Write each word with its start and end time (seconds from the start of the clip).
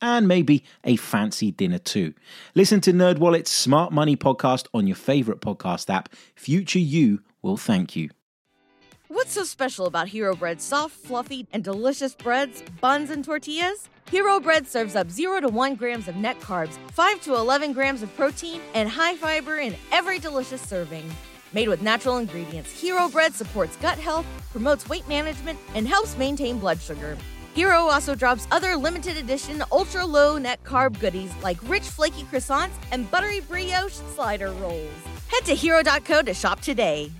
and 0.00 0.28
maybe 0.28 0.64
a 0.84 0.96
fancy 0.96 1.50
dinner 1.50 1.78
too. 1.78 2.14
Listen 2.54 2.80
to 2.82 2.92
NerdWallet's 2.92 3.50
Smart 3.50 3.92
Money 3.92 4.16
podcast 4.16 4.66
on 4.74 4.86
your 4.86 4.96
favorite 4.96 5.40
podcast 5.40 5.88
app. 5.92 6.08
Future 6.34 6.78
you 6.78 7.20
will 7.42 7.56
thank 7.56 7.96
you. 7.96 8.10
What's 9.08 9.32
so 9.32 9.44
special 9.44 9.86
about 9.86 10.08
Hero 10.08 10.34
Bread's 10.34 10.64
soft, 10.64 10.94
fluffy, 10.94 11.46
and 11.52 11.62
delicious 11.62 12.14
breads, 12.14 12.62
buns, 12.80 13.10
and 13.10 13.24
tortillas? 13.24 13.88
Hero 14.10 14.40
Bread 14.40 14.66
serves 14.66 14.96
up 14.96 15.10
0 15.10 15.40
to 15.40 15.48
1 15.48 15.74
grams 15.76 16.08
of 16.08 16.16
net 16.16 16.40
carbs, 16.40 16.76
5 16.92 17.20
to 17.22 17.34
11 17.34 17.72
grams 17.72 18.02
of 18.02 18.14
protein, 18.16 18.60
and 18.74 18.88
high 18.88 19.16
fiber 19.16 19.58
in 19.58 19.76
every 19.92 20.18
delicious 20.18 20.60
serving. 20.60 21.08
Made 21.52 21.68
with 21.68 21.82
natural 21.82 22.18
ingredients, 22.18 22.70
Hero 22.72 23.08
Bread 23.08 23.32
supports 23.32 23.76
gut 23.76 23.98
health, 23.98 24.26
promotes 24.50 24.88
weight 24.88 25.06
management, 25.08 25.58
and 25.74 25.86
helps 25.86 26.16
maintain 26.18 26.58
blood 26.58 26.80
sugar. 26.80 27.16
Hero 27.56 27.88
also 27.88 28.14
drops 28.14 28.46
other 28.50 28.76
limited 28.76 29.16
edition 29.16 29.64
ultra 29.72 30.04
low 30.04 30.36
net 30.36 30.62
carb 30.62 31.00
goodies 31.00 31.32
like 31.42 31.56
rich 31.62 31.84
flaky 31.84 32.24
croissants 32.24 32.74
and 32.92 33.10
buttery 33.10 33.40
brioche 33.40 33.94
slider 34.14 34.50
rolls. 34.50 34.92
Head 35.28 35.46
to 35.46 35.54
hero.co 35.54 36.20
to 36.20 36.34
shop 36.34 36.60
today. 36.60 37.10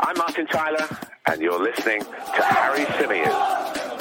I'm 0.00 0.18
Martin 0.18 0.46
Tyler, 0.48 0.86
and 1.30 1.40
you're 1.40 1.58
listening 1.58 2.02
to 2.02 2.42
Harry 2.42 2.84
Symeou. 2.84 3.93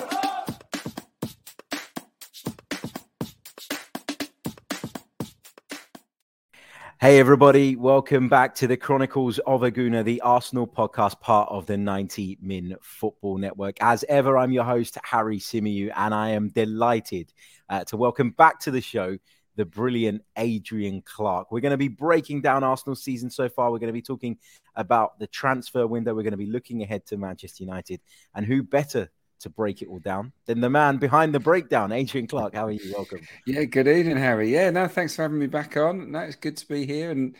Hey, 7.03 7.19
everybody, 7.19 7.75
welcome 7.75 8.29
back 8.29 8.55
to 8.55 8.65
the 8.65 8.77
Chronicles 8.77 9.37
of 9.39 9.61
a 9.61 9.69
Gooner, 9.69 10.05
the 10.05 10.21
Arsenal 10.21 10.65
podcast, 10.65 11.19
part 11.19 11.49
of 11.49 11.65
the 11.65 11.75
90 11.75 12.37
Min 12.41 12.77
Football 12.81 13.39
Network. 13.39 13.75
As 13.81 14.05
ever, 14.07 14.37
I'm 14.37 14.53
your 14.53 14.63
host, 14.63 14.97
Harry 15.03 15.37
Symeou, 15.37 15.91
and 15.97 16.15
I 16.15 16.29
am 16.29 16.47
delighted 16.47 17.33
uh, 17.67 17.83
to 17.83 17.97
welcome 17.97 18.29
back 18.29 18.61
to 18.61 18.71
the 18.71 18.79
show 18.79 19.17
the 19.57 19.65
brilliant 19.65 20.23
Adrian 20.37 21.01
Clarke. 21.01 21.51
We're 21.51 21.59
going 21.59 21.71
to 21.71 21.77
be 21.77 21.89
breaking 21.89 22.39
down 22.39 22.63
Arsenal 22.63 22.95
season 22.95 23.29
so 23.29 23.49
far. 23.49 23.69
We're 23.69 23.79
going 23.79 23.87
to 23.87 23.91
be 23.91 24.01
talking 24.01 24.37
about 24.73 25.19
the 25.19 25.27
transfer 25.27 25.85
window. 25.85 26.15
We're 26.15 26.23
going 26.23 26.31
to 26.31 26.37
be 26.37 26.45
looking 26.45 26.83
ahead 26.83 27.05
to 27.07 27.17
Manchester 27.17 27.65
United, 27.65 27.99
and 28.33 28.45
who 28.45 28.63
better 28.63 29.11
to 29.43 29.49
break 29.49 29.81
it 29.81 29.87
all 29.87 29.99
down 29.99 30.33
than 30.45 30.61
the 30.61 30.69
man 30.69 30.97
behind 30.97 31.33
the 31.33 31.39
breakdown, 31.39 31.91
Adrian 31.91 32.27
Clarke. 32.27 32.55
How 32.55 32.65
are 32.65 32.71
you? 32.71 32.93
Welcome. 32.93 33.21
Yeah, 33.45 33.63
good 33.63 33.87
evening, 33.87 34.17
Harry. 34.17 34.51
Yeah, 34.51 34.69
no, 34.71 34.87
thanks 34.87 35.15
for 35.15 35.21
having 35.21 35.39
me 35.39 35.47
back 35.47 35.77
on. 35.77 36.11
No, 36.11 36.19
it's 36.19 36.35
good 36.35 36.57
to 36.57 36.67
be 36.67 36.85
here, 36.85 37.11
and 37.11 37.35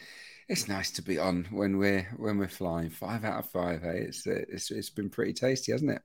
it's 0.48 0.68
nice 0.68 0.92
to 0.92 1.02
be 1.02 1.18
on 1.18 1.48
when 1.52 1.78
we're 1.78 2.08
when 2.18 2.38
we're 2.38 2.48
flying. 2.48 2.90
Five 2.90 3.26
out 3.26 3.40
of 3.40 3.50
five. 3.50 3.82
Hey, 3.82 4.06
it's 4.08 4.28
uh, 4.28 4.42
it's 4.50 4.72
it's 4.72 4.90
been 4.90 5.10
pretty 5.10 5.34
tasty, 5.34 5.72
hasn't 5.72 5.92
it? 5.92 6.02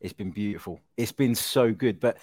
It's 0.00 0.12
been 0.12 0.30
beautiful. 0.30 0.80
It's 0.96 1.12
been 1.12 1.34
so 1.34 1.72
good, 1.72 2.00
but 2.00 2.18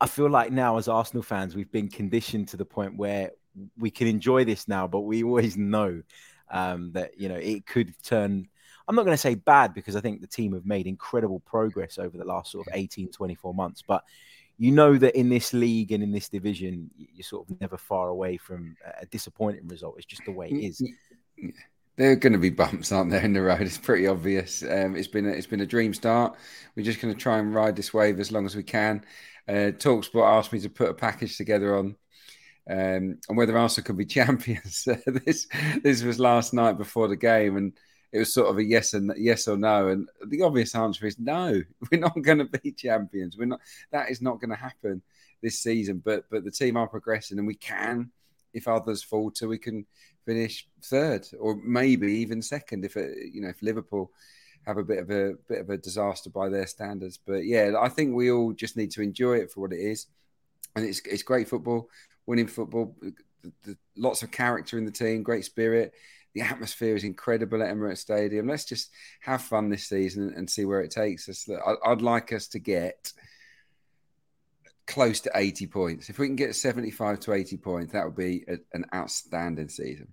I 0.00 0.06
feel 0.06 0.30
like 0.30 0.50
now 0.50 0.78
as 0.78 0.88
Arsenal 0.88 1.22
fans, 1.22 1.54
we've 1.54 1.70
been 1.70 1.88
conditioned 1.88 2.48
to 2.48 2.56
the 2.56 2.64
point 2.64 2.96
where 2.96 3.32
we 3.78 3.90
can 3.90 4.06
enjoy 4.06 4.44
this 4.44 4.68
now, 4.68 4.86
but 4.86 5.00
we 5.00 5.22
always 5.22 5.56
know 5.56 6.02
um, 6.50 6.92
that 6.92 7.20
you 7.20 7.28
know 7.28 7.36
it 7.36 7.66
could 7.66 7.92
turn 8.02 8.48
I'm 8.90 8.96
not 8.96 9.04
going 9.04 9.14
to 9.14 9.22
say 9.22 9.36
bad 9.36 9.72
because 9.72 9.94
I 9.94 10.00
think 10.00 10.20
the 10.20 10.26
team 10.26 10.52
have 10.52 10.66
made 10.66 10.88
incredible 10.88 11.38
progress 11.38 11.96
over 11.96 12.18
the 12.18 12.24
last 12.24 12.50
sort 12.50 12.66
of 12.66 12.74
18, 12.74 13.12
24 13.12 13.54
months. 13.54 13.84
But 13.86 14.02
you 14.58 14.72
know 14.72 14.98
that 14.98 15.16
in 15.16 15.28
this 15.28 15.52
league 15.52 15.92
and 15.92 16.02
in 16.02 16.10
this 16.10 16.28
division, 16.28 16.90
you're 16.98 17.22
sort 17.22 17.48
of 17.48 17.60
never 17.60 17.76
far 17.76 18.08
away 18.08 18.36
from 18.36 18.76
a 19.00 19.06
disappointing 19.06 19.68
result. 19.68 19.94
It's 19.96 20.06
just 20.06 20.24
the 20.24 20.32
way 20.32 20.48
it 20.48 20.56
is. 20.56 20.82
There 21.94 22.10
are 22.10 22.16
going 22.16 22.32
to 22.32 22.38
be 22.40 22.50
bumps, 22.50 22.90
aren't 22.90 23.12
there, 23.12 23.22
in 23.22 23.32
the 23.32 23.42
road? 23.42 23.60
It's 23.60 23.78
pretty 23.78 24.08
obvious. 24.08 24.64
Um, 24.64 24.96
it's 24.96 25.06
been 25.06 25.26
a, 25.26 25.30
it's 25.30 25.46
been 25.46 25.60
a 25.60 25.66
dream 25.66 25.94
start. 25.94 26.36
We're 26.74 26.82
just 26.82 27.00
going 27.00 27.14
to 27.14 27.20
try 27.20 27.38
and 27.38 27.54
ride 27.54 27.76
this 27.76 27.94
wave 27.94 28.18
as 28.18 28.32
long 28.32 28.44
as 28.44 28.56
we 28.56 28.64
can. 28.64 29.04
Uh, 29.48 29.70
Talksport 29.70 30.26
asked 30.26 30.52
me 30.52 30.58
to 30.58 30.68
put 30.68 30.90
a 30.90 30.94
package 30.94 31.36
together 31.36 31.76
on 31.76 31.94
um, 32.68 33.18
on 33.28 33.36
whether 33.36 33.56
Arsenal 33.56 33.86
could 33.86 33.96
be 33.96 34.04
champions. 34.18 34.88
this 35.06 35.46
this 35.80 36.02
was 36.02 36.18
last 36.18 36.52
night 36.52 36.76
before 36.76 37.06
the 37.06 37.14
game, 37.14 37.56
and 37.56 37.72
it 38.12 38.18
was 38.18 38.34
sort 38.34 38.48
of 38.48 38.58
a 38.58 38.64
yes 38.64 38.94
and 38.94 39.12
yes 39.16 39.46
or 39.46 39.56
no. 39.56 39.88
And 39.88 40.08
the 40.26 40.42
obvious 40.42 40.74
answer 40.74 41.06
is 41.06 41.18
no. 41.18 41.62
We're 41.90 42.00
not 42.00 42.20
going 42.22 42.38
to 42.38 42.44
be 42.44 42.72
champions. 42.72 43.36
We're 43.36 43.46
not. 43.46 43.60
That 43.92 44.10
is 44.10 44.20
not 44.20 44.40
going 44.40 44.50
to 44.50 44.56
happen 44.56 45.02
this 45.42 45.60
season. 45.60 46.02
But 46.04 46.24
but 46.30 46.44
the 46.44 46.50
team 46.50 46.76
are 46.76 46.88
progressing, 46.88 47.38
and 47.38 47.46
we 47.46 47.54
can, 47.54 48.10
if 48.52 48.66
others 48.66 49.02
falter, 49.02 49.46
we 49.48 49.58
can 49.58 49.86
finish 50.26 50.68
third 50.84 51.26
or 51.38 51.56
maybe 51.64 52.12
even 52.12 52.42
second 52.42 52.84
if 52.84 52.96
it, 52.96 53.32
you 53.32 53.40
know 53.40 53.48
if 53.48 53.62
Liverpool 53.62 54.10
have 54.66 54.76
a 54.76 54.84
bit 54.84 54.98
of 54.98 55.10
a 55.10 55.34
bit 55.48 55.60
of 55.60 55.70
a 55.70 55.78
disaster 55.78 56.30
by 56.30 56.48
their 56.48 56.66
standards. 56.66 57.18
But 57.24 57.44
yeah, 57.44 57.72
I 57.80 57.88
think 57.88 58.14
we 58.14 58.30
all 58.30 58.52
just 58.52 58.76
need 58.76 58.90
to 58.92 59.02
enjoy 59.02 59.34
it 59.34 59.52
for 59.52 59.60
what 59.60 59.72
it 59.72 59.80
is, 59.80 60.06
and 60.74 60.84
it's 60.84 61.00
it's 61.06 61.22
great 61.22 61.48
football, 61.48 61.88
winning 62.26 62.48
football, 62.48 62.96
lots 63.96 64.22
of 64.22 64.32
character 64.32 64.78
in 64.78 64.84
the 64.84 64.90
team, 64.90 65.22
great 65.22 65.44
spirit 65.44 65.94
the 66.34 66.42
atmosphere 66.42 66.94
is 66.94 67.04
incredible 67.04 67.62
at 67.62 67.74
Emirates 67.74 67.98
Stadium. 67.98 68.46
Let's 68.46 68.64
just 68.64 68.90
have 69.20 69.42
fun 69.42 69.68
this 69.68 69.88
season 69.88 70.32
and 70.36 70.48
see 70.48 70.64
where 70.64 70.80
it 70.80 70.90
takes 70.90 71.28
us. 71.28 71.48
I'd 71.84 72.02
like 72.02 72.32
us 72.32 72.46
to 72.48 72.58
get 72.58 73.12
close 74.86 75.20
to 75.20 75.30
80 75.34 75.66
points. 75.66 76.08
If 76.08 76.18
we 76.18 76.26
can 76.26 76.36
get 76.36 76.54
75 76.54 77.20
to 77.20 77.32
80 77.32 77.56
points, 77.58 77.92
that 77.92 78.04
would 78.04 78.16
be 78.16 78.44
an 78.72 78.84
outstanding 78.94 79.68
season. 79.68 80.08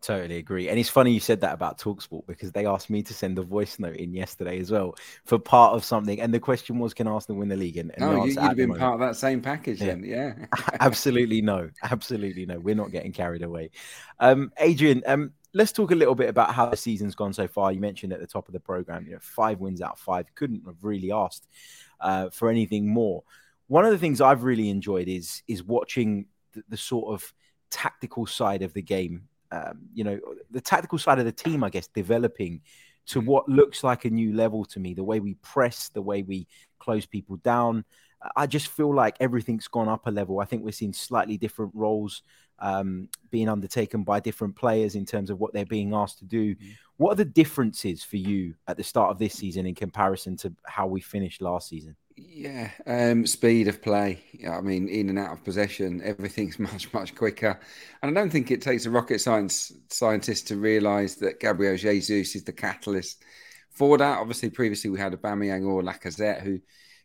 Totally 0.00 0.36
agree. 0.36 0.68
And 0.68 0.78
it's 0.78 0.88
funny 0.88 1.12
you 1.12 1.18
said 1.18 1.40
that 1.40 1.52
about 1.52 1.78
Talksport 1.78 2.26
because 2.28 2.52
they 2.52 2.66
asked 2.66 2.88
me 2.88 3.02
to 3.02 3.12
send 3.12 3.36
a 3.38 3.42
voice 3.42 3.80
note 3.80 3.96
in 3.96 4.14
yesterday 4.14 4.60
as 4.60 4.70
well 4.70 4.94
for 5.24 5.40
part 5.40 5.74
of 5.74 5.84
something. 5.84 6.20
And 6.20 6.32
the 6.32 6.38
question 6.38 6.78
was, 6.78 6.94
can 6.94 7.08
Arsenal 7.08 7.40
win 7.40 7.48
the 7.48 7.56
league? 7.56 7.78
And, 7.78 7.90
and 7.96 8.00
no, 8.00 8.24
you'd 8.24 8.38
have 8.38 8.56
been 8.56 8.74
part 8.74 8.94
of 8.94 9.00
that 9.00 9.16
same 9.16 9.42
package 9.42 9.80
yeah. 9.80 9.86
then. 9.86 10.04
Yeah. 10.04 10.34
Absolutely 10.80 11.42
no. 11.42 11.70
Absolutely 11.82 12.46
no. 12.46 12.60
We're 12.60 12.76
not 12.76 12.92
getting 12.92 13.12
carried 13.12 13.42
away. 13.42 13.70
Um, 14.20 14.52
Adrian, 14.58 15.02
um, 15.04 15.32
let's 15.52 15.72
talk 15.72 15.90
a 15.90 15.96
little 15.96 16.14
bit 16.14 16.28
about 16.28 16.54
how 16.54 16.66
the 16.66 16.76
season's 16.76 17.16
gone 17.16 17.32
so 17.32 17.48
far. 17.48 17.72
You 17.72 17.80
mentioned 17.80 18.12
at 18.12 18.20
the 18.20 18.26
top 18.26 18.46
of 18.46 18.52
the 18.52 18.60
program, 18.60 19.04
you 19.04 19.14
know, 19.14 19.20
five 19.20 19.58
wins 19.58 19.82
out 19.82 19.94
of 19.94 19.98
five. 19.98 20.26
Couldn't 20.36 20.62
have 20.64 20.76
really 20.82 21.10
asked 21.10 21.48
uh, 22.00 22.30
for 22.30 22.50
anything 22.50 22.88
more. 22.88 23.24
One 23.66 23.84
of 23.84 23.90
the 23.90 23.98
things 23.98 24.20
I've 24.20 24.44
really 24.44 24.70
enjoyed 24.70 25.08
is 25.08 25.42
is 25.48 25.64
watching 25.64 26.26
the, 26.52 26.62
the 26.68 26.76
sort 26.76 27.12
of 27.12 27.34
tactical 27.70 28.26
side 28.26 28.62
of 28.62 28.72
the 28.72 28.82
game 28.82 29.28
um, 29.50 29.78
you 29.94 30.04
know, 30.04 30.18
the 30.50 30.60
tactical 30.60 30.98
side 30.98 31.18
of 31.18 31.24
the 31.24 31.32
team, 31.32 31.64
I 31.64 31.70
guess, 31.70 31.88
developing 31.88 32.60
to 33.06 33.20
what 33.20 33.48
looks 33.48 33.82
like 33.82 34.04
a 34.04 34.10
new 34.10 34.34
level 34.34 34.64
to 34.66 34.80
me. 34.80 34.94
The 34.94 35.04
way 35.04 35.20
we 35.20 35.34
press, 35.34 35.88
the 35.88 36.02
way 36.02 36.22
we 36.22 36.46
close 36.78 37.06
people 37.06 37.36
down. 37.36 37.84
I 38.36 38.46
just 38.46 38.68
feel 38.68 38.92
like 38.92 39.16
everything's 39.20 39.68
gone 39.68 39.88
up 39.88 40.06
a 40.06 40.10
level. 40.10 40.40
I 40.40 40.44
think 40.44 40.64
we're 40.64 40.72
seeing 40.72 40.92
slightly 40.92 41.36
different 41.36 41.72
roles 41.74 42.22
um, 42.58 43.08
being 43.30 43.48
undertaken 43.48 44.02
by 44.02 44.20
different 44.20 44.56
players 44.56 44.96
in 44.96 45.06
terms 45.06 45.30
of 45.30 45.38
what 45.38 45.52
they're 45.52 45.64
being 45.64 45.94
asked 45.94 46.18
to 46.18 46.24
do. 46.24 46.54
Mm-hmm. 46.54 46.70
What 46.96 47.12
are 47.12 47.16
the 47.16 47.24
differences 47.24 48.02
for 48.02 48.16
you 48.16 48.54
at 48.66 48.76
the 48.76 48.82
start 48.82 49.10
of 49.10 49.18
this 49.18 49.34
season 49.34 49.66
in 49.66 49.74
comparison 49.74 50.36
to 50.38 50.52
how 50.66 50.88
we 50.88 51.00
finished 51.00 51.40
last 51.40 51.68
season? 51.68 51.94
Yeah, 52.20 52.70
um, 52.86 53.26
speed 53.26 53.68
of 53.68 53.80
play. 53.80 54.24
I 54.48 54.60
mean, 54.60 54.88
in 54.88 55.08
and 55.08 55.20
out 55.20 55.32
of 55.32 55.44
possession, 55.44 56.02
everything's 56.02 56.58
much 56.58 56.92
much 56.92 57.14
quicker. 57.14 57.60
And 58.02 58.10
I 58.10 58.20
don't 58.20 58.30
think 58.30 58.50
it 58.50 58.60
takes 58.60 58.86
a 58.86 58.90
rocket 58.90 59.20
science 59.20 59.72
scientist 59.88 60.48
to 60.48 60.56
realise 60.56 61.14
that 61.16 61.38
Gabriel 61.38 61.76
Jesus 61.76 62.34
is 62.34 62.42
the 62.42 62.52
catalyst 62.52 63.22
for 63.70 63.96
that. 63.98 64.18
Obviously, 64.18 64.50
previously 64.50 64.90
we 64.90 64.98
had 64.98 65.12
Aubameyang 65.12 65.66
or 65.66 65.82
Lacazette 65.82 66.42
who 66.42 66.58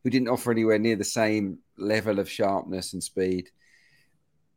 who 0.04 0.10
didn't 0.10 0.30
offer 0.30 0.52
anywhere 0.52 0.80
near 0.80 0.96
the 0.96 1.04
same 1.04 1.60
level 1.78 2.18
of 2.20 2.30
sharpness 2.30 2.94
and 2.94 3.04
speed, 3.04 3.50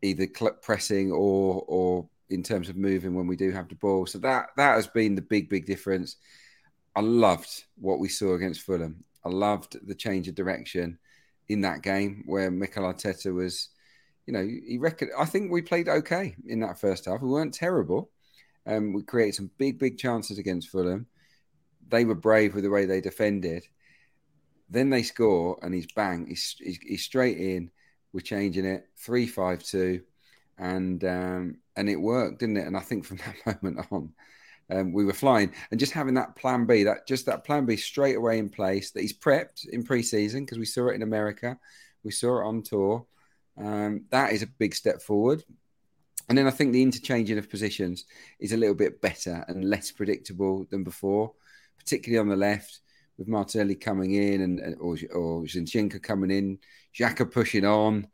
either 0.01 0.27
pressing 0.63 1.13
or 1.13 1.65
or 1.69 2.09
in 2.31 2.43
terms 2.43 2.71
of 2.71 2.77
moving 2.77 3.15
when 3.15 3.27
we 3.27 3.37
do 3.37 3.51
have 3.51 3.69
the 3.69 3.75
ball. 3.75 4.07
So 4.07 4.19
that 4.21 4.49
that 4.57 4.77
has 4.77 4.87
been 4.87 5.17
the 5.17 5.23
big 5.23 5.51
big 5.51 5.67
difference. 5.67 6.17
I 6.95 7.01
loved 7.03 7.65
what 7.77 7.99
we 7.99 8.09
saw 8.09 8.35
against 8.35 8.63
Fulham. 8.63 9.05
I 9.27 9.31
loved 9.31 9.77
the 9.87 9.95
change 9.95 10.29
of 10.29 10.35
direction 10.37 10.99
in 11.49 11.63
that 11.63 11.83
game 11.83 12.23
where 12.27 12.51
Mikel 12.51 12.85
Arteta 12.85 13.35
was, 13.35 13.69
you 14.27 14.33
know, 14.33 14.45
he 14.45 14.79
reckon 14.79 15.11
I 15.19 15.25
think 15.25 15.51
we 15.51 15.63
played 15.63 15.89
okay 15.89 16.37
in 16.47 16.61
that 16.61 16.81
first 16.81 17.07
half. 17.07 17.23
We 17.23 17.29
weren't 17.29 17.55
terrible. 17.55 18.11
Um, 18.67 18.93
we 18.93 19.03
created 19.03 19.35
some 19.37 19.51
big, 19.59 19.79
big 19.79 19.99
chances 19.99 20.39
against 20.39 20.69
Fulham. 20.71 21.07
They 21.89 22.05
were 22.05 22.15
brave 22.17 22.55
with 22.55 22.65
the 22.65 22.71
way 22.71 22.85
they 22.87 23.01
defended. 23.01 23.65
then 24.69 24.91
they 24.91 25.03
score, 25.03 25.59
and 25.63 25.75
he's 25.75 25.87
bang, 25.95 26.27
he's, 26.29 26.57
he's, 26.59 26.79
he's 26.79 27.03
straight 27.05 27.39
in. 27.39 27.71
We're 28.13 28.21
changing 28.21 28.65
it 28.65 28.89
three 28.97 29.27
five 29.27 29.63
two, 29.63 30.03
and 30.59 31.03
um, 31.05 31.59
and 31.77 31.89
it 31.89 31.97
worked, 31.97 32.41
didn't 32.41 32.57
it? 32.59 32.67
And 32.67 32.77
I 32.77 32.81
think 32.81 33.05
from 33.05 33.19
that 33.47 33.63
moment 33.65 33.87
on, 33.91 34.13
um, 34.71 34.93
we 34.93 35.05
were 35.05 35.13
flying, 35.13 35.53
and 35.71 35.79
just 35.79 35.93
having 35.93 36.15
that 36.15 36.37
plan 36.37 36.67
B, 36.67 36.85
that 36.85 37.07
just 37.07 37.27
that 37.27 37.45
plan 37.45 37.67
B 37.67 37.77
straight 37.77 38.17
away 38.17 38.39
in 38.39 38.49
place 38.49 38.91
that 38.91 39.01
he's 39.01 39.17
prepped 39.17 39.69
in 39.69 39.85
pre-season 39.85 40.45
because 40.45 40.59
we 40.59 40.65
saw 40.65 40.89
it 40.89 40.95
in 40.95 41.03
America, 41.03 41.59
we 42.03 42.11
saw 42.11 42.41
it 42.41 42.47
on 42.47 42.63
tour. 42.63 43.07
Um, 43.59 44.05
that 44.11 44.33
is 44.33 44.43
a 44.43 44.47
big 44.47 44.75
step 44.75 45.01
forward. 45.01 45.43
And 46.29 46.37
then 46.37 46.47
I 46.47 46.51
think 46.51 46.73
the 46.73 46.83
interchanging 46.83 47.39
of 47.39 47.49
positions 47.49 48.05
is 48.41 48.53
a 48.53 48.57
little 48.57 48.75
bit 48.75 49.01
better 49.01 49.45
and 49.49 49.71
less 49.71 49.93
predictable 49.93 50.67
than 50.71 50.83
before, 50.83 51.33
particularly 51.79 52.19
on 52.19 52.29
the 52.29 52.37
left 52.37 52.81
with 53.17 53.29
Martinelli 53.29 53.77
coming 53.77 54.15
in 54.15 54.41
and 54.43 54.77
or, 54.81 54.97
or 55.15 55.43
Zinchenko 55.45 56.03
coming 56.03 56.31
in, 56.31 56.59
Xhaka 56.99 57.31
pushing 57.31 57.65
on. 57.65 58.09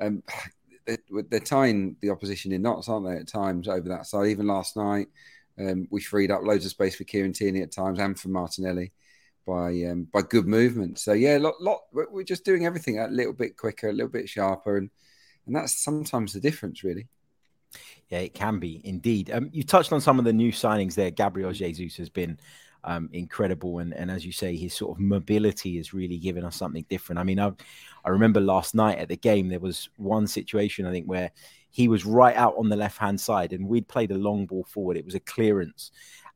Um, 0.00 0.22
they're, 0.86 0.98
they're, 1.28 1.40
tying 1.40 1.96
the 2.00 2.08
opposition 2.08 2.50
in 2.52 2.62
knots, 2.62 2.88
aren't 2.88 3.06
they? 3.06 3.16
At 3.16 3.28
times 3.28 3.68
over 3.68 3.90
that 3.90 4.06
side. 4.06 4.28
Even 4.28 4.46
last 4.46 4.74
night, 4.74 5.08
um, 5.58 5.88
we 5.90 6.00
freed 6.00 6.30
up 6.30 6.42
loads 6.42 6.64
of 6.64 6.70
space 6.70 6.96
for 6.96 7.04
Kieran 7.04 7.32
Tierney 7.32 7.62
at 7.62 7.72
times 7.72 7.98
and 7.98 8.18
for 8.18 8.28
Martinelli 8.28 8.92
by 9.46 9.68
um, 9.90 10.06
by 10.12 10.22
good 10.22 10.46
movement. 10.46 10.98
So 10.98 11.12
yeah, 11.12 11.38
lot, 11.38 11.54
lot 11.60 11.80
we're 11.92 12.22
just 12.22 12.44
doing 12.44 12.66
everything 12.66 12.98
a 12.98 13.08
little 13.08 13.32
bit 13.32 13.56
quicker, 13.56 13.88
a 13.88 13.92
little 13.92 14.10
bit 14.10 14.28
sharper, 14.28 14.76
and 14.76 14.90
and 15.46 15.56
that's 15.56 15.82
sometimes 15.82 16.32
the 16.32 16.40
difference, 16.40 16.84
really. 16.84 17.08
Yeah, 18.08 18.20
it 18.20 18.34
can 18.34 18.58
be 18.58 18.80
indeed. 18.84 19.30
Um, 19.30 19.50
you 19.52 19.62
touched 19.62 19.92
on 19.92 20.00
some 20.00 20.18
of 20.18 20.24
the 20.24 20.32
new 20.32 20.52
signings 20.52 20.94
there. 20.94 21.10
Gabriel 21.10 21.52
Jesus 21.52 21.96
has 21.96 22.08
been 22.08 22.38
um, 22.84 23.08
incredible, 23.12 23.78
and, 23.78 23.92
and 23.94 24.10
as 24.10 24.24
you 24.24 24.32
say, 24.32 24.56
his 24.56 24.74
sort 24.74 24.96
of 24.96 25.00
mobility 25.00 25.76
has 25.76 25.92
really 25.92 26.18
given 26.18 26.44
us 26.44 26.56
something 26.56 26.84
different. 26.88 27.18
I 27.18 27.24
mean, 27.24 27.40
I, 27.40 27.52
I 28.04 28.10
remember 28.10 28.40
last 28.40 28.74
night 28.74 28.98
at 28.98 29.08
the 29.08 29.16
game 29.16 29.48
there 29.48 29.60
was 29.60 29.88
one 29.96 30.26
situation 30.26 30.86
I 30.86 30.92
think 30.92 31.06
where 31.06 31.30
he 31.70 31.88
was 31.88 32.04
right 32.04 32.36
out 32.36 32.54
on 32.56 32.68
the 32.68 32.76
left 32.76 32.98
hand 32.98 33.20
side, 33.20 33.52
and 33.52 33.68
we'd 33.68 33.88
played 33.88 34.10
a 34.10 34.18
long 34.18 34.46
ball 34.46 34.64
forward. 34.64 34.96
It 34.96 35.04
was 35.04 35.14
a 35.14 35.20
clearance, 35.20 35.90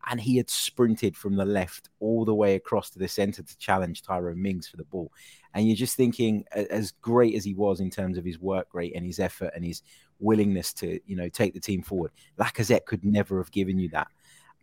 and 0.09 0.21
he 0.21 0.37
had 0.37 0.51
sprinted 0.51 1.17
from 1.17 1.37
the 1.37 1.45
left 1.45 1.89
all 2.01 2.25
the 2.25 2.35
way 2.35 2.55
across 2.55 2.91
to 2.91 2.99
the 2.99 3.09
centre 3.09 3.43
to 3.43 3.59
challenge 3.59 4.03
Tyrone 4.03 4.41
Mings 4.41 4.69
for 4.69 4.77
the 4.77 4.85
ball. 4.85 5.13
And 5.55 5.67
you're 5.67 5.77
just 5.77 5.97
thinking, 5.97 6.45
as 6.53 6.93
great 7.03 7.35
as 7.35 7.45
he 7.45 7.55
was 7.55 7.81
in 7.81 7.91
terms 7.91 8.19
of 8.19 8.25
his 8.25 8.39
work 8.39 8.69
rate 8.73 8.93
and 8.95 9.05
his 9.05 9.19
effort 9.19 9.53
and 9.55 9.65
his 9.65 9.83
willingness 10.19 10.73
to, 10.75 10.99
you 11.07 11.17
know, 11.17 11.29
take 11.29 11.55
the 11.55 11.61
team 11.61 11.83
forward, 11.83 12.11
Lacazette 12.39 12.87
could 12.87 13.05
never 13.05 13.39
have 13.39 13.53
given 13.53 13.79
you 13.79 13.89
that. 13.91 14.09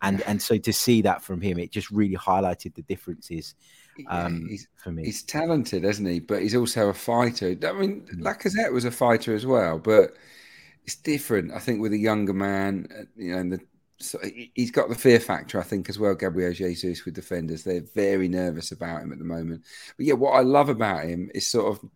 And 0.02 0.22
and 0.22 0.40
so 0.40 0.56
to 0.56 0.72
see 0.72 1.02
that 1.02 1.22
from 1.22 1.40
him, 1.40 1.58
it 1.58 1.70
just 1.70 1.90
really 1.90 2.16
highlighted 2.16 2.74
the 2.74 2.82
differences 2.82 3.54
um, 4.08 4.48
yeah, 4.50 4.58
for 4.76 4.90
me. 4.90 5.04
He's 5.04 5.22
talented, 5.22 5.84
isn't 5.84 6.06
he? 6.06 6.20
But 6.20 6.42
he's 6.42 6.54
also 6.54 6.88
a 6.88 6.94
fighter. 6.94 7.48
I 7.48 7.72
mean, 7.72 8.02
mm. 8.02 8.22
Lacazette 8.22 8.72
was 8.72 8.86
a 8.86 8.90
fighter 8.90 9.34
as 9.34 9.44
well, 9.44 9.78
but 9.78 10.14
it's 10.90 11.00
different. 11.00 11.52
I 11.52 11.60
think 11.60 11.80
with 11.80 11.92
a 11.92 11.98
younger 11.98 12.32
man, 12.32 12.88
uh, 12.98 13.04
you 13.16 13.32
know, 13.32 13.38
and 13.38 13.52
the 13.52 13.60
so 13.98 14.18
he's 14.54 14.70
got 14.70 14.88
the 14.88 14.94
fear 14.94 15.20
factor, 15.20 15.60
I 15.60 15.62
think, 15.62 15.88
as 15.88 15.98
well. 15.98 16.14
Gabriel 16.14 16.54
Jesus 16.54 17.04
with 17.04 17.14
defenders, 17.14 17.62
they're 17.62 17.84
very 17.94 18.28
nervous 18.28 18.72
about 18.72 19.02
him 19.02 19.12
at 19.12 19.18
the 19.18 19.24
moment. 19.24 19.62
But 19.96 20.06
yeah, 20.06 20.14
what 20.14 20.32
I 20.32 20.40
love 20.40 20.68
about 20.70 21.04
him 21.04 21.30
is 21.34 21.50
sort 21.50 21.76
of 21.76 21.90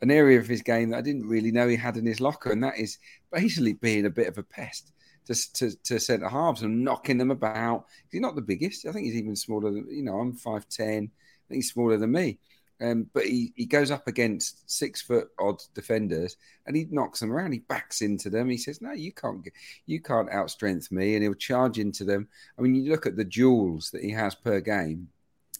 an 0.00 0.10
area 0.10 0.40
of 0.40 0.48
his 0.48 0.62
game 0.62 0.90
that 0.90 0.96
I 0.96 1.02
didn't 1.02 1.28
really 1.28 1.52
know 1.52 1.68
he 1.68 1.76
had 1.76 1.98
in 1.98 2.06
his 2.06 2.20
locker, 2.20 2.50
and 2.50 2.64
that 2.64 2.78
is 2.78 2.98
basically 3.30 3.74
being 3.74 4.06
a 4.06 4.10
bit 4.10 4.28
of 4.28 4.38
a 4.38 4.42
pest 4.42 4.92
to, 5.26 5.52
to, 5.52 5.76
to 5.84 6.00
centre 6.00 6.28
halves 6.28 6.62
and 6.62 6.82
knocking 6.82 7.18
them 7.18 7.30
about. 7.30 7.84
He's 8.10 8.22
not 8.22 8.34
the 8.34 8.42
biggest. 8.42 8.86
I 8.86 8.92
think 8.92 9.04
he's 9.04 9.16
even 9.16 9.36
smaller 9.36 9.70
than 9.70 9.86
you 9.88 10.02
know. 10.02 10.18
I'm 10.18 10.32
five 10.32 10.66
ten. 10.68 11.10
I 11.12 11.44
think 11.48 11.58
he's 11.58 11.72
smaller 11.72 11.98
than 11.98 12.10
me. 12.10 12.38
Um, 12.82 13.06
but 13.12 13.24
he, 13.26 13.52
he 13.54 13.64
goes 13.64 13.90
up 13.90 14.08
against 14.08 14.68
six 14.70 15.00
foot 15.00 15.28
odd 15.38 15.62
defenders 15.74 16.36
and 16.66 16.74
he 16.74 16.86
knocks 16.90 17.20
them 17.20 17.32
around. 17.32 17.52
He 17.52 17.60
backs 17.60 18.02
into 18.02 18.28
them. 18.28 18.50
He 18.50 18.56
says, 18.56 18.82
"No, 18.82 18.92
you 18.92 19.12
can't 19.12 19.46
you 19.86 20.00
can't 20.00 20.30
outstrength 20.30 20.90
me." 20.90 21.14
And 21.14 21.22
he'll 21.22 21.34
charge 21.34 21.78
into 21.78 22.04
them. 22.04 22.28
I 22.58 22.62
mean, 22.62 22.74
you 22.74 22.90
look 22.90 23.06
at 23.06 23.16
the 23.16 23.24
duels 23.24 23.90
that 23.90 24.02
he 24.02 24.10
has 24.10 24.34
per 24.34 24.60
game, 24.60 25.08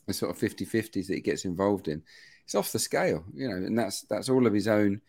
the 0.07 0.13
sort 0.13 0.31
of 0.31 0.39
50-50s 0.39 1.07
that 1.07 1.15
he 1.15 1.21
gets 1.21 1.45
involved 1.45 1.89
in. 1.89 2.03
It's 2.45 2.55
off 2.55 2.73
the 2.73 2.79
scale, 2.79 3.25
you 3.35 3.49
know, 3.49 3.57
and 3.57 3.79
that's 3.79 4.03
that's 4.03 4.29
all 4.29 4.47
of 4.47 4.53
his 4.53 4.67
own 4.67 5.01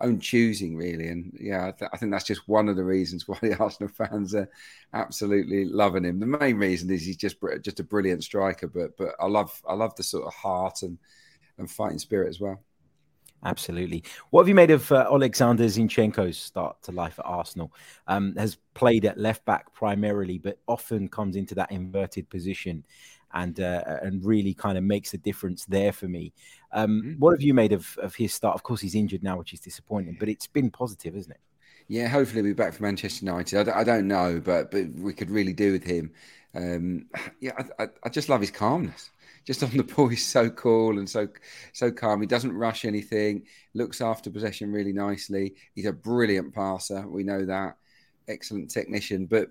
own 0.00 0.18
choosing, 0.18 0.76
really. 0.76 1.08
And 1.08 1.36
yeah, 1.38 1.68
I, 1.68 1.70
th- 1.72 1.90
I, 1.92 1.96
think 1.98 2.10
that's 2.10 2.24
just 2.24 2.48
one 2.48 2.68
of 2.68 2.76
the 2.76 2.84
reasons 2.84 3.28
why 3.28 3.38
the 3.40 3.56
Arsenal 3.56 3.92
fans 3.92 4.34
are 4.34 4.50
absolutely 4.92 5.66
loving 5.66 6.04
him. 6.04 6.18
The 6.18 6.26
main 6.26 6.56
reason 6.56 6.90
is 6.90 7.04
he's 7.04 7.16
just 7.16 7.36
just 7.62 7.80
a 7.80 7.84
brilliant 7.84 8.24
striker, 8.24 8.66
but 8.66 8.96
but 8.96 9.14
I 9.20 9.26
love 9.26 9.62
I 9.68 9.74
love 9.74 9.94
the 9.94 10.02
sort 10.02 10.26
of 10.26 10.34
heart 10.34 10.82
and 10.82 10.98
and 11.60 11.70
fighting 11.70 11.98
spirit 11.98 12.28
as 12.28 12.40
well. 12.40 12.60
Absolutely. 13.44 14.04
What 14.30 14.42
have 14.42 14.48
you 14.48 14.54
made 14.54 14.70
of 14.70 14.90
uh, 14.92 15.08
Alexander 15.10 15.64
Zinchenko's 15.64 16.36
start 16.36 16.82
to 16.82 16.92
life 16.92 17.18
at 17.18 17.24
Arsenal? 17.24 17.72
Um, 18.06 18.34
has 18.36 18.58
played 18.74 19.06
at 19.06 19.18
left 19.18 19.44
back 19.46 19.72
primarily, 19.72 20.38
but 20.38 20.58
often 20.68 21.08
comes 21.08 21.36
into 21.36 21.54
that 21.54 21.70
inverted 21.70 22.28
position 22.28 22.84
and 23.32 23.60
uh, 23.60 23.82
and 24.02 24.24
really 24.24 24.52
kind 24.52 24.76
of 24.76 24.84
makes 24.84 25.14
a 25.14 25.18
difference 25.18 25.64
there 25.64 25.92
for 25.92 26.06
me. 26.06 26.32
Um, 26.72 27.02
mm-hmm. 27.02 27.12
What 27.18 27.32
have 27.32 27.42
you 27.42 27.54
made 27.54 27.72
of, 27.72 27.96
of 28.02 28.14
his 28.14 28.34
start? 28.34 28.54
Of 28.54 28.62
course, 28.62 28.80
he's 28.80 28.94
injured 28.94 29.22
now, 29.22 29.38
which 29.38 29.54
is 29.54 29.60
disappointing, 29.60 30.16
but 30.18 30.28
it's 30.28 30.46
been 30.46 30.70
positive, 30.70 31.16
isn't 31.16 31.32
it? 31.32 31.40
Yeah, 31.88 32.08
hopefully 32.08 32.42
he'll 32.42 32.50
be 32.50 32.52
back 32.52 32.74
for 32.74 32.82
Manchester 32.82 33.24
United. 33.24 33.68
I, 33.68 33.80
I 33.80 33.84
don't 33.84 34.06
know, 34.06 34.40
but 34.44 34.70
but 34.70 34.86
we 34.96 35.14
could 35.14 35.30
really 35.30 35.54
do 35.54 35.72
with 35.72 35.84
him. 35.84 36.12
Um, 36.54 37.06
yeah, 37.40 37.52
I, 37.56 37.84
I, 37.84 37.88
I 38.04 38.08
just 38.10 38.28
love 38.28 38.40
his 38.40 38.50
calmness 38.50 39.10
just 39.44 39.62
on 39.62 39.76
the 39.76 39.82
ball, 39.96 40.08
he's 40.08 40.26
so 40.26 40.50
cool 40.50 40.98
and 40.98 41.08
so 41.08 41.28
so 41.72 41.90
calm. 41.90 42.20
He 42.20 42.26
doesn't 42.26 42.52
rush 42.52 42.84
anything. 42.84 43.46
Looks 43.74 44.00
after 44.00 44.30
possession 44.30 44.72
really 44.72 44.92
nicely. 44.92 45.54
He's 45.74 45.86
a 45.86 45.92
brilliant 45.92 46.54
passer. 46.54 47.06
We 47.06 47.24
know 47.24 47.44
that. 47.46 47.76
Excellent 48.28 48.70
technician, 48.70 49.26
but 49.26 49.48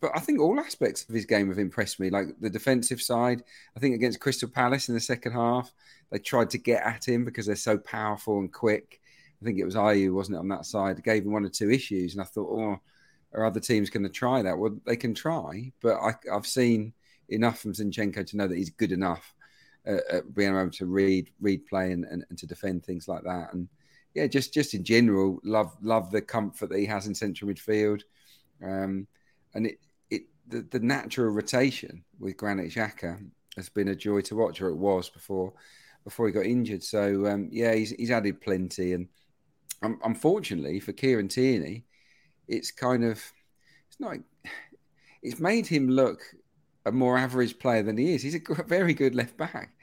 but 0.00 0.10
I 0.14 0.20
think 0.20 0.40
all 0.40 0.60
aspects 0.60 1.08
of 1.08 1.14
his 1.14 1.24
game 1.24 1.48
have 1.48 1.58
impressed 1.58 1.98
me. 1.98 2.10
Like 2.10 2.26
the 2.40 2.50
defensive 2.50 3.00
side, 3.00 3.42
I 3.76 3.80
think 3.80 3.94
against 3.94 4.20
Crystal 4.20 4.48
Palace 4.48 4.88
in 4.88 4.94
the 4.94 5.00
second 5.00 5.32
half, 5.32 5.72
they 6.10 6.18
tried 6.18 6.50
to 6.50 6.58
get 6.58 6.82
at 6.82 7.08
him 7.08 7.24
because 7.24 7.46
they're 7.46 7.56
so 7.56 7.78
powerful 7.78 8.38
and 8.38 8.52
quick. 8.52 9.00
I 9.40 9.44
think 9.44 9.58
it 9.58 9.64
was 9.64 9.74
Ayew, 9.74 10.14
wasn't 10.14 10.36
it, 10.36 10.40
on 10.40 10.48
that 10.48 10.66
side? 10.66 11.02
Gave 11.02 11.24
him 11.24 11.32
one 11.32 11.44
or 11.44 11.48
two 11.48 11.70
issues, 11.70 12.12
and 12.12 12.22
I 12.22 12.24
thought, 12.24 12.48
oh, 12.50 12.80
are 13.34 13.44
other 13.44 13.60
teams 13.60 13.90
going 13.90 14.02
to 14.02 14.08
try 14.08 14.42
that? 14.42 14.58
Well, 14.58 14.78
they 14.86 14.96
can 14.96 15.14
try, 15.14 15.72
but 15.80 15.96
I, 15.96 16.14
I've 16.32 16.46
seen 16.46 16.92
enough 17.28 17.60
from 17.60 17.72
Zinchenko 17.72 18.26
to 18.26 18.36
know 18.36 18.48
that 18.48 18.56
he's 18.56 18.70
good 18.70 18.92
enough 18.92 19.34
uh, 19.86 19.98
at 20.10 20.34
being 20.34 20.56
able 20.56 20.70
to 20.70 20.86
read 20.86 21.30
read 21.40 21.66
play 21.66 21.92
and, 21.92 22.04
and, 22.04 22.24
and, 22.28 22.38
to 22.38 22.46
defend 22.46 22.84
things 22.84 23.08
like 23.08 23.22
that. 23.24 23.52
And 23.52 23.68
yeah, 24.14 24.26
just 24.26 24.52
just 24.52 24.74
in 24.74 24.84
general, 24.84 25.38
love 25.44 25.76
love 25.82 26.10
the 26.10 26.22
comfort 26.22 26.70
that 26.70 26.78
he 26.78 26.86
has 26.86 27.06
in 27.06 27.14
central 27.14 27.50
midfield, 27.50 28.02
um, 28.64 29.06
and 29.54 29.66
it 29.66 29.78
it 30.10 30.22
the, 30.48 30.66
the 30.70 30.80
natural 30.80 31.30
rotation 31.30 32.04
with 32.18 32.36
Granit 32.36 32.72
Xhaka 32.72 33.18
has 33.56 33.68
been 33.68 33.88
a 33.88 33.94
joy 33.94 34.20
to 34.22 34.36
watch, 34.36 34.60
or 34.60 34.68
it 34.68 34.76
was 34.76 35.08
before 35.08 35.52
before 36.04 36.26
he 36.26 36.32
got 36.32 36.46
injured. 36.46 36.82
So 36.82 37.26
um, 37.26 37.48
yeah, 37.52 37.74
he's 37.74 37.90
he's 37.90 38.10
added 38.10 38.40
plenty, 38.40 38.92
and 38.94 39.08
um, 39.82 40.00
unfortunately 40.04 40.80
for 40.80 40.92
Kieran 40.92 41.28
Tierney, 41.28 41.84
it's 42.48 42.70
kind 42.70 43.04
of 43.04 43.22
it's 43.88 44.00
not 44.00 44.16
it's 45.22 45.40
made 45.40 45.66
him 45.66 45.88
look 45.88 46.20
a 46.86 46.92
more 46.92 47.18
average 47.18 47.58
player 47.58 47.82
than 47.82 47.98
he 47.98 48.14
is. 48.14 48.22
He's 48.22 48.36
a 48.36 48.62
very 48.62 48.94
good 48.94 49.14
left 49.14 49.36
back, 49.36 49.74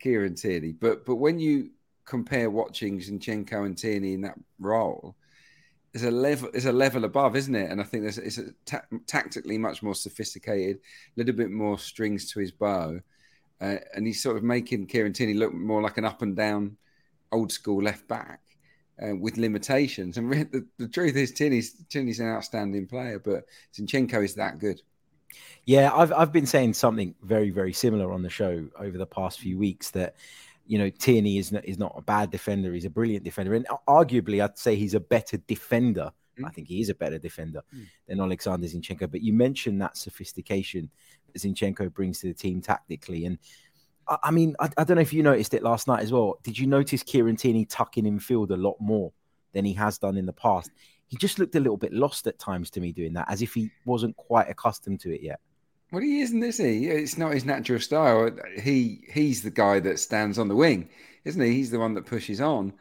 Kieran 0.00 0.36
Tierney. 0.36 0.72
But 0.72 1.04
but 1.04 1.16
when 1.16 1.38
you 1.38 1.70
compare 2.04 2.48
watching 2.50 3.00
Zinchenko 3.00 3.66
and 3.66 3.76
Tierney 3.76 4.14
in 4.14 4.22
that 4.22 4.38
role, 4.58 5.16
there's 5.92 6.04
a 6.04 6.10
level 6.10 6.48
there's 6.52 6.66
a 6.66 6.72
level 6.72 7.04
above, 7.04 7.36
isn't 7.36 7.54
it? 7.54 7.70
And 7.70 7.80
I 7.80 7.84
think 7.84 8.04
there's 8.04 8.18
it's 8.18 8.40
ta- 8.64 8.86
tactically 9.06 9.58
much 9.58 9.82
more 9.82 9.94
sophisticated, 9.94 10.76
a 10.76 10.80
little 11.16 11.34
bit 11.34 11.50
more 11.50 11.78
strings 11.78 12.30
to 12.32 12.40
his 12.40 12.52
bow, 12.52 13.00
uh, 13.60 13.76
and 13.94 14.06
he's 14.06 14.22
sort 14.22 14.36
of 14.36 14.44
making 14.44 14.86
Kieran 14.86 15.12
Tierney 15.12 15.34
look 15.34 15.52
more 15.52 15.82
like 15.82 15.98
an 15.98 16.04
up 16.04 16.22
and 16.22 16.36
down, 16.36 16.76
old 17.32 17.52
school 17.52 17.82
left 17.82 18.08
back. 18.08 18.40
Uh, 19.02 19.16
with 19.16 19.38
limitations, 19.38 20.18
and 20.18 20.30
the, 20.52 20.64
the 20.78 20.86
truth 20.86 21.16
is, 21.16 21.32
Tierney's, 21.32 21.82
Tierney's 21.88 22.20
an 22.20 22.28
outstanding 22.28 22.86
player, 22.86 23.18
but 23.18 23.46
Zinchenko 23.74 24.22
is 24.22 24.34
that 24.34 24.60
good. 24.60 24.80
Yeah, 25.64 25.92
I've 25.94 26.12
I've 26.12 26.32
been 26.32 26.46
saying 26.46 26.74
something 26.74 27.14
very 27.22 27.50
very 27.50 27.72
similar 27.72 28.12
on 28.12 28.22
the 28.22 28.30
show 28.30 28.66
over 28.78 28.98
the 28.98 29.06
past 29.06 29.40
few 29.40 29.58
weeks 29.58 29.90
that 29.90 30.16
you 30.66 30.78
know 30.78 30.90
Tierney 30.90 31.38
is 31.38 31.52
not, 31.52 31.64
is 31.64 31.78
not 31.78 31.94
a 31.96 32.02
bad 32.02 32.30
defender. 32.30 32.72
He's 32.72 32.84
a 32.84 32.90
brilliant 32.90 33.24
defender, 33.24 33.54
and 33.54 33.66
arguably 33.88 34.42
I'd 34.42 34.58
say 34.58 34.76
he's 34.76 34.94
a 34.94 35.00
better 35.00 35.36
defender. 35.36 36.10
Mm. 36.38 36.46
I 36.46 36.50
think 36.50 36.68
he 36.68 36.80
is 36.80 36.88
a 36.88 36.94
better 36.94 37.18
defender 37.18 37.62
mm. 37.74 37.86
than 38.08 38.20
Alexander 38.20 38.66
Zinchenko. 38.66 39.10
But 39.10 39.22
you 39.22 39.32
mentioned 39.32 39.80
that 39.82 39.96
sophistication 39.96 40.90
that 41.26 41.42
Zinchenko 41.42 41.92
brings 41.92 42.20
to 42.20 42.28
the 42.28 42.34
team 42.34 42.60
tactically, 42.60 43.26
and 43.26 43.38
I, 44.08 44.18
I 44.24 44.30
mean 44.30 44.56
I, 44.58 44.68
I, 44.76 44.84
don't 44.84 44.96
know 44.96 45.02
if 45.02 45.12
you 45.12 45.22
noticed 45.22 45.54
it 45.54 45.62
last 45.62 45.86
night 45.86 46.02
as 46.02 46.12
well. 46.12 46.38
Did 46.42 46.58
you 46.58 46.66
notice 46.66 47.02
Kieran 47.02 47.36
Tierney 47.36 47.64
tucking 47.64 48.06
in 48.06 48.18
field 48.18 48.50
a 48.50 48.56
lot 48.56 48.76
more 48.80 49.12
than 49.52 49.64
he 49.64 49.74
has 49.74 49.98
done 49.98 50.16
in 50.16 50.26
the 50.26 50.32
past? 50.32 50.70
He 51.12 51.18
just 51.18 51.38
looked 51.38 51.54
a 51.56 51.60
little 51.60 51.76
bit 51.76 51.92
lost 51.92 52.26
at 52.26 52.38
times 52.38 52.70
to 52.70 52.80
me 52.80 52.90
doing 52.90 53.12
that, 53.12 53.30
as 53.30 53.42
if 53.42 53.52
he 53.52 53.70
wasn't 53.84 54.16
quite 54.16 54.48
accustomed 54.48 54.98
to 55.00 55.14
it 55.14 55.20
yet. 55.22 55.40
Well, 55.92 56.00
he 56.00 56.22
isn't, 56.22 56.42
is 56.42 56.56
he? 56.56 56.88
It's 56.88 57.18
not 57.18 57.34
his 57.34 57.44
natural 57.44 57.80
style. 57.80 58.30
He 58.58 59.04
he's 59.12 59.42
the 59.42 59.50
guy 59.50 59.78
that 59.80 59.98
stands 59.98 60.38
on 60.38 60.48
the 60.48 60.56
wing, 60.56 60.88
isn't 61.26 61.42
he? 61.42 61.52
He's 61.52 61.70
the 61.70 61.78
one 61.78 61.92
that 61.92 62.06
pushes 62.06 62.40
on, 62.40 62.72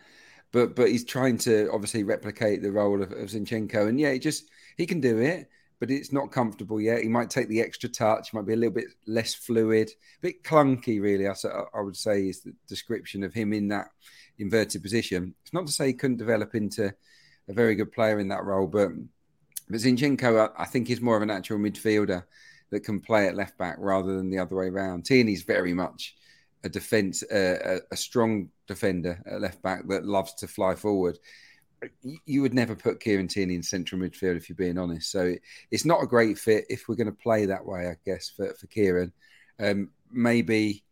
but 0.53 0.77
but 0.77 0.87
he's 0.87 1.03
trying 1.03 1.39
to 1.39 1.69
obviously 1.73 2.05
replicate 2.05 2.61
the 2.61 2.71
role 2.71 3.03
of, 3.03 3.11
of 3.11 3.27
Zinchenko, 3.27 3.89
and 3.89 3.99
yeah, 3.99 4.13
he 4.13 4.19
just 4.19 4.49
he 4.77 4.85
can 4.85 5.01
do 5.01 5.17
it, 5.17 5.49
but 5.81 5.91
it's 5.91 6.13
not 6.13 6.31
comfortable 6.31 6.79
yet. 6.79 7.01
He 7.01 7.09
might 7.09 7.29
take 7.29 7.49
the 7.49 7.59
extra 7.59 7.89
touch, 7.89 8.29
He 8.29 8.37
might 8.37 8.45
be 8.45 8.53
a 8.53 8.55
little 8.55 8.73
bit 8.73 8.87
less 9.07 9.33
fluid, 9.33 9.89
a 9.89 10.21
bit 10.21 10.41
clunky, 10.41 11.01
really. 11.01 11.27
I, 11.27 11.33
I 11.77 11.81
would 11.81 11.97
say 11.97 12.29
is 12.29 12.43
the 12.43 12.53
description 12.65 13.25
of 13.25 13.33
him 13.33 13.51
in 13.51 13.67
that 13.67 13.87
inverted 14.39 14.83
position. 14.83 15.35
It's 15.41 15.51
not 15.51 15.67
to 15.67 15.73
say 15.73 15.87
he 15.87 15.93
couldn't 15.93 16.15
develop 16.15 16.55
into 16.55 16.95
a 17.47 17.53
very 17.53 17.75
good 17.75 17.91
player 17.91 18.19
in 18.19 18.29
that 18.29 18.43
role, 18.43 18.67
but 18.67 18.91
but 19.71 19.79
Zinchenko, 19.79 20.49
I, 20.57 20.63
I 20.63 20.65
think, 20.65 20.89
is 20.89 21.01
more 21.01 21.15
of 21.15 21.23
a 21.23 21.25
natural 21.25 21.59
midfielder 21.59 22.23
that 22.71 22.81
can 22.81 22.99
play 22.99 23.27
at 23.27 23.35
left 23.35 23.57
back 23.57 23.77
rather 23.79 24.15
than 24.15 24.29
the 24.29 24.39
other 24.39 24.55
way 24.55 24.67
around. 24.67 25.05
Tierney's 25.05 25.43
very 25.43 25.73
much 25.73 26.15
a 26.63 26.69
defense, 26.69 27.23
uh, 27.23 27.79
a, 27.91 27.93
a, 27.93 27.97
strong 27.97 28.49
defender 28.67 29.21
at 29.25 29.41
left 29.41 29.61
back 29.61 29.87
that 29.87 30.05
loves 30.05 30.33
to 30.35 30.47
fly 30.47 30.75
forward. 30.75 31.17
You 32.25 32.41
would 32.43 32.53
never 32.53 32.75
put 32.75 32.99
Kieran 32.99 33.27
Tierney 33.27 33.55
in 33.55 33.63
central 33.63 33.99
midfield 33.99 34.37
if 34.37 34.47
you're 34.47 34.55
being 34.55 34.77
honest. 34.77 35.09
So 35.11 35.33
it's 35.71 35.85
not 35.85 36.03
a 36.03 36.07
great 36.07 36.37
fit 36.37 36.65
if 36.69 36.87
we're 36.87 36.95
going 36.95 37.07
to 37.07 37.13
play 37.13 37.45
that 37.47 37.65
way, 37.65 37.87
I 37.87 37.95
guess, 38.05 38.29
for, 38.29 38.53
for 38.53 38.67
Kieran. 38.67 39.11
Um, 39.59 39.89
maybe 40.11 40.83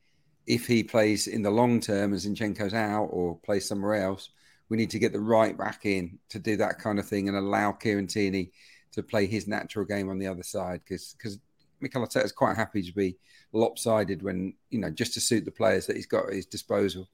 if 0.48 0.66
he 0.66 0.84
plays 0.84 1.28
in 1.28 1.44
the 1.44 1.52
long 1.52 1.80
term 1.80 2.14
as 2.14 2.26
Zinchenko's 2.26 2.74
out 2.74 3.06
or 3.06 3.38
plays 3.38 3.68
somewhere 3.68 3.96
else, 3.96 4.30
we 4.70 4.78
need 4.78 4.90
to 4.92 5.00
get 5.00 5.12
the 5.12 5.20
right 5.20 5.58
back 5.58 5.86
in 5.86 6.20
to 6.30 6.40
do 6.40 6.56
that 6.58 6.80
kind 6.80 7.00
of 7.00 7.08
thing 7.08 7.28
and 7.28 7.38
allow 7.38 7.72
Kieran 7.72 8.08
Tierney 8.08 8.52
to 8.92 9.04
play 9.04 9.26
his 9.26 9.48
natural 9.48 9.86
game 9.86 10.10
on 10.10 10.20
the 10.20 10.28
other 10.28 10.44
side 10.44 10.82
because 10.84 11.16
because 11.18 11.40
Mikel 11.82 12.06
Arteta 12.06 12.26
is 12.26 12.32
quite 12.32 12.56
happy 12.56 12.82
to 12.82 12.94
be 12.94 13.18
lopsided 13.52 14.22
when 14.22 14.54
you 14.70 14.80
know 14.80 14.90
just 14.90 15.14
to 15.14 15.22
suit 15.22 15.46
the 15.46 15.52
players 15.52 15.88
that 15.88 15.96
he's 15.96 16.06
got 16.06 16.28
at 16.28 16.34
his 16.34 16.46
disposal. 16.46 17.08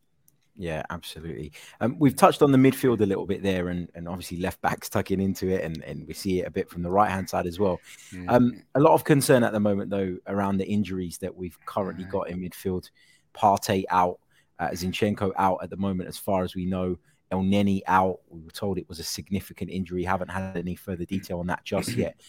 Yeah, 0.58 0.84
absolutely. 0.90 1.52
Um, 1.82 1.98
we've 2.00 2.16
touched 2.16 2.42
on 2.42 2.52
the 2.52 2.58
midfield 2.58 3.02
a 3.02 3.06
little 3.06 3.26
bit 3.26 3.44
there, 3.44 3.68
and, 3.68 3.90
and 3.94 4.08
obviously 4.08 4.38
left 4.38 4.62
backs 4.62 4.90
tucking 4.90 5.20
into 5.20 5.50
it, 5.50 5.64
and, 5.64 5.84
and 5.84 6.08
we 6.08 6.14
see 6.14 6.40
it 6.40 6.48
a 6.48 6.52
bit 6.52 6.70
from 6.70 6.82
the 6.82 6.90
right 6.90 7.12
hand 7.12 7.30
side 7.30 7.46
as 7.46 7.60
well. 7.60 7.80
Yeah. 8.14 8.32
Um, 8.32 8.64
a 8.74 8.80
lot 8.80 8.94
of 8.94 9.04
concern 9.04 9.44
at 9.44 9.52
the 9.52 9.60
moment, 9.60 9.90
though, 9.90 10.18
around 10.28 10.58
the 10.58 10.68
injuries 10.68 11.18
that 11.18 11.36
we've 11.36 11.58
currently 11.66 12.06
yeah. 12.06 12.12
got 12.12 12.30
in 12.30 12.40
midfield. 12.40 12.90
Partey 13.36 13.84
out, 13.90 14.20
uh, 14.60 14.70
Zinchenko 14.70 15.34
out 15.38 15.60
at 15.62 15.70
the 15.70 15.76
moment, 15.76 16.08
as 16.08 16.18
far 16.18 16.44
as 16.44 16.56
we 16.56 16.66
know. 16.66 16.98
Elneny 17.36 17.82
out. 17.88 18.20
We 18.30 18.42
were 18.42 18.52
told 18.52 18.78
it 18.78 18.90
was 18.90 19.00
a 19.00 19.04
significant 19.04 19.72
injury. 19.72 20.04
Haven't 20.04 20.30
had 20.30 20.58
any 20.58 20.76
further 20.76 21.06
detail 21.06 21.40
on 21.40 21.48
that 21.48 21.64
just 21.64 21.94
yet. 21.96 22.20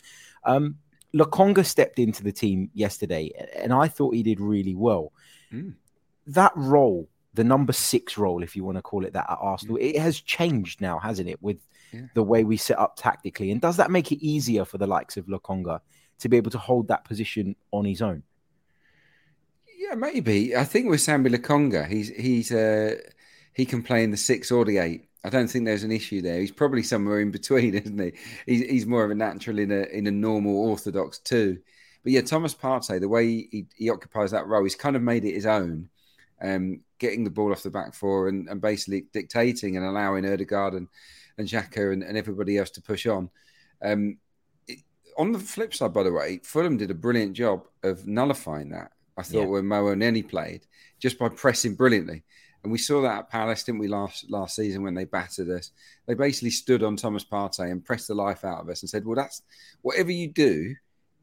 Um, 0.44 0.76
stepped 1.62 1.98
into 1.98 2.22
the 2.22 2.32
team 2.32 2.70
yesterday, 2.74 3.30
and 3.56 3.72
I 3.72 3.88
thought 3.88 4.14
he 4.14 4.22
did 4.22 4.40
really 4.40 4.74
well. 4.74 5.12
Mm. 5.52 5.74
That 6.26 6.52
role, 6.54 7.08
the 7.34 7.44
number 7.44 7.72
six 7.72 8.18
role, 8.18 8.42
if 8.42 8.56
you 8.56 8.64
want 8.64 8.76
to 8.78 8.82
call 8.82 9.04
it 9.04 9.12
that, 9.12 9.30
at 9.30 9.38
Arsenal, 9.40 9.76
mm. 9.76 9.82
it 9.82 9.98
has 9.98 10.20
changed 10.20 10.80
now, 10.80 10.98
hasn't 10.98 11.28
it, 11.28 11.42
with 11.42 11.58
yeah. 11.92 12.02
the 12.14 12.22
way 12.22 12.44
we 12.44 12.56
set 12.56 12.78
up 12.78 12.96
tactically? 12.96 13.50
And 13.50 13.60
does 13.60 13.76
that 13.76 13.90
make 13.90 14.12
it 14.12 14.24
easier 14.24 14.64
for 14.64 14.78
the 14.78 14.86
likes 14.86 15.16
of 15.16 15.26
Lokonga 15.26 15.80
to 16.18 16.28
be 16.28 16.36
able 16.36 16.50
to 16.50 16.58
hold 16.58 16.88
that 16.88 17.04
position 17.04 17.56
on 17.72 17.84
his 17.84 18.02
own? 18.02 18.22
Yeah, 19.78 19.94
maybe. 19.94 20.56
I 20.56 20.64
think 20.64 20.88
with 20.88 21.00
Sambi 21.00 21.28
Lokonga, 21.28 21.86
he's 21.86 22.08
he's 22.08 22.50
uh, 22.50 22.96
he 23.56 23.64
can 23.64 23.82
play 23.82 24.04
in 24.04 24.10
the 24.10 24.18
six 24.18 24.52
or 24.52 24.66
the 24.66 24.76
eight. 24.76 25.08
I 25.24 25.30
don't 25.30 25.48
think 25.48 25.64
there's 25.64 25.82
an 25.82 25.90
issue 25.90 26.20
there. 26.20 26.38
He's 26.38 26.52
probably 26.52 26.82
somewhere 26.82 27.20
in 27.20 27.30
between, 27.30 27.74
isn't 27.82 27.98
he? 27.98 28.12
He's, 28.44 28.70
he's 28.70 28.86
more 28.86 29.02
of 29.02 29.10
a 29.10 29.14
natural 29.14 29.58
in 29.58 29.72
a 29.72 29.84
in 29.84 30.06
a 30.06 30.10
normal 30.10 30.56
orthodox 30.68 31.18
too. 31.18 31.58
But 32.04 32.12
yeah, 32.12 32.20
Thomas 32.20 32.54
Partey, 32.54 33.00
the 33.00 33.08
way 33.08 33.26
he, 33.26 33.66
he 33.74 33.90
occupies 33.90 34.30
that 34.30 34.46
role, 34.46 34.62
he's 34.62 34.76
kind 34.76 34.94
of 34.94 35.02
made 35.02 35.24
it 35.24 35.32
his 35.32 35.46
own, 35.46 35.88
um, 36.40 36.82
getting 36.98 37.24
the 37.24 37.30
ball 37.30 37.50
off 37.50 37.62
the 37.62 37.70
back 37.70 37.94
four 37.94 38.28
and, 38.28 38.46
and 38.48 38.60
basically 38.60 39.06
dictating 39.12 39.76
and 39.76 39.86
allowing 39.86 40.30
Odegaard 40.30 40.74
and, 40.74 40.86
and 41.38 41.48
Xhaka 41.48 41.92
and, 41.92 42.04
and 42.04 42.16
everybody 42.16 42.58
else 42.58 42.70
to 42.72 42.82
push 42.82 43.06
on. 43.06 43.30
Um, 43.82 44.18
it, 44.68 44.80
on 45.18 45.32
the 45.32 45.38
flip 45.38 45.74
side, 45.74 45.94
by 45.94 46.04
the 46.04 46.12
way, 46.12 46.40
Fulham 46.44 46.76
did 46.76 46.90
a 46.90 46.94
brilliant 46.94 47.32
job 47.32 47.66
of 47.82 48.06
nullifying 48.06 48.68
that. 48.68 48.92
I 49.16 49.22
thought 49.22 49.40
yeah. 49.40 49.46
when 49.46 49.66
Mo 49.66 49.88
and 49.88 50.02
Elneny 50.02 50.28
played, 50.28 50.66
just 51.00 51.18
by 51.18 51.30
pressing 51.30 51.74
brilliantly. 51.74 52.22
And 52.66 52.72
we 52.72 52.78
saw 52.78 53.00
that 53.02 53.18
at 53.18 53.30
Palace, 53.30 53.62
didn't 53.62 53.78
we, 53.78 53.86
last 53.86 54.28
last 54.28 54.56
season 54.56 54.82
when 54.82 54.92
they 54.92 55.04
battered 55.04 55.48
us? 55.50 55.70
They 56.06 56.14
basically 56.14 56.50
stood 56.50 56.82
on 56.82 56.96
Thomas 56.96 57.24
Partey 57.24 57.70
and 57.70 57.84
pressed 57.84 58.08
the 58.08 58.14
life 58.16 58.44
out 58.44 58.60
of 58.60 58.68
us 58.68 58.82
and 58.82 58.90
said, 58.90 59.06
Well, 59.06 59.14
that's 59.14 59.42
whatever 59.82 60.10
you 60.10 60.26
do, 60.26 60.74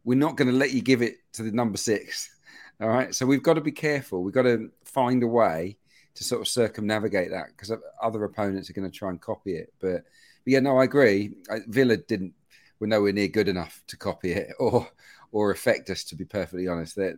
we're 0.06 0.18
not 0.18 0.38
going 0.38 0.48
to 0.48 0.56
let 0.56 0.72
you 0.72 0.82
give 0.82 1.02
it 1.02 1.18
to 1.34 1.44
the 1.44 1.52
number 1.52 1.78
six. 1.78 2.34
All 2.82 2.88
right. 2.88 3.14
So 3.14 3.26
we've 3.26 3.44
got 3.44 3.56
to 3.56 3.62
be 3.62 3.74
careful. 3.74 4.24
We've 4.24 4.34
got 4.34 4.44
to 4.44 4.72
find 4.86 5.22
a 5.22 5.28
way 5.28 5.76
to 6.16 6.24
sort 6.24 6.40
of 6.40 6.48
circumnavigate 6.48 7.32
that 7.32 7.48
because 7.48 7.74
other 8.02 8.24
opponents 8.24 8.70
are 8.70 8.74
going 8.74 8.90
to 8.90 8.98
try 8.98 9.10
and 9.10 9.20
copy 9.20 9.58
it. 9.58 9.74
But, 9.82 10.06
but 10.46 10.46
yeah, 10.46 10.62
no, 10.62 10.78
I 10.78 10.86
agree. 10.86 11.34
Villa 11.68 11.98
didn't 11.98 12.36
were 12.80 12.88
nowhere 12.88 13.12
near 13.12 13.28
good 13.28 13.50
enough 13.50 13.84
to 13.88 13.98
copy 13.98 14.32
it 14.32 14.54
or 14.60 14.88
or 15.34 15.52
affect 15.52 15.90
us. 15.90 16.06
To 16.06 16.16
be 16.16 16.24
perfectly 16.24 16.70
honest, 16.70 16.96
they 16.96 17.16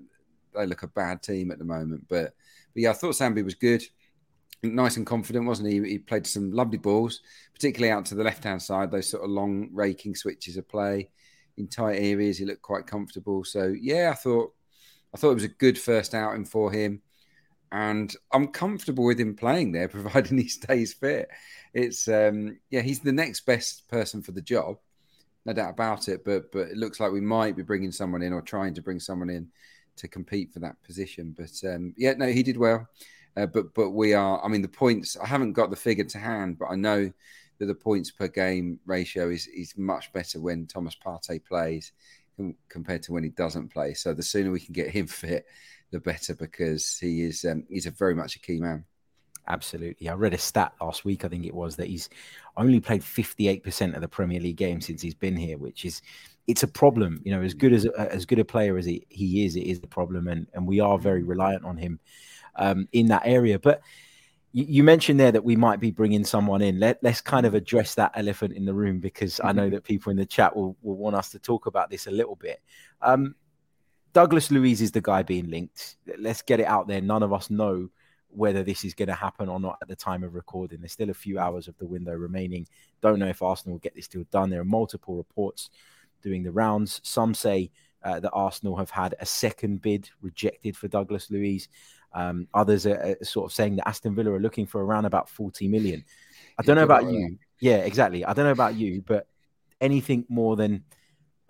they 0.55 0.65
look 0.65 0.81
a 0.81 0.87
bad 0.87 1.21
team 1.21 1.51
at 1.51 1.59
the 1.59 1.63
moment. 1.63 2.07
But 2.09 2.33
but 2.73 2.81
yeah, 2.81 2.89
I 2.89 2.93
thought 2.93 3.13
Sambi 3.13 3.45
was 3.45 3.53
good 3.53 3.83
nice 4.73 4.97
and 4.97 5.05
confident, 5.05 5.45
wasn't 5.45 5.69
he? 5.69 5.81
He 5.87 5.97
played 5.97 6.25
some 6.25 6.51
lovely 6.51 6.77
balls, 6.77 7.21
particularly 7.53 7.91
out 7.91 8.05
to 8.07 8.15
the 8.15 8.23
left 8.23 8.43
hand 8.43 8.61
side, 8.61 8.91
those 8.91 9.09
sort 9.09 9.23
of 9.23 9.29
long 9.29 9.69
raking 9.73 10.15
switches 10.15 10.57
of 10.57 10.67
play 10.67 11.09
in 11.57 11.67
tight 11.67 11.97
areas. 11.97 12.37
He 12.37 12.45
looked 12.45 12.61
quite 12.61 12.87
comfortable. 12.87 13.43
So 13.43 13.73
yeah, 13.79 14.09
I 14.11 14.15
thought 14.15 14.53
I 15.13 15.17
thought 15.17 15.31
it 15.31 15.35
was 15.35 15.43
a 15.43 15.49
good 15.49 15.77
first 15.77 16.13
outing 16.13 16.45
for 16.45 16.71
him. 16.71 17.01
And 17.71 18.15
I'm 18.31 18.47
comfortable 18.47 19.05
with 19.05 19.19
him 19.19 19.35
playing 19.35 19.71
there, 19.71 19.87
providing 19.89 20.37
he 20.37 20.47
stays 20.47 20.93
fit. 20.93 21.29
It's 21.73 22.07
um, 22.07 22.59
yeah, 22.69 22.81
he's 22.81 22.99
the 22.99 23.11
next 23.11 23.45
best 23.45 23.87
person 23.87 24.21
for 24.21 24.31
the 24.31 24.41
job, 24.41 24.77
no 25.45 25.53
doubt 25.53 25.71
about 25.71 26.07
it. 26.07 26.23
But 26.25 26.51
but 26.51 26.69
it 26.69 26.77
looks 26.77 26.99
like 26.99 27.11
we 27.11 27.21
might 27.21 27.55
be 27.55 27.63
bringing 27.63 27.91
someone 27.91 28.21
in 28.21 28.33
or 28.33 28.41
trying 28.41 28.73
to 28.75 28.81
bring 28.81 28.99
someone 28.99 29.29
in 29.29 29.49
to 29.97 30.07
compete 30.07 30.53
for 30.53 30.59
that 30.59 30.81
position. 30.83 31.35
But 31.37 31.51
um, 31.67 31.93
yeah, 31.97 32.13
no, 32.13 32.27
he 32.27 32.43
did 32.43 32.57
well. 32.57 32.87
Uh, 33.37 33.45
but 33.45 33.73
but 33.73 33.91
we 33.91 34.13
are. 34.13 34.43
I 34.43 34.47
mean, 34.47 34.61
the 34.61 34.67
points. 34.67 35.17
I 35.17 35.27
haven't 35.27 35.53
got 35.53 35.69
the 35.69 35.75
figure 35.75 36.05
to 36.05 36.17
hand, 36.17 36.57
but 36.57 36.67
I 36.67 36.75
know 36.75 37.11
that 37.59 37.65
the 37.65 37.75
points 37.75 38.11
per 38.11 38.27
game 38.27 38.79
ratio 38.85 39.29
is 39.29 39.47
is 39.47 39.77
much 39.77 40.11
better 40.13 40.39
when 40.39 40.67
Thomas 40.67 40.95
Partey 40.95 41.43
plays 41.43 41.91
compared 42.69 43.01
to 43.03 43.13
when 43.13 43.23
he 43.23 43.29
doesn't 43.29 43.69
play. 43.69 43.93
So 43.93 44.13
the 44.13 44.23
sooner 44.23 44.51
we 44.51 44.59
can 44.59 44.73
get 44.73 44.89
him 44.89 45.07
fit, 45.07 45.45
the 45.91 45.99
better, 45.99 46.35
because 46.35 46.97
he 46.97 47.23
is 47.23 47.45
um, 47.45 47.65
he's 47.69 47.85
a 47.85 47.91
very 47.91 48.15
much 48.15 48.35
a 48.35 48.39
key 48.39 48.59
man. 48.59 48.85
Absolutely. 49.47 50.09
I 50.09 50.13
read 50.13 50.33
a 50.33 50.39
stat 50.39 50.73
last 50.81 51.05
week, 51.05 51.23
I 51.23 51.27
think 51.27 51.45
it 51.45 51.53
was, 51.53 51.75
that 51.75 51.85
he's 51.85 52.09
only 52.57 52.79
played 52.79 53.01
58% 53.01 53.93
of 53.93 54.01
the 54.01 54.07
Premier 54.07 54.39
League 54.39 54.55
games 54.55 54.87
since 54.87 55.03
he's 55.03 55.13
been 55.13 55.35
here, 55.35 55.59
which 55.59 55.85
is 55.85 56.01
it's 56.47 56.63
a 56.63 56.67
problem. 56.67 57.21
You 57.23 57.35
know, 57.35 57.43
as 57.43 57.53
good 57.53 57.73
as 57.73 57.85
as 57.85 58.25
good 58.25 58.39
a 58.39 58.45
player 58.45 58.77
as 58.77 58.85
he, 58.85 59.05
he 59.09 59.45
is, 59.45 59.55
it 59.55 59.67
is 59.67 59.79
the 59.79 59.87
problem, 59.87 60.27
and 60.27 60.47
and 60.53 60.65
we 60.67 60.79
are 60.79 60.97
very 60.97 61.23
reliant 61.23 61.65
on 61.65 61.77
him 61.77 61.99
um, 62.55 62.87
in 62.91 63.07
that 63.07 63.23
area. 63.25 63.59
But 63.59 63.81
you, 64.51 64.65
you, 64.67 64.83
mentioned 64.83 65.19
there 65.19 65.31
that 65.31 65.43
we 65.43 65.55
might 65.55 65.79
be 65.79 65.91
bringing 65.91 66.23
someone 66.23 66.61
in. 66.61 66.79
Let, 66.79 67.03
let's 67.03 67.21
kind 67.21 67.45
of 67.45 67.53
address 67.53 67.95
that 67.95 68.11
elephant 68.15 68.53
in 68.53 68.65
the 68.65 68.73
room 68.73 68.99
because 68.99 69.39
I 69.43 69.51
know 69.51 69.63
mm-hmm. 69.63 69.75
that 69.75 69.83
people 69.83 70.11
in 70.11 70.17
the 70.17 70.25
chat 70.25 70.55
will, 70.55 70.77
will 70.81 70.97
want 70.97 71.15
us 71.15 71.29
to 71.31 71.39
talk 71.39 71.65
about 71.65 71.89
this 71.89 72.07
a 72.07 72.11
little 72.11 72.35
bit. 72.35 72.61
Um, 73.01 73.35
Douglas 74.13 74.49
Luiz 74.49 74.81
is 74.81 74.91
the 74.91 75.01
guy 75.01 75.23
being 75.23 75.49
linked. 75.49 75.97
Let's 76.17 76.41
get 76.41 76.61
it 76.61 76.67
out 76.67 76.87
there. 76.87 77.01
None 77.01 77.21
of 77.21 77.33
us 77.33 77.49
know 77.49 77.89
whether 78.29 78.63
this 78.63 78.85
is 78.85 78.93
going 78.93 79.07
to 79.07 79.13
happen 79.13 79.49
or 79.49 79.59
not 79.59 79.77
at 79.81 79.87
the 79.87 79.95
time 79.95 80.23
of 80.23 80.35
recording. 80.35 80.79
There's 80.79 80.93
still 80.93 81.09
a 81.09 81.13
few 81.13 81.39
hours 81.39 81.67
of 81.67 81.77
the 81.77 81.85
window 81.85 82.13
remaining. 82.13 82.67
Don't 83.01 83.19
know 83.19 83.27
if 83.27 83.41
Arsenal 83.41 83.73
will 83.73 83.79
get 83.79 83.95
this 83.95 84.07
deal 84.07 84.25
done. 84.31 84.49
There 84.49 84.61
are 84.61 84.65
multiple 84.65 85.15
reports 85.15 85.69
doing 86.21 86.43
the 86.43 86.51
rounds. 86.51 87.01
Some 87.03 87.33
say 87.33 87.71
uh, 88.03 88.19
that 88.19 88.31
Arsenal 88.31 88.75
have 88.77 88.89
had 88.89 89.15
a 89.19 89.25
second 89.25 89.81
bid 89.81 90.09
rejected 90.21 90.77
for 90.77 90.87
Douglas 90.87 91.31
Luiz. 91.31 91.67
Um, 92.15 92.47
others 92.53 92.87
are, 92.87 93.17
are, 93.21 93.25
sort 93.25 93.45
of 93.45 93.53
saying 93.53 93.75
that 93.75 93.87
Aston 93.87 94.15
Villa 94.15 94.31
are 94.31 94.39
looking 94.39 94.65
for 94.65 94.83
around 94.83 95.03
about 95.03 95.29
40 95.29 95.67
million. 95.67 96.03
I 96.57 96.63
don't 96.63 96.77
know 96.77 96.83
about 96.83 97.11
you. 97.11 97.37
Yeah, 97.59 97.77
exactly. 97.77 98.23
I 98.23 98.33
don't 98.33 98.45
know 98.45 98.51
about 98.51 98.75
you, 98.75 99.03
but 99.05 99.27
anything 99.81 100.25
more 100.29 100.55
than 100.55 100.85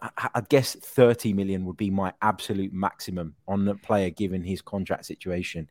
I, 0.02 0.30
I 0.36 0.42
guess 0.42 0.76
30 0.76 1.34
million 1.34 1.66
would 1.66 1.78
be 1.78 1.92
my 1.92 2.14
absolute 2.22 2.74
maximum 2.74 3.36
on 3.48 3.66
the 3.66 3.76
player 3.76 4.10
given 4.10 4.44
his 4.44 4.62
contract 4.62 5.06
situation. 5.06 5.70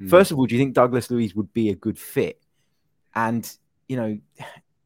Mm. 0.00 0.10
First 0.10 0.30
of 0.30 0.38
all, 0.38 0.46
do 0.46 0.54
you 0.54 0.60
think 0.60 0.74
Douglas 0.74 1.10
Luiz 1.10 1.34
would 1.34 1.52
be 1.52 1.70
a 1.70 1.74
good 1.74 1.98
fit? 1.98 2.40
And, 3.16 3.50
you 3.88 3.96
know, 3.96 4.18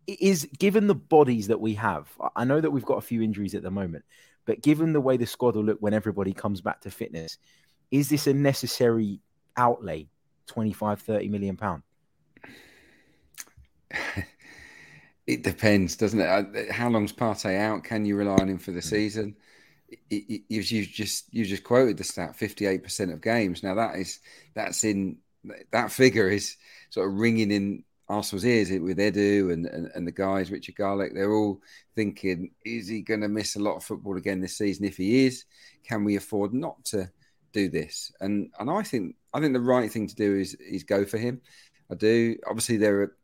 is 0.06 0.48
given 0.58 0.86
the 0.86 0.94
bodies 0.94 1.48
that 1.48 1.60
we 1.60 1.74
have, 1.74 2.08
I 2.34 2.44
know 2.44 2.60
that 2.60 2.70
we've 2.70 2.84
got 2.84 2.98
a 2.98 3.02
few 3.02 3.22
injuries 3.22 3.54
at 3.54 3.62
the 3.62 3.70
moment, 3.70 4.04
but 4.46 4.62
given 4.62 4.92
the 4.92 5.00
way 5.00 5.16
the 5.16 5.26
squad 5.26 5.56
will 5.56 5.64
look 5.64 5.78
when 5.80 5.94
everybody 5.94 6.32
comes 6.32 6.60
back 6.60 6.80
to 6.80 6.90
fitness, 6.90 7.38
is 7.90 8.08
this 8.08 8.26
a 8.26 8.34
necessary 8.34 9.20
outlay 9.60 10.08
25 10.46 11.02
30 11.02 11.28
million 11.28 11.56
pound? 11.56 11.82
It 15.30 15.44
depends 15.44 15.94
doesn't 15.94 16.18
it? 16.18 16.26
Uh, 16.26 16.72
how 16.72 16.88
long's 16.88 17.12
Partey 17.12 17.56
out? 17.56 17.84
Can 17.84 18.04
you 18.04 18.16
rely 18.16 18.34
on 18.34 18.48
him 18.48 18.58
for 18.58 18.72
the 18.72 18.80
hmm. 18.80 18.88
season? 18.88 19.36
You 20.08 20.84
just 20.84 21.32
you 21.32 21.44
just 21.44 21.62
quoted 21.62 21.98
the 21.98 22.04
stat 22.04 22.36
58% 22.36 23.12
of 23.12 23.20
games. 23.20 23.62
Now 23.62 23.74
that 23.74 23.94
is 23.94 24.18
that's 24.54 24.82
in 24.82 25.18
that 25.70 25.92
figure 25.92 26.28
is 26.28 26.56
sort 26.90 27.08
of 27.08 27.14
ringing 27.14 27.52
in 27.52 27.84
Arsenal's 28.08 28.44
ears 28.44 28.70
with 28.70 28.98
Edu 28.98 29.52
and, 29.52 29.66
and, 29.66 29.88
and 29.94 30.04
the 30.04 30.12
guys 30.12 30.50
Richard 30.50 30.74
Garlick. 30.74 31.14
They're 31.14 31.32
all 31.32 31.60
thinking 31.94 32.50
is 32.64 32.88
he 32.88 33.02
going 33.02 33.20
to 33.20 33.28
miss 33.28 33.54
a 33.54 33.60
lot 33.60 33.76
of 33.76 33.84
football 33.84 34.16
again 34.16 34.40
this 34.40 34.58
season? 34.58 34.84
If 34.84 34.96
he 34.96 35.26
is 35.26 35.44
can 35.84 36.02
we 36.02 36.16
afford 36.16 36.52
not 36.52 36.84
to 36.86 37.08
do 37.52 37.68
this? 37.68 38.10
And 38.20 38.50
and 38.58 38.68
I 38.68 38.82
think 38.82 39.14
I 39.32 39.40
think 39.40 39.52
the 39.52 39.60
right 39.60 39.90
thing 39.90 40.06
to 40.06 40.14
do 40.14 40.36
is 40.36 40.54
is 40.54 40.84
go 40.84 41.04
for 41.04 41.18
him 41.18 41.40
I 41.90 41.94
do 41.94 42.36
obviously 42.46 42.76
there 42.76 43.00
are 43.02 43.16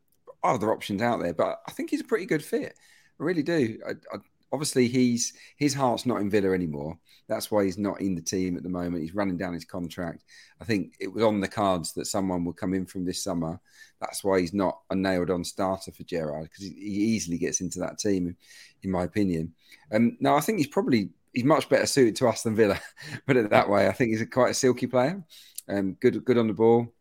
other 0.43 0.71
options 0.71 1.01
out 1.01 1.21
there 1.21 1.33
but 1.33 1.61
I 1.67 1.71
think 1.71 1.89
he's 1.89 2.01
a 2.01 2.05
pretty 2.05 2.25
good 2.25 2.43
fit 2.43 2.73
I 3.19 3.23
really 3.23 3.43
do 3.43 3.79
I, 3.87 3.91
I 4.13 4.19
obviously 4.51 4.87
he's 4.87 5.33
his 5.57 5.73
heart's 5.73 6.05
not 6.05 6.21
in 6.21 6.29
Villa 6.29 6.53
anymore. 6.53 6.97
That's 7.27 7.51
why 7.51 7.65
he's 7.65 7.77
not 7.77 7.99
in 7.99 8.15
the 8.15 8.21
team 8.21 8.55
at 8.55 8.63
the 8.63 8.69
moment. 8.69 9.01
He's 9.01 9.15
running 9.15 9.37
down 9.37 9.53
his 9.53 9.65
contract. 9.65 10.23
I 10.61 10.65
think 10.65 10.93
it 10.99 11.11
was 11.11 11.23
on 11.23 11.41
the 11.41 11.47
cards 11.47 11.93
that 11.93 12.05
someone 12.05 12.45
would 12.45 12.55
come 12.55 12.73
in 12.73 12.85
from 12.85 13.05
this 13.05 13.23
summer. 13.23 13.59
That's 13.99 14.23
why 14.23 14.39
he's 14.39 14.53
not 14.53 14.79
a 14.89 14.95
nailed 14.95 15.29
on 15.29 15.43
starter 15.43 15.91
for 15.91 16.03
Gerrard 16.03 16.43
because 16.43 16.65
he, 16.65 16.73
easily 16.77 17.37
gets 17.37 17.61
into 17.61 17.79
that 17.79 17.97
team, 17.97 18.35
in 18.83 18.91
my 18.91 19.03
opinion. 19.03 19.53
Um, 19.91 20.17
no, 20.19 20.35
I 20.35 20.39
think 20.39 20.59
he's 20.59 20.67
probably 20.67 21.09
he's 21.33 21.43
much 21.43 21.67
better 21.69 21.85
suited 21.85 22.15
to 22.17 22.27
us 22.27 22.43
than 22.43 22.55
Villa. 22.55 22.79
Put 23.27 23.37
it 23.37 23.49
that 23.49 23.69
way. 23.69 23.87
I 23.87 23.91
think 23.91 24.11
he's 24.11 24.21
a 24.21 24.25
quite 24.25 24.51
a 24.51 24.55
silky 24.55 24.87
player. 24.87 25.23
Um, 25.69 25.93
good, 25.99 26.23
good 26.23 26.37
on 26.37 26.47
the 26.47 26.53
ball. 26.53 26.93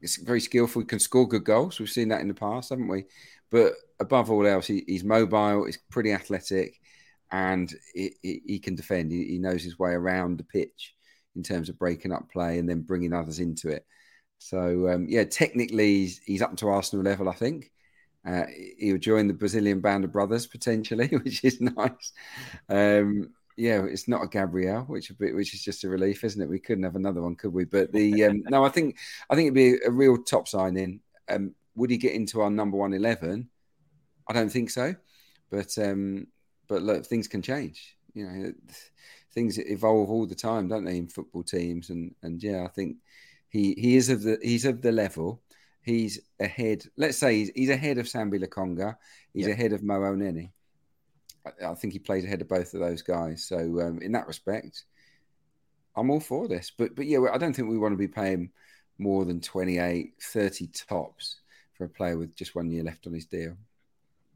He's 0.00 0.16
very 0.16 0.40
skillful. 0.40 0.82
He 0.82 0.86
can 0.86 0.98
score 0.98 1.26
good 1.26 1.44
goals. 1.44 1.78
We've 1.78 1.88
seen 1.88 2.08
that 2.08 2.20
in 2.20 2.28
the 2.28 2.34
past, 2.34 2.70
haven't 2.70 2.88
we? 2.88 3.04
But 3.50 3.74
above 4.00 4.30
all 4.30 4.46
else, 4.46 4.66
he, 4.66 4.84
he's 4.86 5.04
mobile, 5.04 5.64
he's 5.64 5.78
pretty 5.90 6.12
athletic, 6.12 6.80
and 7.30 7.72
he, 7.94 8.12
he 8.22 8.58
can 8.58 8.74
defend. 8.74 9.12
He, 9.12 9.24
he, 9.24 9.38
knows 9.38 9.62
his 9.62 9.78
way 9.78 9.92
around 9.92 10.38
the 10.38 10.44
pitch 10.44 10.94
in 11.36 11.42
terms 11.42 11.68
of 11.68 11.78
breaking 11.78 12.12
up 12.12 12.30
play 12.30 12.58
and 12.58 12.68
then 12.68 12.82
bringing 12.82 13.12
others 13.12 13.38
into 13.38 13.68
it. 13.68 13.86
So, 14.38 14.88
um, 14.88 15.06
yeah, 15.08 15.24
technically, 15.24 15.98
he's, 15.98 16.18
he's, 16.18 16.42
up 16.42 16.56
to 16.56 16.68
Arsenal 16.68 17.04
level, 17.04 17.28
I 17.28 17.34
think. 17.34 17.70
Uh, 18.26 18.44
he'll 18.78 18.98
join 18.98 19.26
the 19.28 19.34
Brazilian 19.34 19.80
band 19.80 20.04
of 20.04 20.12
brothers 20.12 20.46
potentially, 20.46 21.08
which 21.24 21.44
is 21.44 21.60
nice. 21.60 22.12
Um, 22.68 23.30
yeah, 23.56 23.84
it's 23.84 24.08
not 24.08 24.24
a 24.24 24.28
Gabriel, 24.28 24.82
which 24.82 25.12
which 25.18 25.54
is 25.54 25.62
just 25.62 25.84
a 25.84 25.88
relief, 25.88 26.24
isn't 26.24 26.40
it? 26.40 26.48
We 26.48 26.58
couldn't 26.58 26.84
have 26.84 26.96
another 26.96 27.22
one, 27.22 27.36
could 27.36 27.52
we? 27.52 27.64
But 27.64 27.92
the 27.92 28.24
um, 28.24 28.42
no, 28.48 28.64
I 28.64 28.68
think 28.68 28.98
I 29.30 29.34
think 29.34 29.46
it'd 29.46 29.54
be 29.54 29.78
a 29.86 29.90
real 29.90 30.22
top 30.22 30.48
signing. 30.48 31.00
Um, 31.28 31.54
would 31.76 31.90
he 31.90 31.96
get 31.96 32.14
into 32.14 32.40
our 32.40 32.50
number 32.50 32.76
one 32.76 32.94
eleven? 32.94 33.48
I 34.28 34.32
don't 34.32 34.50
think 34.50 34.70
so, 34.70 34.94
but 35.50 35.76
um, 35.78 36.26
but 36.68 36.82
look, 36.82 37.06
things 37.06 37.28
can 37.28 37.42
change. 37.42 37.96
You 38.14 38.26
know, 38.26 38.52
things 39.32 39.58
evolve 39.58 40.10
all 40.10 40.26
the 40.26 40.34
time, 40.34 40.68
don't 40.68 40.84
they, 40.84 40.96
in 40.96 41.08
football 41.08 41.44
teams? 41.44 41.90
And 41.90 42.14
and 42.22 42.42
yeah, 42.42 42.64
I 42.64 42.68
think 42.68 42.96
he 43.48 43.74
he 43.78 43.96
is 43.96 44.08
of 44.08 44.22
the 44.22 44.38
he's 44.42 44.64
of 44.64 44.82
the 44.82 44.92
level. 44.92 45.42
He's 45.82 46.18
ahead. 46.40 46.84
Let's 46.96 47.18
say 47.18 47.36
he's, 47.36 47.50
he's 47.54 47.70
ahead 47.70 47.98
of 47.98 48.06
Sambi 48.06 48.42
Lokonga. 48.42 48.96
He's 49.34 49.46
yep. 49.46 49.58
ahead 49.58 49.72
of 49.74 49.82
Mo 49.82 50.00
Elneny. 50.00 50.50
I, 51.62 51.74
think 51.74 51.92
he 51.92 51.98
plays 51.98 52.24
ahead 52.24 52.40
of 52.40 52.48
both 52.48 52.74
of 52.74 52.80
those 52.80 53.02
guys. 53.02 53.44
So 53.44 53.56
um, 53.80 54.00
in 54.00 54.12
that 54.12 54.26
respect, 54.26 54.84
I'm 55.96 56.10
all 56.10 56.20
for 56.20 56.48
this. 56.48 56.72
But 56.76 56.94
but 56.94 57.06
yeah, 57.06 57.18
I 57.32 57.38
don't 57.38 57.54
think 57.54 57.68
we 57.68 57.78
want 57.78 57.92
to 57.92 57.98
be 57.98 58.08
paying 58.08 58.50
more 58.98 59.24
than 59.24 59.40
28, 59.40 60.14
30 60.20 60.66
tops 60.68 61.40
for 61.76 61.84
a 61.84 61.88
player 61.88 62.16
with 62.16 62.36
just 62.36 62.54
one 62.54 62.70
year 62.70 62.84
left 62.84 63.06
on 63.06 63.12
his 63.12 63.26
deal. 63.26 63.56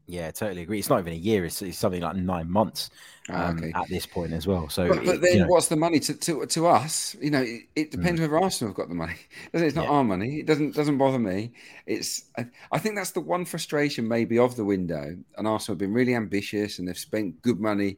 Yeah, 0.09 0.31
totally 0.31 0.63
agree. 0.63 0.79
It's 0.79 0.89
not 0.89 1.01
even 1.01 1.13
a 1.13 1.17
year; 1.17 1.45
it's, 1.45 1.61
it's 1.61 1.77
something 1.77 2.01
like 2.01 2.15
nine 2.15 2.49
months 2.49 2.89
ah, 3.29 3.49
um, 3.49 3.59
okay. 3.59 3.71
at 3.75 3.87
this 3.89 4.07
point 4.07 4.33
as 4.33 4.47
well. 4.47 4.67
So, 4.67 4.87
but, 4.87 5.05
but 5.05 5.21
then, 5.21 5.33
you 5.33 5.39
know, 5.41 5.47
what's 5.47 5.67
the 5.67 5.75
money 5.75 5.99
to, 5.99 6.15
to, 6.15 6.47
to 6.47 6.65
us? 6.65 7.15
You 7.21 7.29
know, 7.29 7.43
it, 7.43 7.61
it 7.75 7.91
depends 7.91 8.19
mm. 8.19 8.23
whether 8.23 8.39
Arsenal 8.43 8.71
have 8.71 8.75
got 8.75 8.89
the 8.89 8.95
money. 8.95 9.17
It's 9.53 9.75
not 9.75 9.85
yeah. 9.85 9.91
our 9.91 10.03
money. 10.03 10.39
It 10.39 10.47
doesn't 10.47 10.73
doesn't 10.73 10.97
bother 10.97 11.19
me. 11.19 11.51
It's 11.85 12.23
I, 12.35 12.47
I, 12.71 12.79
think 12.79 12.95
that's 12.95 13.11
the 13.11 13.21
one 13.21 13.45
frustration 13.45 14.07
maybe 14.07 14.39
of 14.39 14.55
the 14.55 14.65
window. 14.65 15.15
And 15.37 15.47
Arsenal 15.47 15.75
have 15.75 15.79
been 15.79 15.93
really 15.93 16.15
ambitious 16.15 16.79
and 16.79 16.87
they've 16.87 16.97
spent 16.97 17.43
good 17.43 17.59
money 17.59 17.97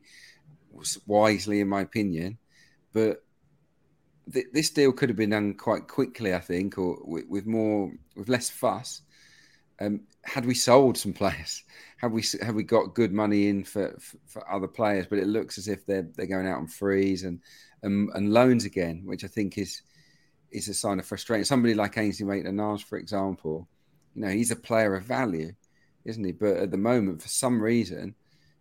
wisely, 1.08 1.62
in 1.62 1.70
my 1.70 1.80
opinion. 1.80 2.40
But 2.92 3.24
th- 4.34 4.48
this 4.52 4.70
deal 4.70 4.92
could 4.92 5.08
have 5.08 5.18
been 5.18 5.30
done 5.30 5.54
quite 5.54 5.88
quickly, 5.88 6.34
I 6.34 6.40
think, 6.40 6.78
or 6.78 6.98
with, 7.06 7.28
with 7.30 7.46
more 7.46 7.94
with 8.18 8.28
less 8.28 8.50
fuss. 8.50 9.02
Um, 9.82 10.02
had 10.24 10.46
we 10.46 10.54
sold 10.54 10.98
some 10.98 11.14
players, 11.14 11.64
have 11.98 12.12
we 12.12 12.24
have 12.42 12.56
we 12.56 12.64
got 12.64 12.96
good 12.96 13.12
money 13.12 13.48
in 13.48 13.64
for, 13.64 13.98
for, 14.00 14.18
for, 14.28 14.52
other 14.52 14.68
players? 14.68 15.08
But 15.08 15.20
it 15.20 15.28
looks 15.28 15.58
as 15.58 15.68
if 15.68 15.86
they're 15.86 16.08
they're 16.16 16.28
going 16.28 16.48
out 16.48 16.60
on 16.60 16.68
frees 16.68 17.24
and, 17.24 17.40
and 17.82 18.10
and 18.14 18.34
loans 18.34 18.66
again, 18.66 19.04
which 19.06 19.24
I 19.24 19.28
think 19.28 19.58
is 19.58 19.82
is 20.52 20.68
a 20.68 20.74
sign 20.74 21.00
of 21.00 21.06
frustration. 21.06 21.46
Somebody 21.46 21.74
like 21.74 21.98
Ainsley 21.98 22.26
Maitland-Niles, 22.26 22.82
for 22.84 22.98
example, 22.98 23.68
you 24.16 24.22
know, 24.22 24.30
he's 24.30 24.52
a 24.52 24.56
player 24.56 24.96
of 24.96 25.06
value, 25.06 25.54
isn't 26.06 26.24
he? 26.24 26.34
But 26.34 26.58
at 26.58 26.72
the 26.72 26.78
moment, 26.78 27.22
for 27.22 27.30
some 27.30 27.62
reason, 27.62 28.16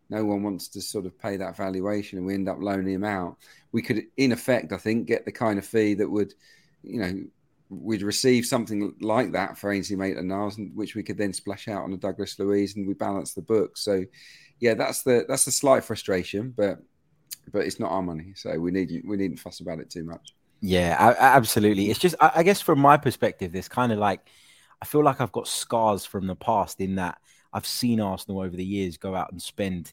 no 0.09 0.25
one 0.25 0.43
wants 0.43 0.69
to 0.69 0.81
sort 0.81 1.07
of 1.07 1.19
pay 1.19 1.37
that 1.37 1.57
valuation, 1.57 2.19
and 2.19 2.27
we 2.27 2.35
end 2.35 2.49
up 2.49 2.59
loaning 2.61 2.95
him 2.95 3.05
out. 3.05 3.37
We 3.73 3.83
could, 3.83 4.05
in 4.17 4.33
effect, 4.33 4.73
I 4.73 4.77
think, 4.77 5.07
get 5.07 5.25
the 5.25 5.33
kind 5.33 5.59
of 5.59 5.67
fee 5.67 5.95
that 5.95 6.09
would, 6.09 6.35
you 6.83 7.01
know, 7.01 7.25
we'd 7.71 8.03
receive 8.03 8.45
something 8.45 8.95
like 9.01 9.33
that 9.33 9.57
for 9.57 9.73
Ainsley 9.73 9.97
Maitland-Niles, 9.97 10.59
which 10.75 10.95
we 10.95 11.03
could 11.03 11.17
then 11.17 11.33
splash 11.33 11.69
out 11.69 11.85
on 11.85 11.93
a 11.93 11.97
Douglas 11.97 12.39
Luiz, 12.39 12.77
and 12.77 12.87
we 12.87 12.95
balance 12.95 13.33
the 13.33 13.43
book. 13.43 13.79
So, 13.79 14.05
yeah, 14.59 14.75
that's 14.75 15.03
the 15.03 15.25
that's 15.29 15.45
the 15.45 15.53
slight 15.53 15.85
frustration, 15.85 16.53
but 16.57 16.79
but 17.53 17.65
it's 17.65 17.81
not 17.81 17.93
our 17.93 18.03
money, 18.03 18.33
so 18.35 18.59
we 18.59 18.71
need 18.71 19.03
we 19.07 19.17
needn't 19.17 19.41
fuss 19.41 19.61
about 19.61 19.79
it 19.79 19.89
too 19.89 20.05
much. 20.05 20.35
Yeah, 20.61 21.15
absolutely. 21.19 21.91
It's 21.91 21.99
just 21.99 22.17
I, 22.21 22.33
I 22.37 22.43
guess 22.43 22.61
from 22.61 22.79
my 22.79 22.97
perspective, 22.97 23.53
this 23.53 23.69
kind 23.69 23.93
of 23.93 23.99
like 23.99 24.29
I 24.83 24.85
feel 24.85 25.03
like 25.03 25.21
I've 25.21 25.33
got 25.33 25.49
scars 25.49 26.05
from 26.05 26.27
the 26.27 26.37
past 26.37 26.81
in 26.81 26.97
that 26.97 27.19
I've 27.53 27.67
seen 27.67 28.01
Arsenal 28.01 28.41
over 28.41 28.57
the 28.57 28.65
years 28.65 28.97
go 28.97 29.15
out 29.15 29.33
and 29.33 29.41
spend 29.41 29.93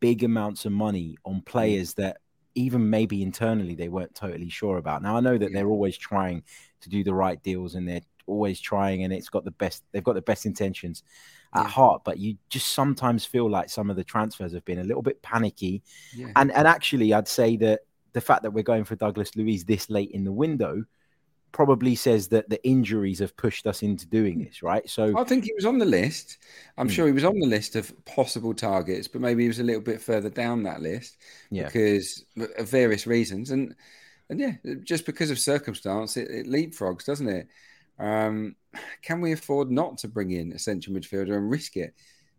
big 0.00 0.24
amounts 0.24 0.64
of 0.64 0.72
money 0.72 1.16
on 1.24 1.36
mm. 1.36 1.44
players 1.44 1.94
that 1.94 2.18
even 2.54 2.90
maybe 2.90 3.22
internally 3.22 3.74
they 3.74 3.88
weren't 3.88 4.14
totally 4.14 4.48
sure 4.48 4.78
about. 4.78 5.02
Now 5.02 5.16
I 5.16 5.20
know 5.20 5.38
that 5.38 5.52
they're 5.52 5.68
always 5.68 5.96
trying 5.96 6.42
to 6.80 6.88
do 6.88 7.04
the 7.04 7.14
right 7.14 7.42
deals 7.42 7.74
and 7.74 7.88
they're 7.88 8.00
always 8.26 8.60
trying 8.60 9.02
and 9.02 9.12
it's 9.12 9.28
got 9.28 9.44
the 9.44 9.50
best 9.52 9.82
they've 9.92 10.04
got 10.04 10.14
the 10.14 10.22
best 10.22 10.46
intentions 10.46 11.02
at 11.54 11.62
yeah. 11.62 11.68
heart 11.68 12.02
but 12.04 12.18
you 12.18 12.36
just 12.48 12.68
sometimes 12.68 13.24
feel 13.24 13.50
like 13.50 13.68
some 13.68 13.90
of 13.90 13.96
the 13.96 14.04
transfers 14.04 14.52
have 14.52 14.64
been 14.64 14.78
a 14.78 14.84
little 14.84 15.02
bit 15.02 15.20
panicky 15.22 15.82
yeah. 16.14 16.28
and 16.36 16.52
and 16.52 16.68
actually 16.68 17.12
I'd 17.12 17.26
say 17.26 17.56
that 17.56 17.80
the 18.12 18.20
fact 18.20 18.42
that 18.42 18.52
we're 18.52 18.62
going 18.62 18.84
for 18.84 18.96
Douglas 18.96 19.34
Luiz 19.36 19.64
this 19.64 19.90
late 19.90 20.10
in 20.12 20.24
the 20.24 20.32
window 20.32 20.84
probably 21.52 21.94
says 21.94 22.28
that 22.28 22.48
the 22.48 22.64
injuries 22.64 23.18
have 23.18 23.36
pushed 23.36 23.66
us 23.66 23.82
into 23.82 24.06
doing 24.06 24.38
this, 24.38 24.62
right? 24.62 24.88
So 24.88 25.18
I 25.18 25.24
think 25.24 25.44
he 25.44 25.52
was 25.54 25.64
on 25.64 25.78
the 25.78 25.84
list. 25.84 26.38
I'm 26.78 26.88
mm. 26.88 26.92
sure 26.92 27.06
he 27.06 27.12
was 27.12 27.24
on 27.24 27.38
the 27.38 27.46
list 27.46 27.76
of 27.76 27.92
possible 28.04 28.54
targets, 28.54 29.08
but 29.08 29.20
maybe 29.20 29.42
he 29.42 29.48
was 29.48 29.58
a 29.58 29.64
little 29.64 29.82
bit 29.82 30.00
further 30.00 30.30
down 30.30 30.62
that 30.64 30.80
list 30.80 31.18
yeah. 31.50 31.64
because 31.64 32.24
of 32.36 32.68
various 32.68 33.06
reasons. 33.06 33.50
And 33.50 33.74
and 34.30 34.38
yeah, 34.38 34.52
just 34.84 35.04
because 35.04 35.30
of 35.30 35.38
circumstance, 35.38 36.16
it, 36.16 36.30
it 36.30 36.46
leapfrogs, 36.46 37.04
doesn't 37.04 37.28
it? 37.28 37.48
Um, 37.98 38.54
can 39.02 39.20
we 39.20 39.32
afford 39.32 39.70
not 39.70 39.98
to 39.98 40.08
bring 40.08 40.30
in 40.30 40.52
a 40.52 40.58
central 40.58 40.96
midfielder 40.96 41.36
and 41.36 41.50
risk 41.50 41.76
it? 41.76 41.94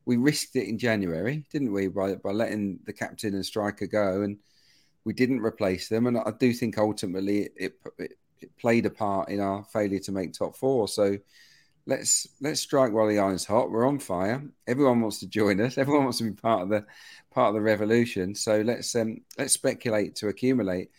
We 0.06 0.17
risked 0.17 0.56
it 0.56 0.67
in 0.67 0.80
January, 0.80 1.45
didn't 1.51 1.73
we, 1.73 1.88
by 1.88 2.15
by 2.15 2.32
letting 2.32 2.80
the 2.86 2.93
captain 2.93 3.36
and 3.36 3.45
striker 3.45 3.86
go, 3.86 4.21
and 4.21 4.38
we 5.04 5.13
didn't 5.13 5.41
replace 5.41 5.89
them. 5.89 6.08
And 6.08 6.17
I 6.17 6.32
do 6.39 6.54
think 6.54 6.77
ultimately 6.77 7.49
it, 7.56 7.73
it, 7.99 8.13
it 8.39 8.58
played 8.58 8.86
a 8.86 8.89
part 8.89 9.30
in 9.30 9.39
our 9.39 9.63
failure 9.65 9.99
to 9.99 10.12
make 10.12 10.34
top 10.34 10.56
four. 10.56 10.88
So 10.88 11.17
let's 11.86 12.27
let's 12.39 12.62
strike 12.62 12.93
while 12.93 13.08
the 13.08 13.19
iron's 13.19 13.45
hot. 13.45 13.69
We're 13.69 13.88
on 13.88 13.99
fire. 13.99 14.41
Everyone 14.65 15.01
wants 15.01 15.19
to 15.19 15.27
join 15.27 15.60
us. 15.60 15.77
Everyone 15.77 16.06
wants 16.06 16.19
to 16.19 16.23
be 16.23 16.32
part 16.32 16.63
of 16.63 16.69
the 16.69 16.86
part 17.32 17.49
of 17.49 17.56
the 17.56 17.62
revolution. 17.62 18.34
So 18.34 18.62
let's 18.62 18.95
um, 18.95 19.21
let's 19.38 19.54
speculate 19.54 20.15
to 20.15 20.30
accumulate 20.30 20.89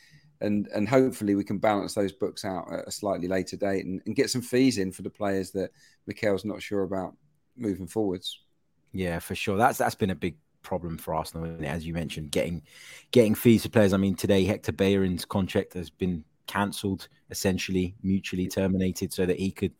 and 0.43 0.67
and 0.75 0.89
hopefully 0.89 1.35
we 1.35 1.45
can 1.45 1.59
balance 1.59 1.95
those 1.95 2.13
books 2.13 2.45
out 2.45 2.71
at 2.73 2.87
a 2.87 2.91
slightly 2.91 3.29
later 3.29 3.57
date 3.57 3.87
and, 3.87 4.03
and 4.05 4.17
get 4.17 4.29
some 4.29 4.43
fees 4.43 4.79
in 4.79 4.93
for 4.93 5.03
the 5.03 5.11
players 5.11 5.51
that 5.53 5.71
Mikel's 6.07 6.45
not 6.45 6.61
sure 6.61 6.83
about 6.83 7.17
moving 7.57 7.87
forwards. 7.87 8.41
Yeah, 8.93 9.19
for 9.21 9.35
sure. 9.35 9.57
That's 9.57 9.79
that's 9.79 9.95
been 9.95 10.11
a 10.11 10.15
big 10.15 10.37
problem 10.63 10.97
for 10.99 11.15
Arsenal, 11.15 11.57
as 11.65 11.87
you 11.87 11.95
mentioned, 11.95 12.31
getting 12.31 12.63
getting 13.11 13.35
fees 13.35 13.63
for 13.63 13.69
players. 13.69 13.93
I 13.93 13.97
mean, 13.97 14.15
today 14.15 14.45
Hector 14.45 14.73
Bellerin's 14.73 15.25
contract 15.25 15.75
has 15.75 15.91
been 15.91 16.25
cancelled, 16.47 17.09
essentially 17.31 17.95
mutually 18.03 18.49
terminated, 18.49 19.13
so 19.13 19.25
that 19.27 19.39
he 19.39 19.51
could 19.51 19.73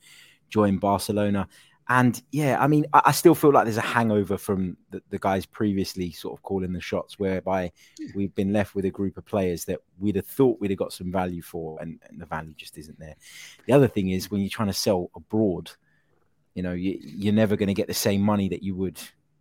join 0.49 0.79
Barcelona. 0.79 1.49
And 1.89 2.21
yeah, 2.31 2.59
I 2.61 2.69
mean, 2.69 2.87
I, 2.93 3.03
I, 3.07 3.13
still 3.13 3.35
feel 3.35 3.53
like 3.53 3.65
there's 3.65 3.77
a 3.77 3.81
hangover 3.81 4.39
from 4.39 4.77
the, 4.91 5.03
the, 5.11 5.19
guys 5.19 5.45
previously 5.45 6.13
sort 6.13 6.39
of 6.39 6.43
calling 6.43 6.73
the 6.73 6.81
shots, 6.81 7.19
whereby 7.19 7.73
we've 8.15 8.35
been 8.35 8.53
left 8.53 8.75
with 8.75 8.85
a 8.85 8.91
group 8.91 9.17
of 9.17 9.25
players 9.25 9.65
that 9.65 9.81
we'd 9.99 10.17
have 10.17 10.27
thought 10.27 10.61
we'd 10.61 10.71
have 10.71 10.79
got 10.79 10.93
some 10.93 11.11
value 11.11 11.43
for, 11.43 11.81
and, 11.81 11.99
and 12.09 12.21
the 12.21 12.27
value 12.27 12.55
just 12.57 12.79
isn't 12.79 12.99
there. 12.99 13.17
The 13.67 13.73
other 13.73 13.89
thing 13.89 14.11
is 14.11 14.31
when 14.31 14.41
you're 14.41 14.51
trying 14.51 14.69
to 14.69 14.75
sell 14.75 15.11
abroad, 15.17 15.73
you 16.55 16.63
know, 16.63 16.73
you, 16.73 16.99
you're 17.01 17.35
never 17.35 17.57
going 17.57 17.69
to 17.69 17.75
get 17.75 17.89
the 17.89 17.95
same 17.95 18.23
money 18.23 18.49
that 18.51 18.63
you 18.63 18.75
would 18.77 19.01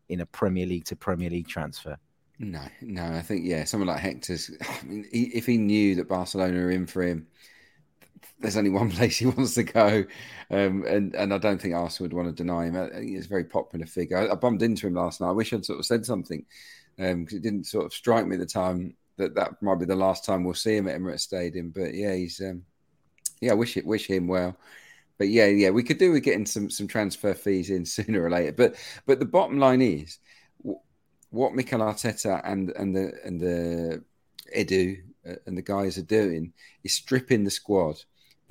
in 0.10 0.21
a 0.21 0.25
Premier 0.25 0.65
League 0.65 0.86
to 0.86 0.95
Premier 0.95 1.30
League 1.30 1.47
transfer. 1.47 1.97
No, 2.39 2.63
no, 2.82 3.04
I 3.04 3.21
think 3.21 3.45
yeah, 3.45 3.65
someone 3.65 3.88
like 3.88 3.99
Hector's. 3.99 4.49
I 4.62 4.86
mean, 4.86 5.06
he, 5.12 5.25
if 5.25 5.45
he 5.45 5.58
knew 5.58 5.95
that 5.95 6.10
Barcelona 6.10 6.60
are 6.60 6.71
in 6.71 6.88
for 6.88 7.04
him, 7.04 7.27
there's 8.39 8.57
only 8.57 8.69
one 8.69 8.91
place 8.91 9.17
he 9.17 9.25
wants 9.25 9.53
to 9.55 9.63
go, 9.63 10.05
um, 10.49 10.84
and 10.86 11.15
and 11.15 11.34
I 11.34 11.38
don't 11.38 11.62
think 11.62 11.75
Arsenal 11.75 12.05
would 12.05 12.15
want 12.15 12.36
to 12.36 12.43
deny 12.43 12.65
him. 12.65 13.03
He's 13.03 13.25
a 13.25 13.29
very 13.29 13.45
popular 13.45 13.86
figure. 13.86 14.17
I, 14.17 14.31
I, 14.31 14.36
bumped 14.36 14.63
into 14.63 14.88
him 14.88 14.95
last 14.95 15.21
night. 15.21 15.29
I 15.29 15.34
wish 15.34 15.53
I'd 15.53 15.65
sort 15.65 15.79
of 15.79 15.86
said 15.86 16.05
something 16.05 16.45
because 16.97 17.13
um, 17.13 17.27
it 17.31 17.41
didn't 17.41 17.67
sort 17.67 17.86
of 17.86 17.93
strike 17.93 18.27
me 18.27 18.36
at 18.36 18.39
the 18.39 18.45
time 18.45 18.95
that 19.17 19.36
that 19.36 19.62
might 19.62 19.79
be 19.79 19.86
the 19.86 19.95
last 19.95 20.25
time 20.25 20.43
we'll 20.43 20.53
see 20.53 20.75
him 20.75 20.88
at 20.88 20.99
Emirates 20.99 21.21
Stadium. 21.21 21.69
But 21.69 21.93
yeah, 21.93 22.15
he's 22.15 22.41
um, 22.41 22.63
yeah, 23.39 23.53
wish 23.53 23.77
it 23.77 23.86
wish 23.86 24.07
him 24.07 24.27
well. 24.27 24.57
But 25.17 25.29
yeah, 25.29 25.47
yeah, 25.47 25.69
we 25.69 25.84
could 25.84 25.99
do 25.99 26.12
with 26.12 26.23
getting 26.23 26.45
some 26.45 26.69
some 26.69 26.88
transfer 26.88 27.34
fees 27.34 27.69
in 27.69 27.86
sooner 27.86 28.23
or 28.23 28.29
later. 28.29 28.53
But 28.53 28.75
but 29.05 29.19
the 29.19 29.25
bottom 29.25 29.60
line 29.60 29.81
is 29.81 30.17
what 31.29 31.53
Mikel 31.53 31.79
Arteta 31.79 32.41
and 32.43 32.71
and 32.71 32.95
the 32.95 33.13
and 33.23 33.39
the 33.39 34.03
Edu 34.55 35.01
uh, 35.27 35.36
and 35.45 35.57
the 35.57 35.62
guys 35.62 35.97
are 35.97 36.03
doing 36.03 36.53
is 36.84 36.93
stripping 36.93 37.43
the 37.43 37.51
squad 37.51 38.01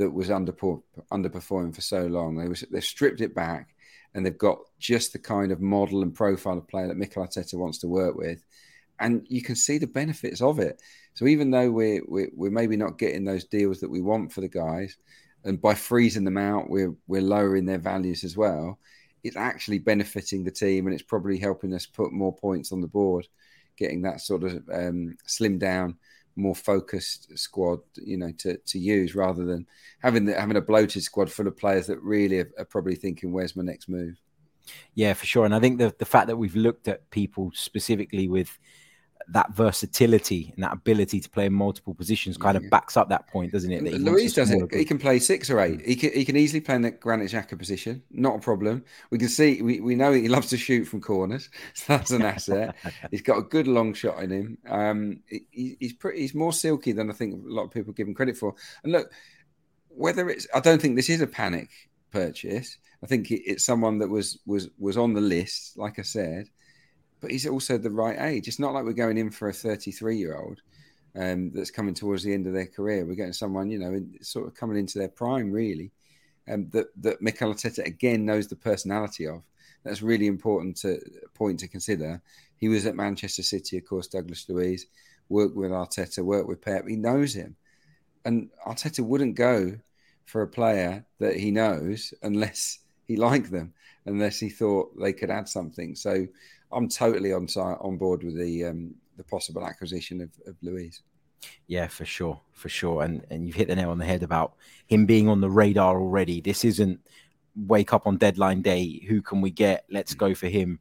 that 0.01 0.11
was 0.11 0.31
under 0.31 0.53
underperforming 0.53 1.75
for 1.75 1.81
so 1.81 2.07
long. 2.07 2.37
They 2.37 2.49
was 2.49 2.65
they've 2.71 2.83
stripped 2.83 3.21
it 3.21 3.35
back 3.35 3.75
and 4.15 4.27
they've 4.27 4.37
got 4.37 4.59
just 4.79 5.13
the 5.13 5.19
kind 5.19 5.53
of 5.53 5.61
model 5.61 6.03
and 6.03 6.15
profile 6.15 6.59
of 6.59 6.67
player 6.67 6.89
that 6.89 6.97
Mikel 6.97 7.25
Arteta 7.25 7.55
wants 7.55 7.79
to 7.79 7.89
work 7.89 8.17
with, 8.17 8.43
and 8.99 9.27
you 9.29 9.43
can 9.43 9.55
see 9.55 9.79
the 9.79 9.87
benefits 9.87 10.41
of 10.41 10.59
it. 10.59 10.83
So 11.15 11.27
even 11.27 11.51
though 11.51 11.71
we're 11.71 12.03
we're, 12.09 12.31
we're 12.35 12.51
maybe 12.51 12.77
not 12.77 12.99
getting 12.99 13.25
those 13.25 13.45
deals 13.45 13.81
that 13.81 13.91
we 13.91 14.01
want 14.01 14.33
for 14.33 14.41
the 14.41 14.49
guys, 14.49 14.97
and 15.45 15.61
by 15.61 15.75
freezing 15.75 16.25
them 16.25 16.39
out, 16.39 16.69
we're 16.69 16.95
we're 17.07 17.23
lowering 17.23 17.67
their 17.67 17.79
values 17.79 18.25
as 18.25 18.37
well 18.37 18.79
it's 19.23 19.37
actually 19.37 19.79
benefiting 19.79 20.45
the 20.45 20.51
team 20.51 20.87
and 20.87 20.95
it's 20.95 21.03
probably 21.03 21.39
helping 21.39 21.75
us 21.75 21.87
put 21.87 22.13
more 22.13 22.35
points 22.35 22.73
on 22.73 22.81
the 22.81 22.89
board, 22.89 23.27
getting 23.77 24.03
that 24.03 24.21
sort 24.21 24.45
of 24.45 24.63
um, 24.73 25.17
slim 25.27 25.59
down, 25.59 25.97
more 26.37 26.55
focused 26.55 27.37
squad, 27.39 27.81
you 27.97 28.17
know, 28.17 28.33
to, 28.39 28.57
to 28.57 28.79
use 28.79 29.15
rather 29.15 29.45
than 29.45 29.67
having 30.01 30.25
the, 30.25 30.39
having 30.39 30.57
a 30.57 30.61
bloated 30.61 31.03
squad 31.03 31.31
full 31.31 31.47
of 31.47 31.57
players 31.57 31.87
that 31.87 32.01
really 32.01 32.41
are, 32.41 32.51
are 32.59 32.65
probably 32.65 32.95
thinking, 32.95 33.33
"Where's 33.33 33.57
my 33.57 33.63
next 33.63 33.89
move?" 33.89 34.17
Yeah, 34.95 35.15
for 35.15 35.27
sure. 35.27 35.45
And 35.45 35.55
I 35.55 35.61
think 35.61 35.79
the 35.79 35.95
the 35.99 36.05
fact 36.05 36.27
that 36.29 36.37
we've 36.37 36.57
looked 36.57 36.89
at 36.89 37.11
people 37.11 37.51
specifically 37.55 38.29
with 38.29 38.59
that 39.33 39.53
versatility 39.53 40.53
and 40.55 40.65
that 40.65 40.73
ability 40.73 41.21
to 41.21 41.31
play 41.31 41.47
in 41.47 41.53
multiple 41.53 41.95
positions 41.95 42.37
kind 42.37 42.57
of 42.57 42.69
backs 42.71 42.97
up 42.97 43.09
that 43.09 43.27
point, 43.29 43.53
doesn't 43.53 43.71
it? 43.71 43.83
Luiz 43.83 44.35
does 44.35 44.51
it. 44.51 44.75
He 44.75 44.85
can 44.85 44.99
play 44.99 45.19
six 45.19 45.51
or 45.51 45.61
eight. 45.61 45.81
He 45.87 45.95
can, 45.95 46.13
he 46.13 46.25
can 46.25 46.37
easily 46.37 46.61
play 46.61 46.75
in 46.75 46.83
the 46.83 46.91
Granit 46.91 47.31
Xhaka 47.31 47.59
position. 47.59 48.03
Not 48.11 48.37
a 48.37 48.39
problem. 48.41 48.85
We 49.11 49.19
can 49.19 49.29
see, 49.29 49.63
we, 49.63 49.81
we 49.81 49.95
know 49.95 50.13
he 50.13 50.29
loves 50.29 50.49
to 50.49 50.57
shoot 50.57 50.85
from 50.85 51.01
corners. 51.01 51.49
So 51.75 51.97
that's 51.97 52.11
an 52.11 52.23
asset. 52.23 52.75
he's 53.11 53.23
got 53.23 53.39
a 53.39 53.43
good 53.43 53.67
long 53.67 53.95
shot 53.95 54.23
in 54.23 54.31
him. 54.31 54.59
Um, 54.69 55.21
he, 55.27 55.77
he's 55.79 55.93
pretty, 55.93 56.21
he's 56.21 56.35
more 56.35 56.53
silky 56.53 56.93
than 56.93 57.11
I 57.11 57.15
think 57.15 57.35
a 57.35 57.49
lot 57.49 57.65
of 57.65 57.71
people 57.71 57.93
give 57.93 58.09
him 58.09 58.15
credit 58.15 58.37
for. 58.37 58.55
And 58.83 58.93
look, 58.93 59.11
whether 59.89 60.29
it's, 60.29 60.47
I 60.55 60.61
don't 60.61 60.83
think 60.83 60.97
this 60.97 61.09
is 61.09 61.21
a 61.21 61.27
panic 61.27 61.71
purchase. 62.11 62.77
I 63.03 63.07
think 63.07 63.31
it's 63.31 63.65
someone 63.65 63.99
that 63.99 64.09
was 64.09 64.39
was 64.45 64.69
was 64.79 64.99
on 64.99 65.15
the 65.15 65.23
list, 65.23 65.79
like 65.79 65.99
I 65.99 66.03
said 66.03 66.51
but 67.21 67.31
he's 67.31 67.47
also 67.47 67.79
the 67.79 67.91
right 67.91 68.19
age. 68.19 68.49
It's 68.49 68.59
not 68.59 68.73
like 68.73 68.85
we're 68.85 68.93
going 68.93 69.19
in 69.19 69.31
for 69.31 69.49
a 69.49 69.53
33 69.53 70.17
year 70.17 70.37
old 70.37 70.61
um, 71.15 71.51
that's 71.53 71.71
coming 71.71 71.95
towards 71.95 72.23
the 72.23 72.33
end 72.33 72.47
of 72.47 72.53
their 72.53 72.67
career. 72.67 73.05
We're 73.05 73.15
getting 73.15 73.33
someone, 73.33 73.71
you 73.71 73.79
know, 73.79 74.01
sort 74.23 74.47
of 74.47 74.55
coming 74.55 74.79
into 74.79 74.99
their 74.99 75.09
prime, 75.09 75.51
really, 75.51 75.91
um, 76.51 76.69
that 76.71 76.87
that 77.03 77.23
Mikel 77.23 77.53
Arteta 77.53 77.85
again 77.85 78.25
knows 78.25 78.49
the 78.49 78.57
personality 78.57 79.27
of. 79.27 79.43
That's 79.85 80.03
really 80.03 80.27
important 80.27 80.77
to 80.79 81.01
point 81.35 81.61
to 81.61 81.69
consider. 81.69 82.21
He 82.57 82.69
was 82.69 82.85
at 82.85 82.95
Manchester 82.95 83.43
City, 83.43 83.79
of 83.79 83.87
course. 83.87 84.07
Douglas 84.07 84.49
Luiz 84.49 84.87
worked 85.29 85.57
with 85.57 85.71
Arteta, 85.71 86.23
worked 86.23 86.49
with 86.49 86.61
Pep. 86.61 86.87
He 86.87 86.97
knows 86.97 87.35
him, 87.35 87.57
and 88.25 88.51
Arteta 88.67 89.05
wouldn't 89.05 89.37
go 89.37 89.79
for 90.27 90.43
a 90.43 90.49
player 90.49 91.05
that 91.19 91.37
he 91.37 91.51
knows 91.51 92.15
unless 92.23 92.79
he 93.09 93.17
liked 93.29 93.51
them, 93.51 93.73
unless 94.07 94.39
he 94.39 94.49
thought 94.49 94.99
they 94.99 95.13
could 95.13 95.31
add 95.31 95.49
something. 95.49 95.95
So 95.95 96.27
I'm 96.73 96.89
totally 96.89 97.33
on 97.33 97.47
on 97.57 97.97
board 97.97 98.23
with 98.23 98.37
the 98.37 98.65
um, 98.67 98.95
the 99.17 99.25
possible 99.25 99.67
acquisition 99.67 100.21
of, 100.21 100.31
of 100.47 100.57
Luiz. 100.63 101.03
Yeah, 101.67 101.87
for 101.87 102.05
sure, 102.05 102.41
for 102.53 102.69
sure, 102.69 103.03
and 103.03 103.25
and 103.31 103.47
you've 103.47 103.57
hit 103.57 103.69
the 103.69 103.77
nail 103.77 103.91
on 103.91 103.99
the 103.99 104.05
head 104.05 104.23
about 104.23 104.55
him 104.87 105.07
being 105.07 105.29
on 105.29 105.41
the 105.41 105.51
radar 105.51 105.99
already. 105.99 106.41
This 106.41 106.65
isn't 106.65 107.01
wake 107.57 107.93
up 107.93 108.07
on 108.07 108.17
deadline 108.17 108.63
day. 108.63 109.05
Who 109.09 109.23
can 109.23 109.41
we 109.41 109.51
get? 109.51 109.85
Let's 109.91 110.15
go 110.15 110.35
for 110.35 110.49
him. 110.49 110.81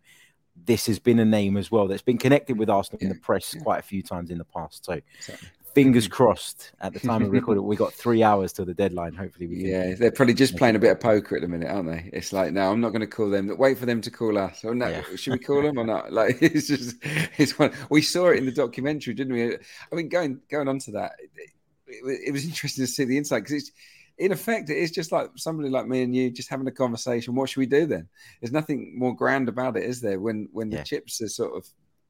This 0.66 0.88
has 0.88 1.00
been 1.00 1.20
a 1.20 1.26
name 1.26 1.58
as 1.58 1.72
well 1.72 1.88
that's 1.88 2.02
been 2.02 2.18
connected 2.18 2.58
with 2.58 2.70
Arsenal 2.70 3.00
yeah, 3.02 3.08
in 3.08 3.14
the 3.14 3.20
press 3.20 3.56
yeah. 3.56 3.62
quite 3.62 3.80
a 3.80 3.84
few 3.84 4.04
times 4.04 4.30
in 4.30 4.38
the 4.38 4.46
past. 4.46 4.86
So 4.86 5.00
exactly 5.18 5.48
fingers 5.74 6.08
crossed 6.18 6.72
at 6.82 6.94
the 6.94 7.00
time 7.00 7.24
of 7.24 7.32
recording. 7.32 7.64
we 7.64 7.76
got 7.76 7.94
three 7.94 8.24
hours 8.24 8.54
till 8.54 8.66
the 8.66 8.74
deadline. 8.74 9.14
Hopefully, 9.14 9.48
we 9.48 9.72
yeah, 9.72 9.96
they're 9.96 10.12
probably 10.12 10.34
just 10.34 10.56
playing 10.58 10.76
a 10.76 10.80
bit 10.80 10.92
of 10.92 11.00
poker 11.00 11.36
at 11.36 11.42
the 11.42 11.48
minute, 11.48 11.70
aren't 11.70 11.90
they? 11.90 12.10
It's 12.14 12.34
like, 12.34 12.54
no, 12.54 12.72
I'm 12.72 12.82
not 12.82 12.90
going 12.90 13.02
to 13.02 13.08
call 13.08 13.30
them. 13.30 13.56
Wait 13.58 13.78
for 13.78 13.86
them 13.86 14.02
to 14.02 14.12
call 14.12 14.38
us. 14.38 14.64
Or 14.64 14.76
no, 14.76 14.88
yeah. 14.88 15.04
should 15.16 15.34
we 15.34 15.40
call 15.40 15.62
them 15.62 15.78
or 15.78 15.86
not? 15.86 16.12
Like, 16.12 16.38
it's 16.42 16.68
just, 16.68 16.98
it's 17.38 17.58
one. 17.58 17.72
We 17.90 18.02
saw 18.02 18.30
it 18.30 18.38
in 18.38 18.46
the 18.46 18.52
documentary, 18.52 19.14
didn't 19.14 19.34
we? 19.34 19.56
I 19.56 19.96
mean, 19.96 20.10
going 20.10 20.42
going 20.50 20.68
on 20.68 20.80
to 20.80 20.92
that, 20.92 21.14
it, 21.20 21.50
it, 21.88 22.22
it 22.28 22.32
was 22.32 22.46
interesting 22.46 22.86
to 22.86 22.92
see 22.92 23.06
the 23.06 23.18
insight 23.18 23.44
because 23.44 23.64
it's. 23.64 23.72
In 24.18 24.34
effect, 24.34 24.70
it 24.70 24.76
is 24.76 24.92
just 24.92 25.14
like 25.14 25.30
somebody 25.38 25.70
like 25.70 25.88
me 25.88 26.04
and 26.04 26.14
you 26.14 26.30
just 26.30 26.50
having 26.50 26.68
a 26.68 26.72
conversation. 26.72 27.36
What 27.36 27.48
should 27.48 27.62
we 27.62 27.66
do 27.66 27.86
then? 27.86 28.10
There's 28.42 28.52
nothing 28.52 29.00
more 29.00 29.16
grand 29.16 29.48
about 29.48 29.78
it, 29.78 29.84
is 29.84 30.02
there? 30.02 30.20
When 30.20 30.50
when 30.52 30.70
yeah. 30.70 30.80
the 30.80 30.84
chips 30.84 31.22
are 31.22 31.30
sort 31.30 31.56
of 31.56 31.66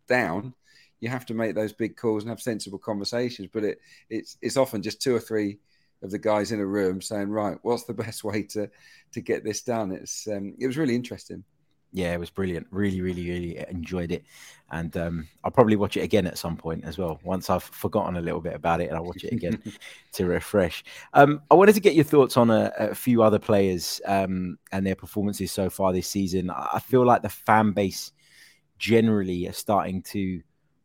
down, 0.08 0.56
you 1.00 1.10
have 1.10 1.26
to 1.28 1.34
make 1.34 1.56
those 1.56 1.74
big 1.74 1.96
calls 1.96 2.24
and 2.24 2.30
have 2.30 2.42
sensible 2.42 2.80
conversations. 2.80 3.50
But 3.52 3.64
it 3.64 3.80
it's 4.10 4.38
it's 4.42 4.58
often 4.58 4.82
just 4.82 5.02
two 5.02 5.16
or 5.16 5.20
three 5.20 5.60
of 6.02 6.12
the 6.12 6.20
guys 6.20 6.52
in 6.52 6.60
a 6.60 6.66
room 6.66 7.02
saying, 7.02 7.30
right, 7.30 7.58
what's 7.62 7.84
the 7.84 7.94
best 8.06 8.24
way 8.24 8.44
to 8.44 8.70
to 9.14 9.22
get 9.22 9.44
this 9.44 9.62
done? 9.62 9.92
It's 9.92 10.28
um, 10.28 10.56
it 10.60 10.68
was 10.68 10.78
really 10.78 10.96
interesting. 10.96 11.44
Yeah, 11.92 12.14
it 12.14 12.20
was 12.20 12.30
brilliant. 12.30 12.68
Really, 12.70 13.02
really, 13.02 13.28
really 13.28 13.66
enjoyed 13.68 14.12
it, 14.12 14.24
and 14.70 14.96
um, 14.96 15.28
I'll 15.44 15.50
probably 15.50 15.76
watch 15.76 15.98
it 15.98 16.02
again 16.02 16.28
at 16.28 16.38
some 16.38 16.56
point 16.56 16.86
as 16.86 17.00
well. 17.00 17.20
Once 17.24 17.50
I've 17.50 17.64
forgotten 17.64 18.16
a 18.16 18.22
little 18.22 18.42
bit 18.42 18.54
about 18.54 18.80
it, 18.80 18.90
and 18.90 18.96
I'll 18.96 19.06
watch 19.06 19.24
it 19.24 19.34
again 19.34 19.60
to 20.14 20.26
refresh. 20.28 20.84
Um, 21.16 21.42
I 21.50 21.56
wanted 21.56 21.74
to 21.74 21.82
get 21.82 21.96
your 21.96 22.04
thoughts 22.04 22.38
on 22.38 22.52
a, 22.52 22.72
a 22.78 22.94
few 22.94 23.24
other 23.24 23.40
players 23.40 24.02
um, 24.06 24.60
and 24.72 24.86
their 24.86 24.94
performances 24.94 25.52
so 25.52 25.72
far 25.72 25.92
this 25.92 26.08
season. 26.08 26.52
I 26.52 26.78
feel 26.78 27.04
like 27.08 27.24
the 27.24 27.30
fan 27.30 27.72
base 27.72 28.12
generally 28.78 29.48
are 29.48 29.54
starting 29.54 30.04
to 30.04 30.42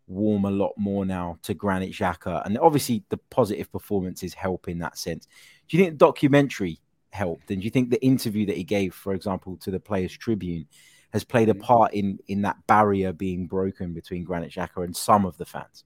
warm 0.06 0.44
a 0.44 0.50
lot 0.50 0.72
more 0.76 1.04
now 1.04 1.38
to 1.42 1.54
Granit 1.54 1.92
Xhaka, 1.92 2.44
and 2.44 2.58
obviously 2.58 3.04
the 3.08 3.16
positive 3.16 3.70
performances 3.72 4.34
help 4.34 4.68
in 4.68 4.78
that 4.80 4.98
sense. 4.98 5.26
Do 5.68 5.76
you 5.76 5.82
think 5.82 5.94
the 5.94 6.06
documentary 6.06 6.80
helped, 7.10 7.50
and 7.50 7.60
do 7.60 7.64
you 7.64 7.70
think 7.70 7.90
the 7.90 8.04
interview 8.04 8.46
that 8.46 8.56
he 8.56 8.64
gave, 8.64 8.94
for 8.94 9.14
example, 9.14 9.56
to 9.58 9.70
the 9.70 9.80
Players 9.80 10.16
Tribune, 10.16 10.66
has 11.12 11.24
played 11.24 11.48
a 11.48 11.54
mm. 11.54 11.60
part 11.60 11.94
in 11.94 12.18
in 12.28 12.42
that 12.42 12.56
barrier 12.66 13.12
being 13.12 13.46
broken 13.46 13.94
between 13.94 14.24
Granit 14.24 14.52
Xhaka 14.52 14.84
and 14.84 14.96
some 14.96 15.24
of 15.24 15.36
the 15.36 15.46
fans? 15.46 15.84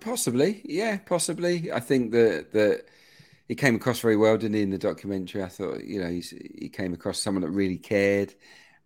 Possibly, 0.00 0.62
yeah, 0.64 0.98
possibly. 0.98 1.72
I 1.72 1.80
think 1.80 2.12
that 2.12 2.52
that 2.52 2.84
he 3.48 3.54
came 3.54 3.74
across 3.74 4.00
very 4.00 4.16
well, 4.16 4.38
didn't 4.38 4.54
he, 4.54 4.62
in 4.62 4.70
the 4.70 4.78
documentary? 4.78 5.42
I 5.42 5.48
thought, 5.48 5.84
you 5.84 6.00
know, 6.00 6.08
he 6.08 6.70
came 6.72 6.94
across 6.94 7.20
someone 7.20 7.42
that 7.42 7.50
really 7.50 7.78
cared. 7.78 8.34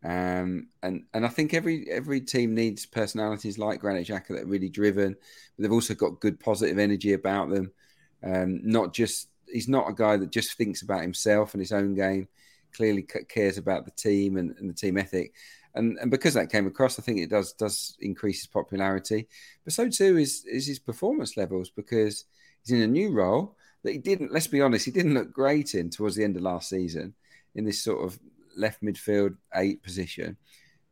Um, 0.04 0.68
and 0.82 1.04
and 1.14 1.24
I 1.24 1.28
think 1.28 1.54
every 1.54 1.90
every 1.90 2.20
team 2.20 2.54
needs 2.54 2.86
personalities 2.86 3.58
like 3.58 3.80
Granit 3.80 4.06
Xhaka 4.06 4.28
that 4.28 4.42
are 4.42 4.46
really 4.46 4.68
driven, 4.68 5.14
but 5.14 5.62
they've 5.62 5.72
also 5.72 5.94
got 5.94 6.20
good 6.20 6.38
positive 6.38 6.78
energy 6.78 7.12
about 7.14 7.50
them. 7.50 7.72
Um, 8.22 8.60
not 8.62 8.92
just 8.92 9.28
he's 9.52 9.68
not 9.68 9.88
a 9.88 9.94
guy 9.94 10.16
that 10.16 10.30
just 10.30 10.56
thinks 10.56 10.82
about 10.82 11.02
himself 11.02 11.54
and 11.54 11.60
his 11.60 11.72
own 11.72 11.94
game. 11.94 12.28
Clearly 12.72 13.06
cares 13.28 13.58
about 13.58 13.84
the 13.84 13.90
team 13.92 14.36
and, 14.36 14.54
and 14.58 14.68
the 14.68 14.74
team 14.74 14.98
ethic, 14.98 15.32
and 15.74 15.96
and 15.98 16.10
because 16.10 16.34
that 16.34 16.52
came 16.52 16.66
across, 16.66 16.98
I 16.98 17.02
think 17.02 17.18
it 17.18 17.30
does 17.30 17.52
does 17.54 17.96
increase 18.00 18.40
his 18.40 18.46
popularity. 18.48 19.28
But 19.64 19.72
so 19.72 19.88
too 19.88 20.18
is 20.18 20.44
is 20.44 20.66
his 20.66 20.78
performance 20.78 21.36
levels 21.36 21.70
because 21.70 22.26
he's 22.62 22.76
in 22.76 22.82
a 22.82 22.86
new 22.86 23.12
role 23.12 23.56
that 23.82 23.92
he 23.92 23.98
didn't. 23.98 24.32
Let's 24.32 24.46
be 24.46 24.60
honest, 24.60 24.84
he 24.84 24.90
didn't 24.90 25.14
look 25.14 25.32
great 25.32 25.74
in 25.74 25.88
towards 25.88 26.16
the 26.16 26.24
end 26.24 26.36
of 26.36 26.42
last 26.42 26.68
season 26.68 27.14
in 27.54 27.64
this 27.64 27.82
sort 27.82 28.04
of 28.04 28.18
left 28.56 28.82
midfield 28.82 29.36
eight 29.54 29.82
position. 29.82 30.36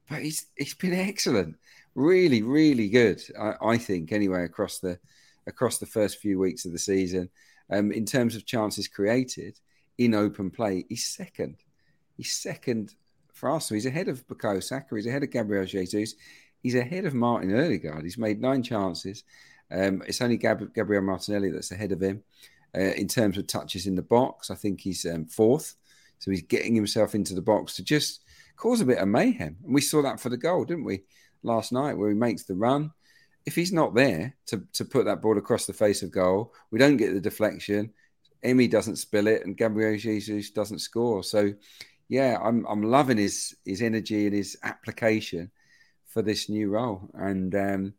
But 0.08 0.22
he's 0.22 0.46
he's 0.56 0.74
been 0.74 0.94
excellent, 0.94 1.56
really, 1.94 2.42
really 2.42 2.88
good. 2.88 3.22
I, 3.38 3.54
I 3.62 3.78
think 3.78 4.12
anyway 4.12 4.44
across 4.44 4.78
the 4.78 4.98
across 5.46 5.78
the 5.78 5.86
first 5.86 6.18
few 6.18 6.38
weeks 6.38 6.64
of 6.64 6.72
the 6.72 6.78
season. 6.78 7.30
Um, 7.70 7.92
in 7.92 8.04
terms 8.04 8.36
of 8.36 8.44
chances 8.44 8.88
created 8.88 9.58
in 9.96 10.14
open 10.14 10.50
play, 10.50 10.84
he's 10.88 11.06
second. 11.06 11.56
He's 12.16 12.32
second 12.32 12.94
for 13.32 13.48
Arsenal. 13.48 13.76
He's 13.76 13.86
ahead 13.86 14.08
of 14.08 14.26
Bukayo 14.26 14.62
Saka. 14.62 14.94
He's 14.94 15.06
ahead 15.06 15.22
of 15.22 15.30
Gabriel 15.30 15.64
Jesus. 15.64 16.14
He's 16.62 16.74
ahead 16.74 17.04
of 17.04 17.14
Martin 17.14 17.54
Odegaard. 17.58 18.04
He's 18.04 18.18
made 18.18 18.40
nine 18.40 18.62
chances. 18.62 19.24
Um, 19.70 20.02
it's 20.06 20.20
only 20.20 20.36
Gab- 20.36 20.74
Gabriel 20.74 21.02
Martinelli 21.02 21.50
that's 21.50 21.72
ahead 21.72 21.92
of 21.92 22.02
him. 22.02 22.22
Uh, 22.76 22.92
in 22.96 23.06
terms 23.06 23.38
of 23.38 23.46
touches 23.46 23.86
in 23.86 23.94
the 23.94 24.02
box, 24.02 24.50
I 24.50 24.56
think 24.56 24.80
he's 24.80 25.06
um, 25.06 25.26
fourth. 25.26 25.74
So 26.24 26.30
he's 26.30 26.42
getting 26.42 26.74
himself 26.74 27.14
into 27.14 27.34
the 27.34 27.42
box 27.42 27.76
to 27.76 27.84
just 27.84 28.22
cause 28.56 28.80
a 28.80 28.86
bit 28.86 28.96
of 28.96 29.08
mayhem. 29.08 29.58
And 29.62 29.74
we 29.74 29.82
saw 29.82 30.00
that 30.00 30.18
for 30.18 30.30
the 30.30 30.38
goal, 30.38 30.64
didn't 30.64 30.84
we, 30.84 31.02
last 31.42 31.70
night, 31.70 31.98
where 31.98 32.08
he 32.08 32.14
makes 32.14 32.44
the 32.44 32.54
run. 32.54 32.92
if 33.44 33.54
he's 33.54 33.74
not 33.74 33.94
there 33.94 34.34
to, 34.46 34.62
to 34.72 34.86
put 34.86 35.04
that 35.04 35.20
ball 35.20 35.36
across 35.36 35.66
the 35.66 35.74
face 35.74 36.02
of 36.02 36.10
goal, 36.10 36.54
we 36.70 36.78
don't 36.78 36.96
get 36.96 37.12
the 37.12 37.20
deflection. 37.20 37.92
Emi 38.42 38.70
doesn't 38.70 38.96
spill 38.96 39.26
it, 39.26 39.44
and 39.44 39.54
Gabriel 39.54 39.98
Jesus 39.98 40.50
doesn't 40.50 40.78
score. 40.78 41.22
So, 41.22 41.52
yeah, 42.08 42.38
I'm 42.42 42.64
I'm 42.66 42.82
loving 42.82 43.18
his 43.18 43.54
his 43.66 43.82
energy 43.82 44.24
and 44.24 44.34
his 44.34 44.56
application 44.62 45.50
for 46.06 46.22
this 46.22 46.48
new 46.48 46.70
role, 46.70 47.10
and 47.12 47.54
um, 47.54 47.94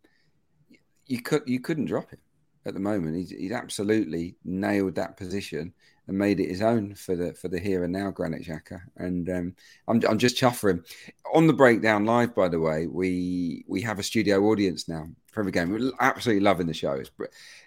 you 1.06 1.22
could 1.22 1.44
you 1.46 1.60
couldn't 1.60 1.86
drop 1.86 2.10
him 2.10 2.20
at 2.66 2.74
the 2.74 2.80
moment. 2.80 3.18
He's, 3.18 3.30
he's 3.30 3.52
absolutely 3.52 4.36
nailed 4.44 4.96
that 4.96 5.16
position 5.16 5.74
and 6.08 6.18
made 6.18 6.40
it 6.40 6.50
his 6.50 6.62
own 6.62 6.94
for 6.96 7.16
the 7.16 7.34
for 7.34 7.48
the 7.48 7.60
here 7.60 7.84
and 7.84 7.94
now 7.94 8.12
Granit 8.12 8.44
Xhaka. 8.44 8.82
And 8.98 9.30
um, 9.30 9.56
I'm 9.88 10.02
I'm 10.08 10.18
just 10.18 10.38
chuffing 10.38 10.86
on 11.34 11.48
the 11.48 11.54
breakdown 11.54 12.06
live. 12.06 12.36
By 12.36 12.48
the 12.48 12.60
way, 12.60 12.88
we 12.88 13.66
we 13.68 13.82
have 13.82 14.00
a 14.00 14.04
studio 14.04 14.44
audience 14.46 14.88
now 14.88 15.08
for 15.32 15.40
every 15.40 15.52
game. 15.52 15.72
We're 15.72 15.92
absolutely 16.00 16.44
loving 16.44 16.68
the 16.68 16.74
show. 16.74 16.94
It's 16.94 17.12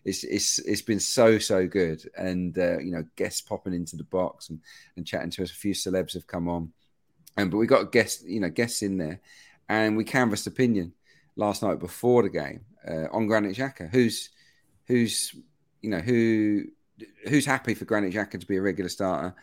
it's 0.05 0.25
it's, 0.25 0.59
it's 0.61 0.83
been 0.83 1.01
so 1.01 1.39
so 1.39 1.67
good, 1.67 2.09
and 2.17 2.57
uh, 2.59 2.79
you 2.79 2.93
know 2.93 3.05
guests 3.17 3.41
popping 3.41 3.75
into 3.75 3.97
the 3.97 4.05
box 4.05 4.51
and, 4.51 4.61
and 4.97 5.07
chatting 5.07 5.31
to 5.31 5.43
us. 5.43 5.51
A 5.51 5.55
few 5.55 5.75
celebs 5.75 6.15
have 6.15 6.27
come 6.27 6.49
on, 6.49 6.73
and 7.37 7.45
um, 7.45 7.51
but 7.51 7.59
we 7.59 7.67
got 7.67 7.93
guests 7.93 8.25
you 8.25 8.41
know 8.41 8.51
guests 8.51 8.83
in 8.83 8.99
there, 8.99 9.21
and 9.69 9.97
we 9.97 10.05
canvassed 10.05 10.47
opinion 10.47 10.93
last 11.37 11.63
night 11.63 11.79
before 11.79 12.23
the 12.23 12.29
game 12.29 12.61
uh, 12.89 13.07
on 13.11 13.27
Granit 13.27 13.57
Xhaka, 13.57 13.91
who's 13.91 14.31
who's 14.87 15.35
you 15.83 15.91
know 15.91 16.01
who 16.01 16.65
who's 17.29 17.47
happy 17.47 17.75
for 17.75 17.85
Granit 17.85 18.13
Xhaka 18.13 18.41
to 18.41 18.47
be 18.47 18.57
a 18.57 18.63
regular 18.63 18.89
starter 18.89 19.35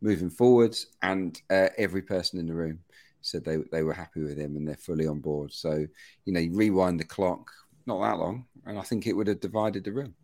moving 0.00 0.30
forwards, 0.30 0.86
and 1.02 1.40
uh, 1.50 1.68
every 1.78 2.02
person 2.02 2.38
in 2.38 2.46
the 2.46 2.54
room 2.54 2.80
said 3.22 3.44
they 3.44 3.56
they 3.72 3.82
were 3.82 3.94
happy 3.94 4.22
with 4.22 4.38
him 4.38 4.56
and 4.56 4.68
they're 4.68 4.76
fully 4.76 5.06
on 5.06 5.20
board. 5.20 5.52
So 5.52 5.86
you 6.24 6.32
know, 6.32 6.40
you 6.40 6.52
rewind 6.52 7.00
the 7.00 7.04
clock, 7.04 7.50
not 7.86 8.00
that 8.02 8.18
long, 8.18 8.46
and 8.66 8.78
I 8.78 8.82
think 8.82 9.06
it 9.06 9.14
would 9.14 9.28
have 9.28 9.40
divided 9.40 9.84
the 9.84 9.92
room 9.92 10.14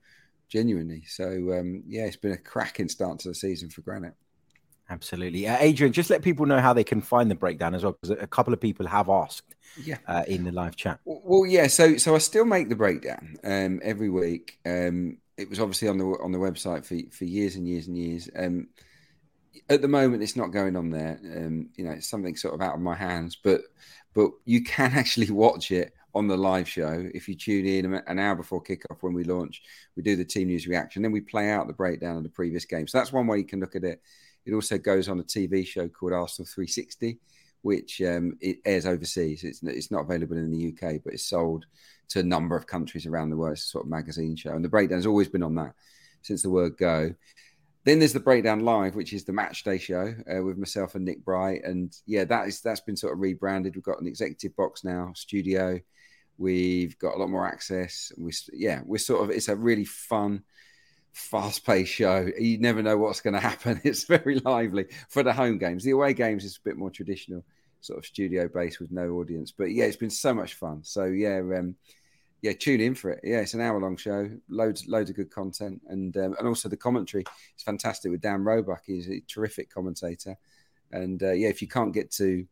genuinely. 0.48 1.04
So 1.06 1.26
um, 1.58 1.82
yeah, 1.86 2.04
it's 2.04 2.16
been 2.16 2.32
a 2.32 2.38
cracking 2.38 2.88
start 2.88 3.20
to 3.20 3.28
the 3.28 3.34
season 3.34 3.70
for 3.70 3.80
Granit. 3.80 4.14
Absolutely, 4.90 5.46
uh, 5.46 5.56
Adrian. 5.60 5.92
Just 5.92 6.10
let 6.10 6.22
people 6.22 6.46
know 6.46 6.58
how 6.58 6.72
they 6.72 6.84
can 6.84 7.00
find 7.00 7.30
the 7.30 7.36
breakdown 7.36 7.74
as 7.74 7.84
well, 7.84 7.96
because 8.00 8.16
a 8.20 8.26
couple 8.26 8.52
of 8.52 8.60
people 8.60 8.86
have 8.86 9.08
asked. 9.08 9.54
Yeah, 9.80 9.98
uh, 10.08 10.24
in 10.26 10.42
the 10.42 10.50
live 10.50 10.74
chat. 10.74 10.98
Well, 11.04 11.46
yeah. 11.46 11.68
So, 11.68 11.96
so 11.96 12.16
I 12.16 12.18
still 12.18 12.44
make 12.44 12.68
the 12.68 12.74
breakdown 12.74 13.36
um, 13.44 13.80
every 13.84 14.10
week. 14.10 14.58
Um, 14.66 15.18
it 15.40 15.48
was 15.48 15.60
obviously 15.60 15.88
on 15.88 15.98
the 15.98 16.04
on 16.04 16.32
the 16.32 16.38
website 16.38 16.84
for 16.84 16.98
for 17.14 17.24
years 17.24 17.56
and 17.56 17.66
years 17.66 17.86
and 17.86 17.96
years. 17.96 18.28
Um, 18.36 18.68
at 19.68 19.82
the 19.82 19.88
moment, 19.88 20.22
it's 20.22 20.36
not 20.36 20.52
going 20.52 20.76
on 20.76 20.90
there. 20.90 21.18
Um, 21.36 21.70
you 21.74 21.84
know, 21.84 21.92
it's 21.92 22.08
something 22.08 22.36
sort 22.36 22.54
of 22.54 22.60
out 22.60 22.74
of 22.74 22.80
my 22.80 22.94
hands, 22.94 23.36
but 23.42 23.62
but 24.14 24.30
you 24.44 24.62
can 24.62 24.92
actually 24.94 25.30
watch 25.30 25.70
it 25.70 25.92
on 26.14 26.26
the 26.26 26.36
live 26.36 26.68
show 26.68 27.08
if 27.14 27.28
you 27.28 27.36
tune 27.36 27.66
in 27.66 27.94
an 27.94 28.18
hour 28.18 28.34
before 28.34 28.62
kickoff 28.62 29.00
when 29.00 29.14
we 29.14 29.24
launch. 29.24 29.62
We 29.96 30.02
do 30.02 30.16
the 30.16 30.24
team 30.24 30.48
news 30.48 30.66
reaction, 30.66 31.02
then 31.02 31.12
we 31.12 31.20
play 31.20 31.50
out 31.50 31.66
the 31.66 31.72
breakdown 31.72 32.16
of 32.16 32.22
the 32.22 32.28
previous 32.28 32.64
game. 32.64 32.86
So 32.86 32.98
that's 32.98 33.12
one 33.12 33.26
way 33.26 33.38
you 33.38 33.44
can 33.44 33.60
look 33.60 33.76
at 33.76 33.84
it. 33.84 34.00
It 34.44 34.54
also 34.54 34.78
goes 34.78 35.08
on 35.08 35.20
a 35.20 35.24
TV 35.24 35.66
show 35.66 35.88
called 35.88 36.12
Arsenal 36.12 36.46
360, 36.46 37.18
which 37.62 38.00
um, 38.02 38.36
it 38.40 38.58
airs 38.64 38.86
overseas. 38.86 39.44
It's 39.44 39.62
it's 39.62 39.90
not 39.90 40.02
available 40.02 40.36
in 40.36 40.50
the 40.50 40.68
UK, 40.68 41.00
but 41.04 41.12
it's 41.12 41.28
sold 41.28 41.66
to 42.10 42.20
a 42.20 42.24
number 42.24 42.56
of 42.56 42.66
countries 42.66 43.06
around 43.06 43.30
the 43.30 43.36
world. 43.36 43.52
It's 43.52 43.64
a 43.64 43.68
sort 43.68 43.84
of 43.84 43.90
magazine 43.90 44.36
show, 44.36 44.52
and 44.52 44.64
the 44.64 44.68
breakdown's 44.68 45.06
always 45.06 45.28
been 45.28 45.42
on 45.42 45.54
that 45.56 45.74
since 46.22 46.42
the 46.42 46.50
word 46.50 46.76
go. 46.76 47.14
Then 47.84 47.98
there's 47.98 48.12
the 48.12 48.20
breakdown 48.20 48.60
live, 48.60 48.94
which 48.94 49.14
is 49.14 49.24
the 49.24 49.32
match 49.32 49.64
day 49.64 49.78
show 49.78 50.14
uh, 50.30 50.42
with 50.42 50.58
myself 50.58 50.94
and 50.94 51.04
Nick 51.04 51.24
Bright, 51.24 51.64
and 51.64 51.96
yeah, 52.06 52.24
that 52.24 52.48
is 52.48 52.60
that's 52.60 52.80
been 52.80 52.96
sort 52.96 53.14
of 53.14 53.20
rebranded. 53.20 53.74
We've 53.74 53.82
got 53.82 54.00
an 54.00 54.06
executive 54.06 54.54
box 54.56 54.84
now, 54.84 55.12
studio. 55.14 55.80
We've 56.36 56.98
got 56.98 57.14
a 57.14 57.18
lot 57.18 57.30
more 57.30 57.46
access. 57.46 58.12
We 58.18 58.32
yeah, 58.52 58.80
we're 58.84 58.98
sort 58.98 59.22
of 59.22 59.30
it's 59.30 59.48
a 59.48 59.56
really 59.56 59.84
fun, 59.84 60.42
fast-paced 61.12 61.92
show. 61.92 62.28
You 62.38 62.58
never 62.58 62.82
know 62.82 62.98
what's 62.98 63.20
going 63.20 63.34
to 63.34 63.40
happen. 63.40 63.80
It's 63.84 64.04
very 64.04 64.40
lively 64.40 64.86
for 65.08 65.22
the 65.22 65.32
home 65.32 65.58
games. 65.58 65.84
The 65.84 65.92
away 65.92 66.12
games 66.12 66.44
is 66.44 66.56
a 66.56 66.68
bit 66.68 66.76
more 66.76 66.90
traditional, 66.90 67.44
sort 67.80 67.98
of 67.98 68.06
studio 68.06 68.48
based 68.52 68.80
with 68.80 68.90
no 68.90 69.10
audience. 69.12 69.52
But 69.52 69.72
yeah, 69.72 69.84
it's 69.84 69.96
been 69.96 70.10
so 70.10 70.34
much 70.34 70.54
fun. 70.54 70.82
So 70.82 71.04
yeah, 71.04 71.38
um, 71.38 71.76
yeah, 72.42 72.52
tune 72.52 72.80
in 72.80 72.94
for 72.94 73.10
it. 73.10 73.20
Yeah, 73.22 73.40
it's 73.40 73.54
an 73.54 73.60
hour 73.60 73.78
long 73.78 73.96
show, 73.96 74.30
loads 74.48 74.86
loads 74.88 75.10
of 75.10 75.16
good 75.16 75.30
content, 75.30 75.80
and 75.88 76.16
um, 76.16 76.34
and 76.38 76.48
also 76.48 76.68
the 76.68 76.76
commentary 76.76 77.24
is 77.56 77.62
fantastic 77.62 78.10
with 78.10 78.22
Dan 78.22 78.42
Roebuck. 78.42 78.82
He's 78.86 79.08
a 79.08 79.20
terrific 79.28 79.72
commentator, 79.72 80.36
and 80.90 81.22
uh, 81.22 81.32
yeah, 81.32 81.48
if 81.48 81.60
you 81.60 81.68
can't 81.68 81.92
get 81.92 82.10
to 82.12 82.46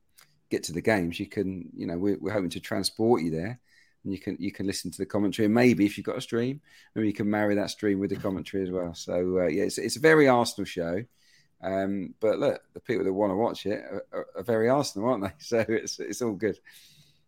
get 0.51 0.63
to 0.65 0.73
the 0.73 0.83
games, 0.83 1.19
you 1.19 1.27
can 1.27 1.69
you 1.75 1.87
know 1.87 1.97
we're, 1.97 2.19
we're 2.21 2.33
hoping 2.33 2.51
to 2.51 2.61
transport 2.61 3.23
you 3.23 3.31
there, 3.31 3.59
and 4.05 4.13
you 4.13 4.19
can 4.19 4.37
you 4.39 4.53
can 4.53 4.67
listen 4.67 4.91
to 4.91 4.99
the 4.99 5.07
commentary, 5.07 5.47
and 5.47 5.55
maybe 5.55 5.87
if 5.87 5.97
you've 5.97 6.07
got 6.07 6.19
a 6.19 6.23
stream, 6.23 6.61
maybe 6.95 7.07
you 7.07 7.15
can 7.15 7.31
marry 7.31 7.55
that 7.55 7.71
stream 7.71 7.99
with 7.99 8.11
the 8.11 8.17
commentary 8.17 8.63
as 8.63 8.71
well. 8.71 8.93
So 8.95 9.39
uh, 9.39 9.47
yeah, 9.47 9.65
it's 9.65 9.79
it's 9.79 9.97
a 9.97 10.01
very 10.01 10.29
Arsenal 10.29 10.67
show. 10.67 11.03
Um, 11.61 12.15
but 12.21 12.39
look, 12.39 12.61
the 12.75 12.81
people 12.81 13.05
that 13.05 13.13
want 13.13 13.33
to 13.33 13.37
watch 13.37 13.67
it 13.67 13.81
are, 13.81 14.07
are, 14.13 14.27
are 14.37 14.43
very 14.45 14.69
Arsenal, 14.69 15.09
aren't 15.09 15.25
they? 15.25 15.33
So 15.39 15.65
it's 15.67 15.99
it's 15.99 16.23
all 16.23 16.35
good. 16.35 16.59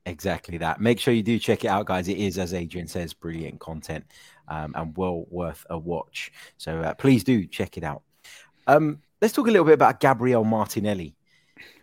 Exactly 0.07 0.59
that. 0.59 0.81
Make 0.81 0.99
sure 0.99 1.13
you 1.13 1.23
do 1.23 1.39
check 1.39 1.65
it 1.65 1.69
out, 1.69 1.87
guys. 1.87 2.09
It 2.09 2.19
is, 2.19 2.39
as 2.39 2.55
Adrian 2.55 2.89
says, 2.89 3.13
brilliant 3.13 3.61
content 3.61 4.05
um, 4.49 4.73
and 4.75 4.97
well 4.97 5.27
worth 5.31 5.65
a 5.71 5.79
watch. 5.79 6.33
So 6.57 6.81
uh, 6.81 6.95
please 6.95 7.23
do 7.25 7.47
check 7.47 7.77
it 7.77 7.85
out. 7.85 8.03
Um, 8.67 9.01
let's 9.21 9.35
talk 9.35 9.47
a 9.47 9.51
little 9.51 9.67
bit 9.67 9.75
about 9.75 10.01
Gabriel 10.01 10.45
Martinelli. 10.45 11.15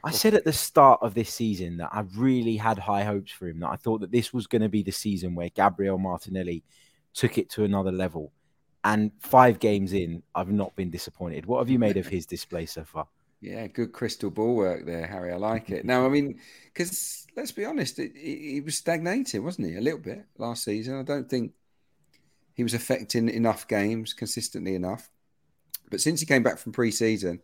I 0.03 0.11
said 0.11 0.33
at 0.33 0.45
the 0.45 0.53
start 0.53 0.99
of 1.01 1.13
this 1.13 1.33
season 1.33 1.77
that 1.77 1.89
I 1.91 2.03
really 2.15 2.55
had 2.55 2.79
high 2.79 3.03
hopes 3.03 3.31
for 3.31 3.47
him, 3.47 3.59
that 3.59 3.69
I 3.69 3.75
thought 3.75 4.01
that 4.01 4.11
this 4.11 4.33
was 4.33 4.47
going 4.47 4.61
to 4.61 4.69
be 4.69 4.81
the 4.81 4.91
season 4.91 5.35
where 5.35 5.49
Gabriel 5.49 5.97
Martinelli 5.97 6.63
took 7.13 7.37
it 7.37 7.49
to 7.51 7.63
another 7.63 7.91
level. 7.91 8.31
And 8.83 9.11
five 9.19 9.59
games 9.59 9.93
in, 9.93 10.23
I've 10.33 10.51
not 10.51 10.75
been 10.75 10.89
disappointed. 10.89 11.45
What 11.45 11.59
have 11.59 11.69
you 11.69 11.77
made 11.77 11.97
of 11.97 12.07
his 12.07 12.25
display 12.25 12.65
so 12.65 12.83
far? 12.85 13.07
Yeah, 13.39 13.67
good 13.67 13.91
crystal 13.91 14.31
ball 14.31 14.55
work 14.55 14.85
there, 14.85 15.05
Harry. 15.05 15.31
I 15.31 15.37
like 15.37 15.69
it. 15.69 15.85
Now, 15.85 16.05
I 16.05 16.09
mean, 16.09 16.39
because 16.65 17.27
let's 17.35 17.51
be 17.51 17.65
honest, 17.65 17.99
it, 17.99 18.65
was 18.65 18.77
stagnating, 18.77 19.43
wasn't 19.43 19.67
he? 19.67 19.75
A 19.75 19.81
little 19.81 19.99
bit 19.99 20.25
last 20.37 20.63
season. 20.63 20.99
I 20.99 21.03
don't 21.03 21.29
think 21.29 21.53
he 22.55 22.63
was 22.63 22.73
affecting 22.73 23.29
enough 23.29 23.67
games 23.67 24.13
consistently 24.13 24.73
enough. 24.73 25.09
But 25.91 26.01
since 26.01 26.19
he 26.19 26.25
came 26.25 26.41
back 26.41 26.57
from 26.57 26.71
pre-season, 26.71 27.39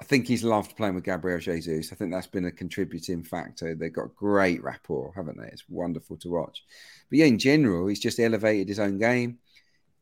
I 0.00 0.04
think 0.04 0.26
he's 0.26 0.42
loved 0.42 0.76
playing 0.76 0.96
with 0.96 1.04
Gabriel 1.04 1.38
Jesus. 1.38 1.92
I 1.92 1.94
think 1.94 2.10
that's 2.10 2.26
been 2.26 2.46
a 2.46 2.50
contributing 2.50 3.22
factor. 3.22 3.76
They've 3.76 3.92
got 3.92 4.16
great 4.16 4.62
rapport, 4.64 5.12
haven't 5.14 5.38
they? 5.38 5.46
It's 5.46 5.68
wonderful 5.68 6.16
to 6.18 6.28
watch. 6.28 6.64
But 7.08 7.18
yeah, 7.20 7.26
in 7.26 7.38
general, 7.38 7.86
he's 7.86 8.00
just 8.00 8.18
elevated 8.18 8.68
his 8.68 8.80
own 8.80 8.98
game. 8.98 9.38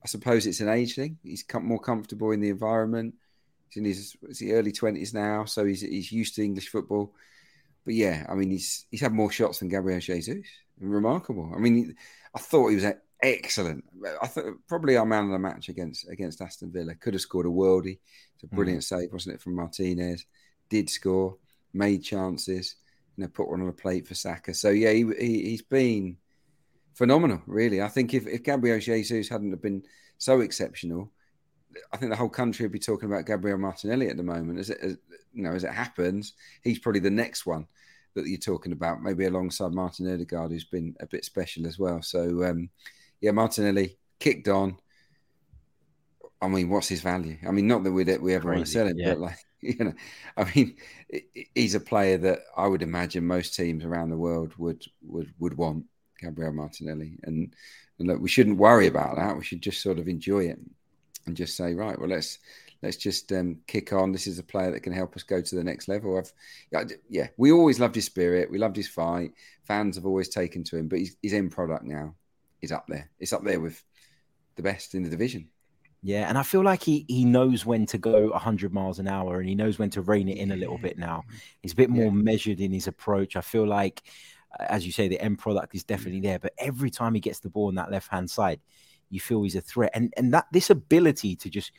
I 0.02 0.08
suppose 0.08 0.46
it's 0.46 0.60
an 0.60 0.70
age 0.70 0.94
thing. 0.94 1.18
He's 1.22 1.44
more 1.60 1.78
comfortable 1.78 2.30
in 2.30 2.40
the 2.40 2.48
environment 2.48 3.14
He's 3.72 3.76
in 3.78 3.84
his, 3.84 4.16
his 4.28 4.50
early 4.50 4.72
twenties 4.72 5.14
now, 5.14 5.44
so 5.44 5.64
he's 5.64 5.80
he's 5.80 6.12
used 6.12 6.34
to 6.36 6.44
English 6.44 6.68
football. 6.68 7.14
But 7.84 7.94
yeah, 7.94 8.26
I 8.28 8.34
mean, 8.34 8.50
he's 8.50 8.86
he's 8.90 9.00
had 9.00 9.12
more 9.12 9.30
shots 9.30 9.58
than 9.58 9.68
Gabriel 9.68 10.00
Jesus. 10.00 10.46
Remarkable. 10.78 11.52
I 11.54 11.58
mean, 11.58 11.96
I 12.34 12.38
thought 12.38 12.68
he 12.68 12.76
was 12.76 12.86
excellent. 13.22 13.84
I 14.20 14.26
thought 14.26 14.54
probably 14.68 14.96
our 14.96 15.06
man 15.06 15.24
of 15.24 15.30
the 15.30 15.38
match 15.38 15.68
against 15.68 16.08
against 16.08 16.40
Aston 16.40 16.72
Villa 16.72 16.94
could 16.94 17.14
have 17.14 17.20
scored 17.20 17.46
a 17.46 17.50
worldie. 17.50 17.98
It's 18.34 18.44
a 18.44 18.46
mm. 18.46 18.56
brilliant 18.56 18.82
mm. 18.82 18.84
save, 18.84 19.12
wasn't 19.12 19.36
it, 19.36 19.40
from 19.40 19.54
Martinez? 19.56 20.26
Did 20.68 20.90
score, 20.90 21.36
made 21.72 22.02
chances, 22.02 22.76
you 23.16 23.22
know, 23.22 23.28
put 23.28 23.48
one 23.48 23.62
on 23.62 23.68
a 23.68 23.72
plate 23.72 24.06
for 24.06 24.14
Saka. 24.14 24.54
So 24.54 24.70
yeah, 24.70 24.92
he, 24.92 25.06
he 25.18 25.50
has 25.52 25.62
been 25.62 26.16
phenomenal, 26.94 27.42
really. 27.46 27.82
I 27.82 27.88
think 27.88 28.14
if, 28.14 28.26
if 28.26 28.42
Gabriel 28.42 28.78
Jesus 28.78 29.28
hadn't 29.28 29.50
have 29.50 29.62
been 29.62 29.82
so 30.18 30.40
exceptional, 30.40 31.10
I 31.92 31.96
think 31.96 32.10
the 32.10 32.16
whole 32.16 32.28
country 32.28 32.64
would 32.64 32.72
be 32.72 32.78
talking 32.78 33.10
about 33.10 33.26
Gabriel 33.26 33.58
Martinelli 33.58 34.08
at 34.08 34.16
the 34.16 34.22
moment. 34.22 34.58
As 34.58 34.70
it, 34.70 34.78
as, 34.82 34.96
you 35.32 35.42
know, 35.42 35.52
as 35.52 35.64
it 35.64 35.72
happens, 35.72 36.34
he's 36.62 36.78
probably 36.78 37.00
the 37.00 37.10
next 37.10 37.46
one 37.46 37.66
that 38.14 38.26
you're 38.26 38.38
talking 38.38 38.72
about, 38.72 39.02
maybe 39.02 39.24
alongside 39.24 39.72
Martin 39.72 40.12
Odegaard, 40.12 40.50
who's 40.50 40.64
been 40.64 40.94
a 41.00 41.06
bit 41.06 41.24
special 41.24 41.66
as 41.66 41.78
well. 41.78 42.02
So, 42.02 42.44
um, 42.44 42.68
yeah, 43.20 43.30
Martinelli 43.30 43.98
kicked 44.18 44.48
on. 44.48 44.76
I 46.40 46.48
mean, 46.48 46.68
what's 46.68 46.88
his 46.88 47.00
value? 47.00 47.38
I 47.46 47.52
mean, 47.52 47.68
not 47.68 47.84
that 47.84 47.92
we 47.92 48.04
we 48.04 48.34
ever 48.34 48.48
Crazy, 48.48 48.56
want 48.56 48.66
to 48.66 48.72
sell 48.72 48.86
him, 48.88 48.98
yeah. 48.98 49.10
but 49.10 49.20
like 49.20 49.38
you 49.60 49.76
know, 49.78 49.94
I 50.36 50.52
mean, 50.54 50.76
he's 51.54 51.76
a 51.76 51.80
player 51.80 52.18
that 52.18 52.40
I 52.56 52.66
would 52.66 52.82
imagine 52.82 53.26
most 53.26 53.54
teams 53.54 53.84
around 53.84 54.10
the 54.10 54.18
world 54.18 54.52
would 54.58 54.84
would 55.02 55.32
would 55.38 55.56
want 55.56 55.84
Gabriel 56.20 56.52
Martinelli, 56.52 57.18
and 57.22 57.54
and 57.98 58.08
look, 58.08 58.20
we 58.20 58.28
shouldn't 58.28 58.58
worry 58.58 58.88
about 58.88 59.16
that. 59.16 59.36
We 59.36 59.44
should 59.44 59.62
just 59.62 59.80
sort 59.80 60.00
of 60.00 60.08
enjoy 60.08 60.46
it 60.46 60.58
and 61.26 61.36
just 61.36 61.56
say, 61.56 61.74
right, 61.74 61.98
well, 61.98 62.08
let's 62.08 62.38
let's 62.82 62.96
just 62.96 63.32
um, 63.32 63.58
kick 63.66 63.92
on. 63.92 64.12
This 64.12 64.26
is 64.26 64.38
a 64.38 64.42
player 64.42 64.70
that 64.72 64.80
can 64.80 64.92
help 64.92 65.14
us 65.16 65.22
go 65.22 65.40
to 65.40 65.54
the 65.54 65.64
next 65.64 65.88
level. 65.88 66.18
I've, 66.18 66.92
yeah, 67.08 67.28
we 67.36 67.52
always 67.52 67.78
loved 67.78 67.94
his 67.94 68.06
spirit. 68.06 68.50
We 68.50 68.58
loved 68.58 68.76
his 68.76 68.88
fight. 68.88 69.32
Fans 69.64 69.96
have 69.96 70.06
always 70.06 70.28
taken 70.28 70.64
to 70.64 70.76
him, 70.76 70.88
but 70.88 70.98
his, 70.98 71.16
his 71.22 71.32
end 71.32 71.52
product 71.52 71.84
now 71.84 72.14
is 72.60 72.72
up 72.72 72.86
there. 72.88 73.10
It's 73.20 73.32
up 73.32 73.44
there 73.44 73.60
with 73.60 73.82
the 74.56 74.62
best 74.62 74.94
in 74.94 75.02
the 75.02 75.10
division. 75.10 75.48
Yeah, 76.04 76.28
and 76.28 76.36
I 76.36 76.42
feel 76.42 76.64
like 76.64 76.82
he 76.82 77.04
he 77.06 77.24
knows 77.24 77.64
when 77.64 77.86
to 77.86 77.98
go 77.98 78.30
100 78.30 78.72
miles 78.72 78.98
an 78.98 79.06
hour 79.06 79.38
and 79.38 79.48
he 79.48 79.54
knows 79.54 79.78
when 79.78 79.90
to 79.90 80.02
rein 80.02 80.28
it 80.28 80.38
in 80.38 80.50
a 80.50 80.56
little 80.56 80.78
bit 80.78 80.98
now. 80.98 81.22
He's 81.62 81.72
a 81.72 81.76
bit 81.76 81.90
more 81.90 82.06
yeah. 82.06 82.10
measured 82.10 82.60
in 82.60 82.72
his 82.72 82.88
approach. 82.88 83.36
I 83.36 83.40
feel 83.40 83.66
like 83.66 84.02
as 84.60 84.84
you 84.84 84.92
say, 84.92 85.08
the 85.08 85.20
end 85.20 85.38
product 85.38 85.74
is 85.74 85.84
definitely 85.84 86.20
there. 86.20 86.38
But 86.38 86.54
every 86.58 86.90
time 86.90 87.14
he 87.14 87.20
gets 87.20 87.38
the 87.38 87.48
ball 87.48 87.68
on 87.68 87.74
that 87.76 87.90
left 87.90 88.08
hand 88.10 88.30
side, 88.30 88.60
you 89.12 89.20
feel 89.20 89.42
he's 89.42 89.54
a 89.54 89.60
threat. 89.60 89.92
And 89.94 90.12
and 90.16 90.32
that 90.34 90.46
this 90.52 90.70
ability 90.70 91.36
to 91.36 91.50
just 91.50 91.70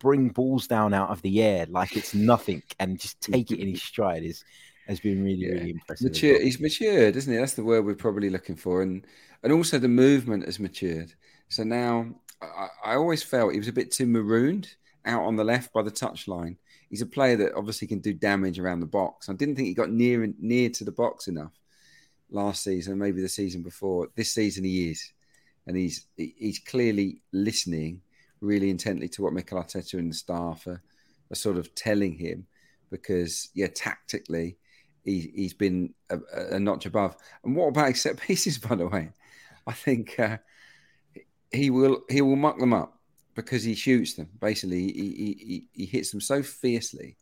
bring 0.00 0.28
balls 0.28 0.66
down 0.66 0.94
out 0.94 1.10
of 1.10 1.20
the 1.22 1.42
air 1.42 1.66
like 1.68 1.96
it's 1.96 2.14
nothing 2.14 2.62
and 2.78 3.00
just 3.00 3.20
take 3.20 3.50
it 3.50 3.60
in 3.60 3.68
his 3.68 3.82
stride 3.82 4.22
is 4.22 4.44
has 4.86 5.00
been 5.00 5.22
really, 5.22 5.46
yeah. 5.46 5.52
really 5.52 5.70
impressive. 5.70 6.10
Mature, 6.10 6.32
well. 6.34 6.42
He's 6.42 6.60
matured, 6.60 7.16
isn't 7.16 7.32
he? 7.32 7.38
That's 7.38 7.54
the 7.54 7.64
word 7.64 7.84
we're 7.84 7.94
probably 7.94 8.30
looking 8.30 8.56
for. 8.56 8.82
And 8.82 9.06
and 9.42 9.52
also 9.52 9.78
the 9.78 9.88
movement 9.88 10.46
has 10.46 10.58
matured. 10.58 11.12
So 11.48 11.62
now 11.62 12.06
I, 12.40 12.68
I 12.84 12.94
always 12.94 13.22
felt 13.22 13.52
he 13.52 13.58
was 13.58 13.68
a 13.68 13.72
bit 13.72 13.92
too 13.92 14.06
marooned 14.06 14.74
out 15.04 15.24
on 15.24 15.36
the 15.36 15.44
left 15.44 15.72
by 15.72 15.82
the 15.82 15.90
touchline. 15.90 16.56
He's 16.88 17.02
a 17.02 17.06
player 17.06 17.36
that 17.36 17.54
obviously 17.54 17.86
can 17.86 18.00
do 18.00 18.14
damage 18.14 18.58
around 18.58 18.80
the 18.80 18.86
box. 18.86 19.28
I 19.28 19.34
didn't 19.34 19.56
think 19.56 19.68
he 19.68 19.74
got 19.74 19.90
near 19.90 20.32
near 20.38 20.70
to 20.70 20.84
the 20.84 20.92
box 20.92 21.28
enough 21.28 21.52
last 22.30 22.62
season, 22.62 22.98
maybe 22.98 23.20
the 23.20 23.28
season 23.28 23.62
before. 23.62 24.08
This 24.14 24.32
season 24.32 24.64
he 24.64 24.90
is, 24.90 25.12
and 25.68 25.76
he's 25.76 26.06
he's 26.16 26.58
clearly 26.58 27.20
listening 27.32 28.00
really 28.40 28.70
intently 28.70 29.08
to 29.08 29.22
what 29.22 29.32
Mikel 29.32 29.62
Arteta 29.62 29.94
and 29.94 30.10
the 30.10 30.16
staff 30.16 30.66
are, 30.66 30.82
are 31.30 31.36
sort 31.36 31.56
of 31.56 31.74
telling 31.74 32.16
him, 32.16 32.46
because 32.90 33.50
yeah, 33.54 33.66
tactically 33.74 34.56
he, 35.04 35.30
he's 35.34 35.54
been 35.54 35.94
a, 36.10 36.18
a, 36.52 36.58
notch 36.58 36.86
above. 36.86 37.16
And 37.44 37.54
what 37.54 37.68
about 37.68 37.96
set 37.96 38.18
pieces, 38.20 38.58
by 38.58 38.74
the 38.74 38.88
way? 38.88 39.10
I 39.66 39.72
think 39.72 40.18
uh, 40.18 40.38
he 41.52 41.70
will 41.70 42.02
he 42.08 42.22
will 42.22 42.36
muck 42.36 42.58
them 42.58 42.72
up 42.72 42.98
because 43.34 43.62
he 43.62 43.74
shoots 43.74 44.14
them. 44.14 44.28
Basically, 44.40 44.90
he, 44.92 45.36
he, 45.38 45.64
he 45.72 45.86
hits 45.86 46.10
them 46.10 46.20
so 46.20 46.42
fiercely 46.42 47.16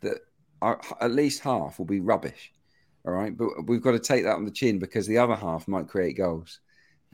that 0.00 0.18
at 0.62 1.10
least 1.10 1.42
half 1.42 1.78
will 1.78 1.86
be 1.86 2.00
rubbish. 2.00 2.52
All 3.04 3.12
right, 3.12 3.36
but 3.36 3.48
we've 3.66 3.82
got 3.82 3.92
to 3.92 3.98
take 3.98 4.24
that 4.24 4.36
on 4.36 4.44
the 4.44 4.50
chin 4.50 4.78
because 4.78 5.06
the 5.06 5.18
other 5.18 5.34
half 5.34 5.66
might 5.66 5.88
create 5.88 6.18
goals, 6.18 6.60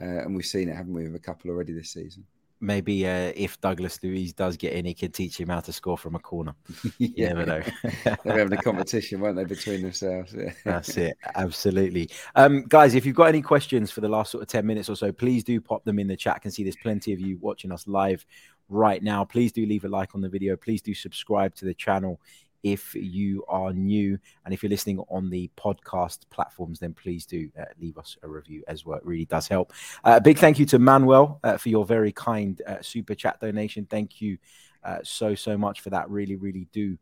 uh, 0.01 0.23
and 0.23 0.35
we've 0.35 0.45
seen 0.45 0.69
it, 0.69 0.75
haven't 0.75 0.93
we, 0.93 1.03
with 1.03 1.15
a 1.15 1.19
couple 1.19 1.49
already 1.49 1.73
this 1.73 1.91
season 1.91 2.25
maybe 2.59 3.07
uh, 3.07 3.31
if 3.35 3.59
Douglas 3.61 3.99
Luiz 4.03 4.33
does 4.33 4.57
get 4.57 4.73
in, 4.73 4.85
he 4.85 4.93
can 4.93 5.11
teach 5.11 5.39
him 5.39 5.49
how 5.49 5.59
to 5.59 5.73
score 5.73 5.97
from 5.97 6.15
a 6.15 6.19
corner. 6.19 6.55
You 6.97 7.13
yeah. 7.15 7.33
never 7.33 7.45
know. 7.45 7.61
They're 8.23 8.39
having 8.39 8.57
a 8.57 8.61
competition, 8.61 9.19
weren't 9.19 9.35
they, 9.35 9.43
between 9.43 9.83
themselves? 9.83 10.33
Yeah. 10.33 10.51
That's 10.65 10.97
it. 10.97 11.17
Absolutely. 11.35 12.09
Um, 12.35 12.63
guys, 12.67 12.95
if 12.95 13.05
you've 13.05 13.15
got 13.15 13.25
any 13.25 13.41
questions 13.41 13.91
for 13.91 14.01
the 14.01 14.09
last 14.09 14.31
sort 14.31 14.41
of 14.41 14.47
10 14.47 14.65
minutes 14.65 14.89
or 14.89 14.95
so, 14.95 15.11
please 15.11 15.43
do 15.43 15.61
pop 15.61 15.83
them 15.83 15.99
in 15.99 16.07
the 16.07 16.17
chat. 16.17 16.35
I 16.37 16.39
can 16.39 16.51
see 16.51 16.63
there's 16.63 16.77
plenty 16.77 17.13
of 17.13 17.19
you 17.19 17.37
watching 17.39 17.71
us 17.71 17.87
live 17.87 18.25
right 18.69 19.03
now. 19.03 19.23
Please 19.23 19.51
do 19.51 19.65
leave 19.65 19.85
a 19.85 19.89
like 19.89 20.15
on 20.15 20.21
the 20.21 20.29
video. 20.29 20.55
Please 20.55 20.81
do 20.81 20.93
subscribe 20.93 21.53
to 21.55 21.65
the 21.65 21.73
channel 21.73 22.19
if 22.63 22.95
you 22.95 23.43
are 23.47 23.73
new 23.73 24.17
and 24.45 24.53
if 24.53 24.63
you're 24.63 24.69
listening 24.69 24.99
on 25.09 25.29
the 25.29 25.49
podcast 25.57 26.19
platforms 26.29 26.79
then 26.79 26.93
please 26.93 27.25
do 27.25 27.49
uh, 27.59 27.65
leave 27.79 27.97
us 27.97 28.17
a 28.23 28.27
review 28.27 28.63
as 28.67 28.85
well. 28.85 28.97
It 28.97 29.05
really 29.05 29.25
does 29.25 29.47
help. 29.47 29.73
Uh, 30.03 30.15
a 30.17 30.21
big 30.21 30.37
thank 30.37 30.59
you 30.59 30.65
to 30.67 30.79
manuel 30.79 31.39
uh, 31.43 31.57
for 31.57 31.69
your 31.69 31.85
very 31.85 32.11
kind 32.11 32.61
uh, 32.67 32.81
super 32.81 33.15
chat 33.15 33.39
donation. 33.39 33.85
Thank 33.89 34.21
you 34.21 34.37
uh, 34.83 34.99
so 35.03 35.35
so 35.35 35.57
much 35.57 35.81
for 35.81 35.89
that. 35.91 36.09
Really 36.09 36.35
really 36.35 36.67
do 36.71 36.97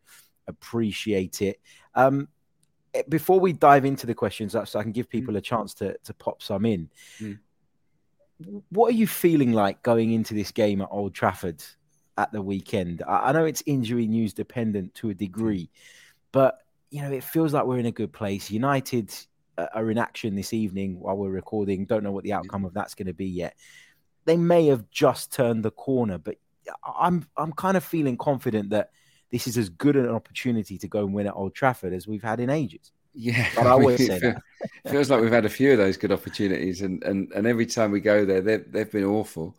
appreciate 0.48 1.42
it. 1.42 1.60
Um, 1.96 2.28
eh, 2.94 3.04
before 3.10 3.40
we 3.40 3.54
dive 3.54 3.86
into 3.86 4.06
the 4.06 4.14
questions 4.14 4.56
uh, 4.56 4.66
so 4.66 4.80
i 4.80 4.84
can 4.84 4.92
give 4.92 5.08
mm. 5.08 5.12
people 5.12 5.36
a 5.38 5.42
chance 5.42 5.74
to 5.76 5.98
to 6.04 6.14
pop 6.14 6.42
some 6.42 6.66
in. 6.66 6.90
Mm. 7.20 7.40
what 8.70 8.90
are 8.90 8.98
you 8.98 9.08
feeling 9.08 9.54
like 9.54 9.82
going 9.82 10.12
into 10.12 10.34
this 10.34 10.52
game 10.52 10.82
at 10.82 10.90
old 10.92 11.14
trafford 11.14 11.64
at 12.18 12.32
the 12.32 12.42
weekend. 12.42 13.04
I, 13.08 13.30
I 13.30 13.32
know 13.32 13.46
it's 13.46 13.64
injury 13.66 14.08
news 14.08 14.34
dependent 14.34 14.96
to 14.96 15.10
a 15.10 15.14
degree, 15.14 15.70
but 16.32 16.60
you 16.92 17.02
know 17.02 17.12
it 17.12 17.24
feels 17.24 17.54
like 17.54 17.66
we're 17.66 17.80
in 17.80 17.86
a 17.86 17.92
good 17.92 18.14
place. 18.14 18.50
United 18.50 19.14
uh, 19.58 19.68
are 19.74 19.90
in 19.92 19.98
action 19.98 20.36
this 20.36 20.54
evening 20.54 21.00
while 21.00 21.18
we're 21.18 21.30
recording. 21.30 21.86
Don't 21.86 22.04
know 22.04 22.12
what 22.12 22.24
the 22.24 22.34
outcome 22.34 22.66
of 22.66 22.74
that's 22.74 22.96
going 22.96 23.08
to 23.08 23.14
be 23.14 23.28
yet. 23.28 23.56
They 24.26 24.38
may 24.38 24.68
have 24.68 24.90
just 24.90 25.32
turned 25.32 25.64
the 25.64 25.72
corner, 25.72 26.18
but 26.18 26.38
I'm 26.98 27.28
I'm 27.38 27.54
kind 27.54 27.78
of 27.78 27.84
feeling 27.84 28.18
confident 28.18 28.70
that 28.72 28.92
this 29.32 29.48
is 29.48 29.58
as 29.58 29.70
good 29.70 29.96
an 29.96 30.10
opportunity 30.10 30.78
to 30.78 30.88
go 30.88 31.00
and 31.00 31.14
win 31.14 31.28
at 31.28 31.36
Old 31.36 31.54
Trafford 31.54 31.94
as 31.94 32.08
we've 32.08 32.24
had 32.24 32.40
in 32.40 32.50
ages. 32.50 32.92
Yeah, 33.14 33.48
but 33.56 33.68
I 33.68 33.70
always 33.72 34.06
say 34.06 34.20
that. 34.20 34.42
feels 34.92 35.10
like 35.10 35.22
we've 35.22 35.32
had 35.32 35.46
a 35.46 35.50
few 35.50 35.72
of 35.74 35.78
those 35.78 35.98
good 35.98 36.12
opportunities, 36.12 36.82
and 36.82 37.04
and, 37.04 37.32
and 37.34 37.46
every 37.46 37.66
time 37.66 37.92
we 37.92 38.00
go 38.00 38.26
there, 38.26 38.42
they've 38.42 38.72
they've 38.72 38.92
been 38.92 39.06
awful 39.06 39.56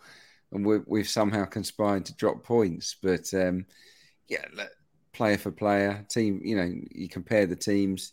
and 0.52 0.64
we 0.64 1.00
have 1.00 1.09
somehow 1.09 1.44
conspired 1.44 2.04
to 2.06 2.14
drop 2.14 2.44
points. 2.44 2.96
But 3.02 3.32
um, 3.35 3.66
yeah, 4.28 4.44
player 5.12 5.38
for 5.38 5.50
player, 5.50 6.04
team. 6.09 6.40
You 6.44 6.56
know, 6.56 6.72
you 6.90 7.09
compare 7.09 7.46
the 7.46 7.56
teams 7.56 8.12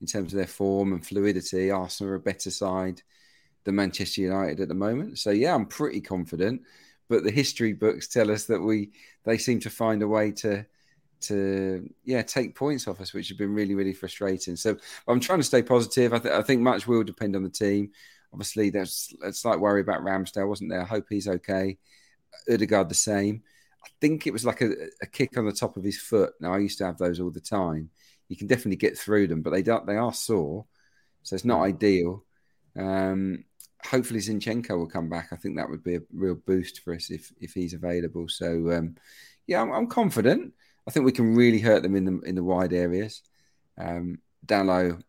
in 0.00 0.06
terms 0.06 0.32
of 0.32 0.36
their 0.36 0.46
form 0.46 0.92
and 0.92 1.06
fluidity. 1.06 1.70
Arsenal 1.70 2.12
are 2.12 2.16
a 2.16 2.20
better 2.20 2.50
side 2.50 3.02
than 3.64 3.76
Manchester 3.76 4.20
United 4.20 4.60
at 4.60 4.68
the 4.68 4.74
moment. 4.74 5.18
So 5.18 5.30
yeah, 5.30 5.54
I'm 5.54 5.66
pretty 5.66 6.00
confident. 6.00 6.62
But 7.08 7.24
the 7.24 7.30
history 7.30 7.72
books 7.72 8.08
tell 8.08 8.30
us 8.30 8.46
that 8.46 8.60
we 8.60 8.90
they 9.24 9.38
seem 9.38 9.60
to 9.60 9.70
find 9.70 10.02
a 10.02 10.08
way 10.08 10.32
to 10.32 10.64
to 11.22 11.88
yeah 12.04 12.22
take 12.22 12.54
points 12.54 12.88
off 12.88 13.00
us, 13.00 13.12
which 13.12 13.28
has 13.28 13.36
been 13.36 13.54
really 13.54 13.74
really 13.74 13.92
frustrating. 13.92 14.56
So 14.56 14.76
I'm 15.06 15.20
trying 15.20 15.40
to 15.40 15.44
stay 15.44 15.62
positive. 15.62 16.12
I, 16.12 16.18
th- 16.18 16.34
I 16.34 16.42
think 16.42 16.62
much 16.62 16.86
will 16.86 17.04
depend 17.04 17.36
on 17.36 17.42
the 17.42 17.50
team. 17.50 17.90
Obviously, 18.32 18.70
there's 18.70 19.14
a 19.22 19.32
slight 19.32 19.60
worry 19.60 19.80
about 19.80 20.02
Ramsdale, 20.02 20.48
wasn't 20.48 20.70
there? 20.70 20.82
I 20.82 20.86
hope 20.86 21.06
he's 21.08 21.28
okay. 21.28 21.78
Odegaard 22.50 22.88
the 22.88 22.94
same. 22.94 23.42
I 23.84 23.88
think 24.00 24.26
it 24.26 24.32
was 24.32 24.44
like 24.44 24.60
a, 24.60 24.70
a, 25.02 25.06
kick 25.06 25.36
on 25.36 25.44
the 25.44 25.52
top 25.52 25.76
of 25.76 25.84
his 25.84 26.00
foot. 26.00 26.32
Now 26.40 26.54
I 26.54 26.58
used 26.58 26.78
to 26.78 26.86
have 26.86 26.98
those 26.98 27.20
all 27.20 27.30
the 27.30 27.40
time. 27.40 27.90
You 28.28 28.36
can 28.36 28.46
definitely 28.46 28.76
get 28.76 28.96
through 28.96 29.26
them, 29.26 29.42
but 29.42 29.50
they 29.50 29.62
don't, 29.62 29.86
they 29.86 29.96
are 29.96 30.14
sore, 30.14 30.64
so 31.22 31.34
it's 31.34 31.44
not 31.44 31.62
ideal. 31.62 32.24
Um, 32.76 33.44
hopefully 33.84 34.20
Zinchenko 34.20 34.78
will 34.78 34.86
come 34.86 35.08
back. 35.08 35.28
I 35.32 35.36
think 35.36 35.56
that 35.56 35.68
would 35.68 35.82
be 35.82 35.96
a 35.96 36.02
real 36.12 36.34
boost 36.34 36.80
for 36.80 36.94
us 36.94 37.10
if 37.10 37.32
if 37.40 37.52
he's 37.52 37.74
available. 37.74 38.28
So 38.28 38.72
um, 38.72 38.96
yeah, 39.46 39.60
I'm, 39.60 39.72
I'm, 39.72 39.86
confident. 39.86 40.54
I 40.86 40.90
think 40.90 41.04
we 41.04 41.12
can 41.12 41.34
really 41.34 41.58
hurt 41.58 41.82
them 41.82 41.96
in 41.96 42.04
the 42.04 42.20
in 42.20 42.34
the 42.34 42.44
wide 42.44 42.72
areas. 42.72 43.22
Um, 43.78 44.18
Dalot 44.46 45.02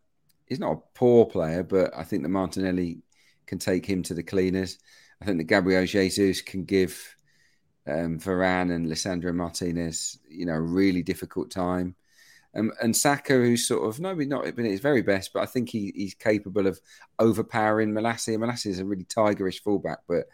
is 0.47 0.59
not 0.59 0.73
a 0.73 0.81
poor 0.97 1.25
player, 1.25 1.63
but 1.63 1.95
I 1.95 2.03
think 2.03 2.23
the 2.23 2.29
Martinelli 2.29 3.01
can 3.47 3.59
take 3.59 3.85
him 3.85 4.03
to 4.03 4.13
the 4.13 4.23
cleaners. 4.23 4.77
I 5.21 5.25
think 5.25 5.37
that 5.37 5.45
Gabriel 5.45 5.85
Jesus 5.85 6.41
can 6.41 6.65
give 6.65 7.15
um, 7.87 8.19
Varane 8.19 8.73
and 8.73 8.87
Lisandro 8.87 9.33
Martinez, 9.33 10.19
you 10.29 10.45
know, 10.45 10.53
a 10.53 10.61
really 10.61 11.03
difficult 11.03 11.51
time. 11.51 11.95
Um, 12.55 12.71
and 12.81 12.95
Saka, 12.95 13.33
who's 13.33 13.67
sort 13.67 13.87
of 13.87 13.99
no, 13.99 14.13
not 14.13 14.55
been 14.55 14.65
at 14.65 14.71
his 14.71 14.79
very 14.79 15.01
best, 15.01 15.31
but 15.33 15.41
I 15.41 15.47
think 15.47 15.69
he, 15.69 15.91
he's 15.95 16.13
capable 16.13 16.67
of 16.67 16.79
overpowering 17.19 17.93
Malacia. 17.93 18.37
Malacia 18.37 18.69
is 18.69 18.79
a 18.79 18.85
really 18.85 19.05
tigerish 19.05 19.61
fullback, 19.61 19.99
but 20.07 20.27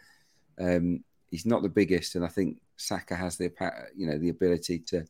um, 0.58 1.02
he's 1.30 1.46
not 1.46 1.62
the 1.62 1.68
biggest, 1.68 2.16
and 2.16 2.24
I 2.24 2.28
think 2.28 2.60
Saka 2.76 3.16
has 3.16 3.36
the 3.36 3.50
you 3.96 4.06
know 4.06 4.18
the 4.18 4.28
ability 4.28 4.80
to 4.88 5.06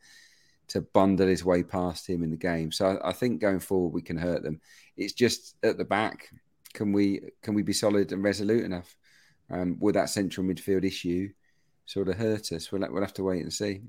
to 0.68 0.80
bundle 0.80 1.26
his 1.26 1.44
way 1.44 1.64
past 1.64 2.08
him 2.08 2.22
in 2.22 2.30
the 2.30 2.36
game. 2.36 2.70
So 2.70 2.86
I, 2.86 3.08
I 3.08 3.12
think 3.12 3.40
going 3.40 3.58
forward 3.58 3.92
we 3.92 4.02
can 4.02 4.16
hurt 4.16 4.44
them. 4.44 4.60
It's 4.96 5.12
just 5.12 5.56
at 5.64 5.78
the 5.78 5.84
back 5.84 6.30
can 6.72 6.92
we 6.92 7.20
can 7.42 7.54
we 7.54 7.62
be 7.62 7.72
solid 7.72 8.12
and 8.12 8.22
resolute 8.22 8.64
enough? 8.64 8.96
Um, 9.52 9.78
with 9.80 9.96
that 9.96 10.10
central 10.10 10.46
midfield 10.46 10.84
issue 10.84 11.30
sort 11.84 12.08
of 12.08 12.16
hurt 12.16 12.52
us? 12.52 12.70
We'll, 12.70 12.86
we'll 12.90 13.02
have 13.02 13.14
to 13.14 13.24
wait 13.24 13.42
and 13.42 13.52
see. 13.52 13.80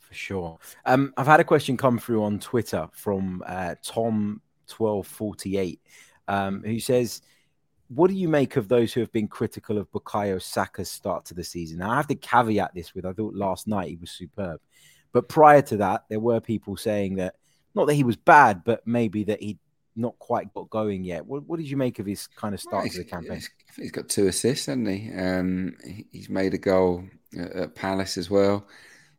For 0.00 0.12
sure. 0.12 0.58
Um, 0.84 1.14
I've 1.16 1.26
had 1.26 1.38
a 1.38 1.44
question 1.44 1.76
come 1.76 1.98
through 1.98 2.24
on 2.24 2.40
Twitter 2.40 2.88
from 2.92 3.44
uh, 3.46 3.76
Tom1248 3.84 5.78
um, 6.28 6.62
who 6.64 6.80
says, 6.80 7.22
What 7.88 8.08
do 8.08 8.14
you 8.14 8.28
make 8.28 8.56
of 8.56 8.68
those 8.68 8.92
who 8.92 9.00
have 9.00 9.12
been 9.12 9.28
critical 9.28 9.78
of 9.78 9.90
Bukayo 9.90 10.40
Saka's 10.40 10.90
start 10.90 11.24
to 11.26 11.34
the 11.34 11.44
season? 11.44 11.78
Now, 11.78 11.90
I 11.90 11.96
have 11.96 12.08
to 12.08 12.14
caveat 12.14 12.74
this 12.74 12.94
with 12.94 13.06
I 13.06 13.12
thought 13.12 13.34
last 13.34 13.66
night 13.66 13.88
he 13.88 13.96
was 13.96 14.10
superb. 14.10 14.60
But 15.12 15.28
prior 15.28 15.62
to 15.62 15.76
that, 15.78 16.04
there 16.08 16.20
were 16.20 16.40
people 16.40 16.76
saying 16.76 17.16
that 17.16 17.36
not 17.74 17.86
that 17.86 17.94
he 17.94 18.04
was 18.04 18.16
bad, 18.16 18.64
but 18.64 18.86
maybe 18.86 19.24
that 19.24 19.42
he 19.42 19.58
not 19.96 20.18
quite 20.18 20.52
got 20.54 20.70
going 20.70 21.04
yet. 21.04 21.24
What, 21.26 21.46
what 21.46 21.58
did 21.58 21.68
you 21.68 21.76
make 21.76 21.98
of 21.98 22.06
his 22.06 22.26
kind 22.26 22.54
of 22.54 22.60
start 22.60 22.90
to 22.90 22.98
the 22.98 23.04
campaign? 23.04 23.36
He's, 23.36 23.50
he's 23.76 23.90
got 23.90 24.08
two 24.08 24.26
assists, 24.26 24.66
hasn't 24.66 24.88
he? 24.88 25.12
Um, 25.14 25.76
he's 26.10 26.28
made 26.28 26.54
a 26.54 26.58
goal 26.58 27.04
at 27.36 27.74
Palace 27.74 28.16
as 28.16 28.30
well. 28.30 28.66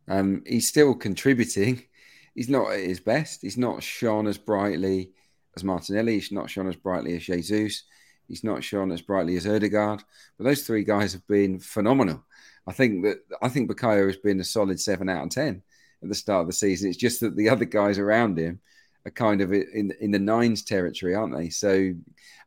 Um, 0.07 0.43
he's 0.45 0.67
still 0.67 0.93
contributing. 0.95 1.83
He's 2.35 2.49
not 2.49 2.71
at 2.71 2.79
his 2.79 2.99
best. 2.99 3.43
He's 3.43 3.59
not 3.59 3.83
shone 3.83 4.25
as 4.25 4.39
brightly 4.39 5.11
as 5.55 5.63
Martinelli. 5.63 6.13
He's 6.15 6.31
not 6.31 6.49
shone 6.49 6.67
as 6.67 6.75
brightly 6.75 7.15
as 7.15 7.23
Jesus. 7.23 7.83
He's 8.27 8.43
not 8.43 8.63
shone 8.63 8.91
as 8.91 9.03
brightly 9.03 9.37
as 9.37 9.45
Odegaard. 9.45 10.03
But 10.35 10.45
those 10.45 10.65
three 10.65 10.83
guys 10.83 11.13
have 11.13 11.27
been 11.27 11.59
phenomenal. 11.59 12.25
I 12.65 12.71
think 12.71 13.03
that 13.03 13.19
I 13.39 13.49
think 13.49 13.69
Bukayo 13.69 14.07
has 14.07 14.17
been 14.17 14.39
a 14.39 14.43
solid 14.43 14.79
seven 14.79 15.09
out 15.09 15.25
of 15.25 15.29
ten 15.29 15.61
at 16.01 16.09
the 16.09 16.15
start 16.15 16.41
of 16.41 16.47
the 16.47 16.53
season. 16.53 16.89
It's 16.89 16.97
just 16.97 17.19
that 17.19 17.35
the 17.35 17.49
other 17.49 17.65
guys 17.65 17.99
around 17.99 18.39
him 18.39 18.59
are 19.05 19.11
kind 19.11 19.41
of 19.41 19.51
in 19.51 19.93
in 19.99 20.11
the 20.11 20.19
nines 20.19 20.63
territory, 20.63 21.15
aren't 21.15 21.35
they? 21.35 21.49
So 21.49 21.93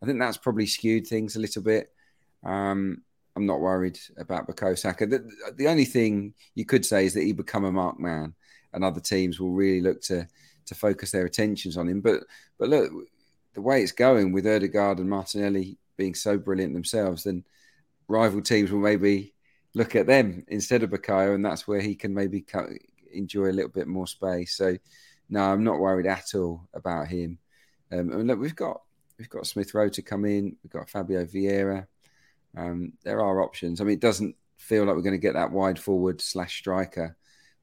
I 0.02 0.07
think 0.07 0.18
that's 0.18 0.36
probably 0.36 0.66
skewed 0.66 1.07
things 1.07 1.36
a 1.36 1.40
little 1.40 1.62
bit. 1.62 1.92
Um, 2.44 3.02
I'm 3.34 3.46
not 3.46 3.61
worried 3.61 3.98
about 4.16 4.48
Bukayo. 4.48 4.76
The, 4.98 5.52
the, 5.57 5.68
only 5.68 5.84
thing 5.84 6.32
you 6.54 6.64
could 6.64 6.86
say 6.86 7.04
is 7.04 7.12
that 7.14 7.22
he 7.22 7.32
become 7.32 7.64
a 7.64 7.72
mark 7.72 8.00
man, 8.00 8.34
and 8.72 8.82
other 8.82 9.00
teams 9.00 9.38
will 9.38 9.52
really 9.52 9.82
look 9.82 10.00
to 10.02 10.26
to 10.66 10.74
focus 10.74 11.11
their 11.11 11.26
attentions 11.26 11.76
on 11.76 11.88
him. 11.88 12.00
But 12.00 12.24
but 12.59 12.70
look, 12.70 12.90
the 13.54 13.61
way 13.61 13.82
it's 13.82 13.92
going 13.92 14.32
with 14.32 14.46
Odegaard 14.46 14.98
and 14.98 15.11
Martinelli 15.11 15.78
being 15.96 16.14
so 16.14 16.38
brilliant 16.38 16.72
themselves, 16.72 17.24
then 17.24 17.44
rival 18.09 18.40
teams 18.40 18.70
will 18.70 18.80
maybe 18.80 19.34
look 19.74 19.94
at 19.96 20.07
them 20.07 20.44
instead 20.48 20.82
of 20.82 20.90
Bukayo, 20.90 21.34
and 21.34 21.44
that's 21.44 21.68
where 21.68 21.80
he 21.80 21.94
can 21.94 22.14
maybe 22.14 22.44
enjoy 23.12 23.50
a 23.50 23.52
little 23.52 23.70
bit 23.70 23.86
more 23.86 24.07
space. 24.07 24.57
So, 24.57 24.76
no, 25.29 25.41
I'm 25.41 25.64
not 25.64 25.81
worried 25.81 26.07
at 26.07 26.35
all 26.35 26.68
about 26.74 27.09
him. 27.09 27.39
Um, 27.93 28.11
and 28.12 28.27
look, 28.27 28.41
we've 28.41 28.57
got 28.57 28.83
we've 29.18 29.31
got 29.31 29.47
Smith 29.47 29.74
Rowe 29.74 29.89
to 29.89 30.03
come 30.03 30.24
in. 30.24 30.57
We've 30.62 30.72
got 30.72 30.91
Fabio 30.91 31.24
Vieira. 31.24 31.87
Um, 32.57 32.93
there 33.05 33.20
are 33.20 33.43
options. 33.43 33.81
I 33.81 33.85
mean, 33.85 33.95
it 33.95 34.01
doesn't 34.01 34.35
feel 34.57 34.85
like 34.85 34.97
we're 34.97 35.03
going 35.03 35.12
to 35.12 35.18
get 35.18 35.35
that 35.35 35.53
wide 35.53 35.79
forward 35.79 36.20
slash 36.20 36.59
striker, 36.59 37.16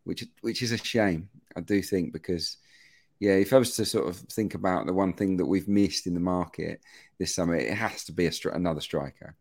which 0.04 0.26
which 0.42 0.62
is 0.62 0.72
a 0.72 0.78
shame. 0.78 1.30
I 1.56 1.62
do 1.62 1.82
think 1.82 2.14
because 2.14 2.58
yeah, 3.20 3.34
if 3.34 3.54
I 3.54 3.58
was 3.58 3.76
to 3.78 3.86
sort 3.86 4.08
of 4.08 4.18
think 4.18 4.54
about 4.54 4.86
the 4.86 4.94
one 4.94 5.14
thing 5.14 5.38
that 5.38 5.46
we've 5.46 5.68
missed 5.68 6.08
in 6.08 6.14
the 6.14 6.20
market 6.20 6.82
this 7.20 7.36
summer, 7.36 7.56
it 7.56 7.74
has 7.74 8.04
to 8.06 8.12
be 8.12 8.26
stri- 8.28 8.56
another 8.56 8.82
striker. 8.82 9.36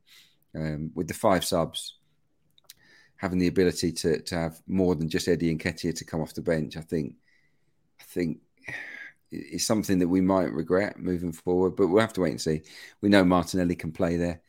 Um, 0.55 0.91
with 0.95 1.09
the 1.09 1.15
five 1.15 1.45
subs, 1.45 1.97
having 3.17 3.39
the 3.39 3.47
ability 3.47 3.93
to 3.93 4.21
to 4.21 4.35
have 4.35 4.61
more 4.67 4.95
than 4.95 5.09
just 5.09 5.29
Eddie 5.29 5.55
Nketiah 5.55 5.95
to 5.97 6.05
come 6.05 6.21
off 6.21 6.35
the 6.35 6.43
bench, 6.43 6.77
I 6.77 6.81
think, 6.81 7.15
I 8.03 8.05
think 8.05 8.41
is 9.31 9.67
something 9.67 9.99
that 10.01 10.09
we 10.09 10.21
might 10.21 10.53
regret 10.53 10.99
moving 10.99 11.33
forward. 11.33 11.77
But 11.77 11.87
we'll 11.87 12.01
have 12.01 12.13
to 12.15 12.21
wait 12.21 12.33
and 12.33 12.41
see. 12.41 12.63
We 13.01 13.09
know 13.09 13.25
Martinelli 13.25 13.77
can 13.77 13.93
play 13.93 14.17
there. 14.17 14.41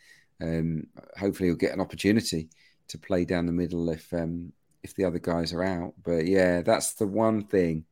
Um, 0.42 0.88
hopefully, 1.18 1.50
he'll 1.50 1.56
get 1.56 1.74
an 1.74 1.82
opportunity 1.82 2.50
to 2.90 2.98
play 2.98 3.26
down 3.26 3.46
the 3.46 3.52
middle 3.52 3.90
if 3.90 4.12
um, 4.14 4.52
if 4.82 4.96
the 4.96 5.06
other 5.06 5.20
guys 5.20 5.54
are 5.54 5.64
out. 5.64 5.94
But 6.04 6.26
yeah, 6.26 6.62
that's 6.62 6.94
the 6.96 7.08
one 7.08 7.44
thing 7.46 7.86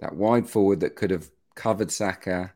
that 0.00 0.14
wide 0.14 0.48
forward 0.48 0.80
that 0.80 0.96
could 0.96 1.10
have 1.10 1.30
covered 1.54 1.90
Saka, 1.90 2.52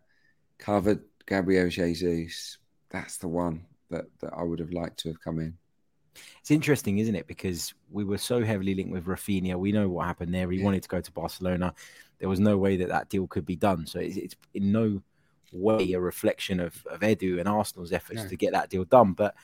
covered 0.58 1.02
Gabriel 1.26 1.68
Jesus. 1.68 2.58
That's 2.90 3.18
the 3.18 3.28
one 3.28 3.66
that, 3.90 4.06
that 4.20 4.32
I 4.36 4.42
would 4.42 4.58
have 4.58 4.72
liked 4.72 4.98
to 5.00 5.08
have 5.08 5.20
come 5.20 5.38
in. 5.38 5.56
It's 6.40 6.50
interesting, 6.50 6.98
isn't 6.98 7.14
it? 7.14 7.26
Because 7.26 7.74
we 7.90 8.04
were 8.04 8.18
so 8.18 8.44
heavily 8.44 8.74
linked 8.74 8.92
with 8.92 9.06
Raphinha. 9.06 9.56
We 9.56 9.72
know 9.72 9.88
what 9.88 10.06
happened 10.06 10.34
there. 10.34 10.50
He 10.50 10.58
yeah. 10.58 10.64
wanted 10.64 10.82
to 10.82 10.88
go 10.88 11.00
to 11.00 11.12
Barcelona. 11.12 11.74
There 12.18 12.28
was 12.28 12.40
no 12.40 12.56
way 12.56 12.76
that 12.76 12.88
that 12.88 13.08
deal 13.08 13.26
could 13.26 13.46
be 13.46 13.56
done. 13.56 13.86
So 13.86 13.98
it's, 13.98 14.16
it's 14.16 14.36
in 14.54 14.72
no 14.72 15.02
way 15.52 15.92
a 15.92 16.00
reflection 16.00 16.60
of, 16.60 16.84
of 16.90 17.00
Edu 17.00 17.38
and 17.38 17.48
Arsenal's 17.48 17.92
efforts 17.92 18.24
to 18.24 18.36
get 18.36 18.52
that 18.52 18.70
deal 18.70 18.84
done. 18.84 19.12
But 19.12 19.34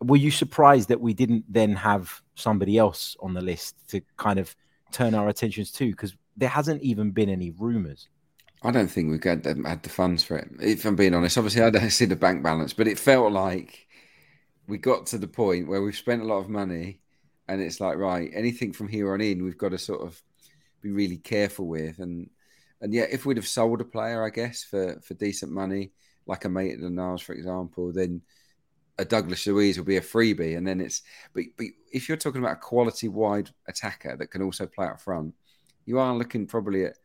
were 0.00 0.16
you 0.16 0.30
surprised 0.30 0.88
that 0.88 1.00
we 1.00 1.14
didn't 1.14 1.44
then 1.48 1.74
have 1.74 2.20
somebody 2.34 2.78
else 2.78 3.16
on 3.20 3.34
the 3.34 3.40
list 3.40 3.76
to 3.88 4.00
kind 4.16 4.38
of 4.38 4.54
turn 4.92 5.14
our 5.14 5.28
attentions 5.28 5.70
to? 5.72 5.90
Because 5.90 6.14
there 6.36 6.48
hasn't 6.48 6.82
even 6.82 7.10
been 7.10 7.28
any 7.28 7.50
rumours. 7.50 8.08
I 8.62 8.70
don't 8.70 8.88
think 8.88 9.10
we've 9.10 9.20
got, 9.20 9.44
had 9.44 9.82
the 9.82 9.88
funds 9.88 10.24
for 10.24 10.36
it. 10.36 10.48
If 10.60 10.84
I'm 10.84 10.96
being 10.96 11.14
honest, 11.14 11.38
obviously 11.38 11.62
I 11.62 11.70
don't 11.70 11.90
see 11.90 12.04
the 12.04 12.16
bank 12.16 12.42
balance, 12.42 12.72
but 12.72 12.88
it 12.88 12.98
felt 12.98 13.32
like 13.32 13.85
we 14.68 14.78
got 14.78 15.06
to 15.06 15.18
the 15.18 15.28
point 15.28 15.68
where 15.68 15.82
we've 15.82 15.96
spent 15.96 16.22
a 16.22 16.26
lot 16.26 16.38
of 16.38 16.48
money, 16.48 17.00
and 17.48 17.60
it's 17.60 17.80
like 17.80 17.96
right, 17.98 18.30
anything 18.34 18.72
from 18.72 18.88
here 18.88 19.12
on 19.12 19.20
in, 19.20 19.44
we've 19.44 19.58
got 19.58 19.70
to 19.70 19.78
sort 19.78 20.02
of 20.02 20.20
be 20.82 20.90
really 20.90 21.18
careful 21.18 21.66
with. 21.66 21.98
And 21.98 22.30
and 22.80 22.92
yeah, 22.92 23.06
if 23.10 23.26
we'd 23.26 23.38
have 23.38 23.46
sold 23.46 23.80
a 23.80 23.84
player, 23.84 24.24
I 24.24 24.30
guess 24.30 24.64
for 24.64 25.00
for 25.00 25.14
decent 25.14 25.52
money, 25.52 25.92
like 26.26 26.44
a 26.44 26.48
Maitland-Niles, 26.48 27.22
for 27.22 27.32
example, 27.32 27.92
then 27.92 28.22
a 28.98 29.04
Douglas 29.04 29.46
Luiz 29.46 29.78
will 29.78 29.84
be 29.84 29.98
a 29.98 30.00
freebie. 30.02 30.56
And 30.56 30.66
then 30.66 30.80
it's 30.80 31.02
but, 31.34 31.44
but 31.56 31.66
if 31.92 32.08
you're 32.08 32.16
talking 32.16 32.40
about 32.40 32.56
a 32.56 32.60
quality 32.60 33.08
wide 33.08 33.50
attacker 33.68 34.16
that 34.16 34.30
can 34.30 34.42
also 34.42 34.66
play 34.66 34.86
up 34.86 35.00
front 35.00 35.34
you 35.86 35.98
are 35.98 36.14
looking 36.14 36.46
probably 36.46 36.84
at 36.84 36.98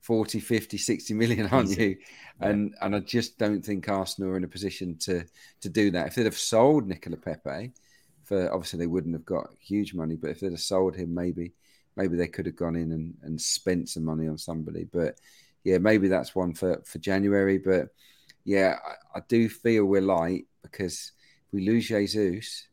40, 0.00 0.40
50, 0.40 0.78
60 0.78 1.14
million, 1.14 1.46
aren't 1.48 1.76
you? 1.76 1.96
And 2.40 2.74
and 2.80 2.96
I 2.96 3.00
just 3.00 3.38
don't 3.38 3.64
think 3.64 3.88
Arsenal 3.88 4.30
are 4.30 4.36
in 4.36 4.44
a 4.44 4.48
position 4.48 4.96
to 5.00 5.24
to 5.60 5.68
do 5.68 5.90
that. 5.90 6.06
If 6.06 6.14
they'd 6.14 6.24
have 6.24 6.38
sold 6.38 6.86
Nicolas 6.86 7.20
Pepe, 7.22 7.72
for 8.24 8.52
obviously 8.52 8.78
they 8.78 8.86
wouldn't 8.86 9.14
have 9.14 9.26
got 9.26 9.50
huge 9.60 9.92
money, 9.92 10.16
but 10.16 10.30
if 10.30 10.40
they'd 10.40 10.52
have 10.52 10.60
sold 10.60 10.96
him, 10.96 11.14
maybe 11.14 11.52
maybe 11.96 12.16
they 12.16 12.28
could 12.28 12.46
have 12.46 12.56
gone 12.56 12.76
in 12.76 12.92
and, 12.92 13.14
and 13.22 13.40
spent 13.40 13.88
some 13.88 14.04
money 14.04 14.28
on 14.28 14.38
somebody. 14.38 14.84
But 14.84 15.16
yeah, 15.64 15.78
maybe 15.78 16.08
that's 16.08 16.34
one 16.34 16.54
for, 16.54 16.82
for 16.86 16.98
January. 16.98 17.58
But 17.58 17.88
yeah, 18.44 18.78
I, 19.14 19.18
I 19.18 19.22
do 19.28 19.48
feel 19.48 19.84
we're 19.84 20.00
light 20.00 20.46
because 20.62 21.12
if 21.46 21.52
we 21.52 21.66
lose 21.66 21.88
Jesus, 21.88 22.68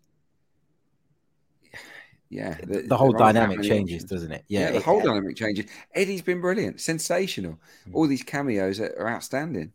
yeah, 2.30 2.58
the, 2.64 2.82
the 2.82 2.98
whole 2.98 3.14
dynamic 3.14 3.62
changes, 3.62 4.04
options. 4.04 4.12
doesn't 4.12 4.32
it? 4.32 4.44
Yeah, 4.48 4.60
yeah 4.60 4.72
the 4.72 4.80
whole 4.82 5.00
dynamic 5.00 5.38
changes. 5.38 5.66
Eddie's 5.94 6.22
been 6.22 6.42
brilliant, 6.42 6.82
sensational. 6.82 7.60
Mm. 7.88 7.94
All 7.94 8.08
these 8.08 8.24
cameos 8.24 8.80
are, 8.82 8.94
are, 9.00 9.10
outstanding, 9.10 9.72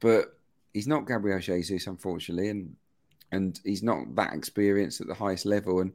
but 0.00 0.38
he's 0.72 0.86
not 0.86 1.06
Gabriel 1.06 1.40
Jesus, 1.40 1.86
unfortunately, 1.86 2.48
and 2.48 2.76
and 3.32 3.60
he's 3.64 3.82
not 3.82 4.14
that 4.14 4.32
experienced 4.32 5.00
at 5.00 5.08
the 5.08 5.14
highest 5.14 5.44
level. 5.44 5.80
And 5.80 5.92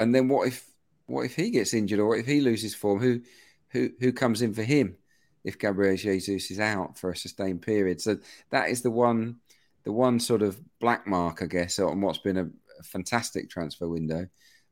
and 0.00 0.12
then 0.12 0.28
what 0.28 0.48
if 0.48 0.66
what 1.06 1.22
if 1.22 1.36
he 1.36 1.50
gets 1.50 1.74
injured 1.74 2.00
or 2.00 2.16
if 2.16 2.26
he 2.26 2.40
loses 2.40 2.74
form? 2.74 2.98
Who 2.98 3.20
who 3.68 3.90
who 4.00 4.12
comes 4.12 4.42
in 4.42 4.52
for 4.52 4.64
him 4.64 4.96
if 5.44 5.58
Gabriel 5.60 5.96
Jesus 5.96 6.50
is 6.50 6.58
out 6.58 6.98
for 6.98 7.10
a 7.10 7.16
sustained 7.16 7.62
period? 7.62 8.00
So 8.00 8.18
that 8.50 8.68
is 8.68 8.82
the 8.82 8.90
one 8.90 9.36
the 9.84 9.92
one 9.92 10.18
sort 10.18 10.42
of 10.42 10.58
black 10.80 11.06
mark, 11.06 11.40
I 11.40 11.46
guess, 11.46 11.78
on 11.78 12.00
what's 12.00 12.18
been 12.18 12.38
a, 12.38 12.46
a 12.80 12.82
fantastic 12.82 13.48
transfer 13.48 13.88
window 13.88 14.26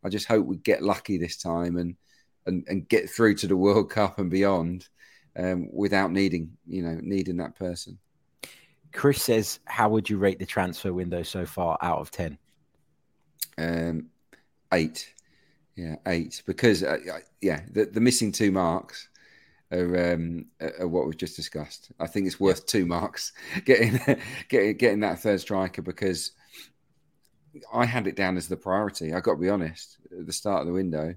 I 0.04 0.08
just 0.08 0.26
hope 0.26 0.46
we 0.46 0.56
get 0.56 0.82
lucky 0.82 1.18
this 1.18 1.36
time 1.36 1.76
and 1.76 1.96
and, 2.46 2.64
and 2.68 2.88
get 2.88 3.08
through 3.08 3.36
to 3.36 3.46
the 3.46 3.56
World 3.56 3.90
Cup 3.90 4.18
and 4.18 4.30
beyond 4.30 4.88
um, 5.36 5.68
without 5.72 6.10
needing 6.10 6.56
you 6.66 6.82
know 6.82 6.98
needing 7.02 7.36
that 7.38 7.56
person. 7.56 7.98
Chris 8.92 9.22
says, 9.22 9.60
"How 9.64 9.88
would 9.88 10.10
you 10.10 10.18
rate 10.18 10.38
the 10.38 10.46
transfer 10.46 10.92
window 10.92 11.22
so 11.22 11.46
far 11.46 11.78
out 11.80 11.98
of 11.98 12.10
10? 12.10 12.38
Um, 13.58 14.10
eight, 14.72 15.14
yeah, 15.76 15.96
eight. 16.06 16.42
Because 16.46 16.82
uh, 16.82 16.98
yeah, 17.40 17.62
the, 17.70 17.86
the 17.86 18.00
missing 18.00 18.32
two 18.32 18.52
marks 18.52 19.08
are, 19.70 20.12
um, 20.12 20.46
are 20.78 20.88
what 20.88 21.06
we've 21.06 21.16
just 21.16 21.36
discussed. 21.36 21.90
I 21.98 22.06
think 22.06 22.26
it's 22.26 22.40
worth 22.40 22.66
two 22.66 22.86
marks 22.86 23.32
getting 23.64 23.98
getting 24.48 24.76
getting 24.76 25.00
that 25.00 25.20
third 25.20 25.40
striker 25.40 25.82
because 25.82 26.32
I 27.72 27.84
had 27.84 28.06
it 28.06 28.16
down 28.16 28.36
as 28.36 28.48
the 28.48 28.56
priority. 28.56 29.12
I 29.12 29.20
got 29.20 29.32
to 29.32 29.40
be 29.40 29.50
honest. 29.50 29.98
At 30.18 30.26
the 30.26 30.32
start 30.32 30.60
of 30.60 30.66
the 30.66 30.72
window, 30.72 31.14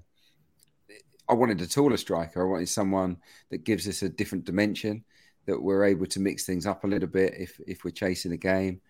I 1.28 1.34
wanted 1.34 1.60
a 1.60 1.66
taller 1.66 1.96
striker. 1.96 2.42
I 2.42 2.50
wanted 2.50 2.68
someone 2.68 3.18
that 3.50 3.64
gives 3.64 3.88
us 3.88 4.02
a 4.02 4.08
different 4.08 4.44
dimension, 4.44 5.04
that 5.46 5.60
we're 5.60 5.84
able 5.84 6.06
to 6.06 6.20
mix 6.20 6.44
things 6.44 6.66
up 6.66 6.84
a 6.84 6.88
little 6.88 7.08
bit 7.08 7.34
if 7.38 7.60
if 7.66 7.84
we're 7.84 7.90
chasing 7.90 8.32
a 8.32 8.36
game. 8.36 8.80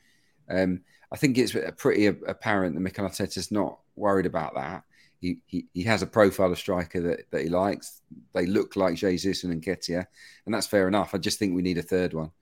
Um, 0.49 0.81
I 1.13 1.17
think 1.17 1.39
it's 1.39 1.57
pretty 1.77 2.07
apparent 2.07 2.75
that 2.75 2.81
Mikel 2.81 3.07
Arteta's 3.07 3.53
not 3.53 3.79
worried 3.95 4.27
about 4.27 4.55
that. 4.55 4.83
He, 5.21 5.39
he, 5.47 5.67
he 5.73 5.83
has 5.85 6.03
a 6.03 6.07
profile 6.07 6.53
of 6.53 6.59
striker 6.59 7.01
that, 7.01 7.31
that 7.31 7.43
he 7.43 7.49
likes. 7.49 8.03
They 8.35 8.47
look 8.47 8.77
like 8.77 8.97
Jesus 8.97 9.45
and 9.45 9.63
Nketiah, 9.63 10.07
and 10.45 10.55
that's 10.55 10.67
fair 10.67 10.89
enough. 10.89 11.15
I 11.15 11.19
just 11.19 11.39
think 11.39 11.55
we 11.55 11.63
need 11.63 11.79
a 11.79 11.83
third 11.83 12.13
one 12.13 12.33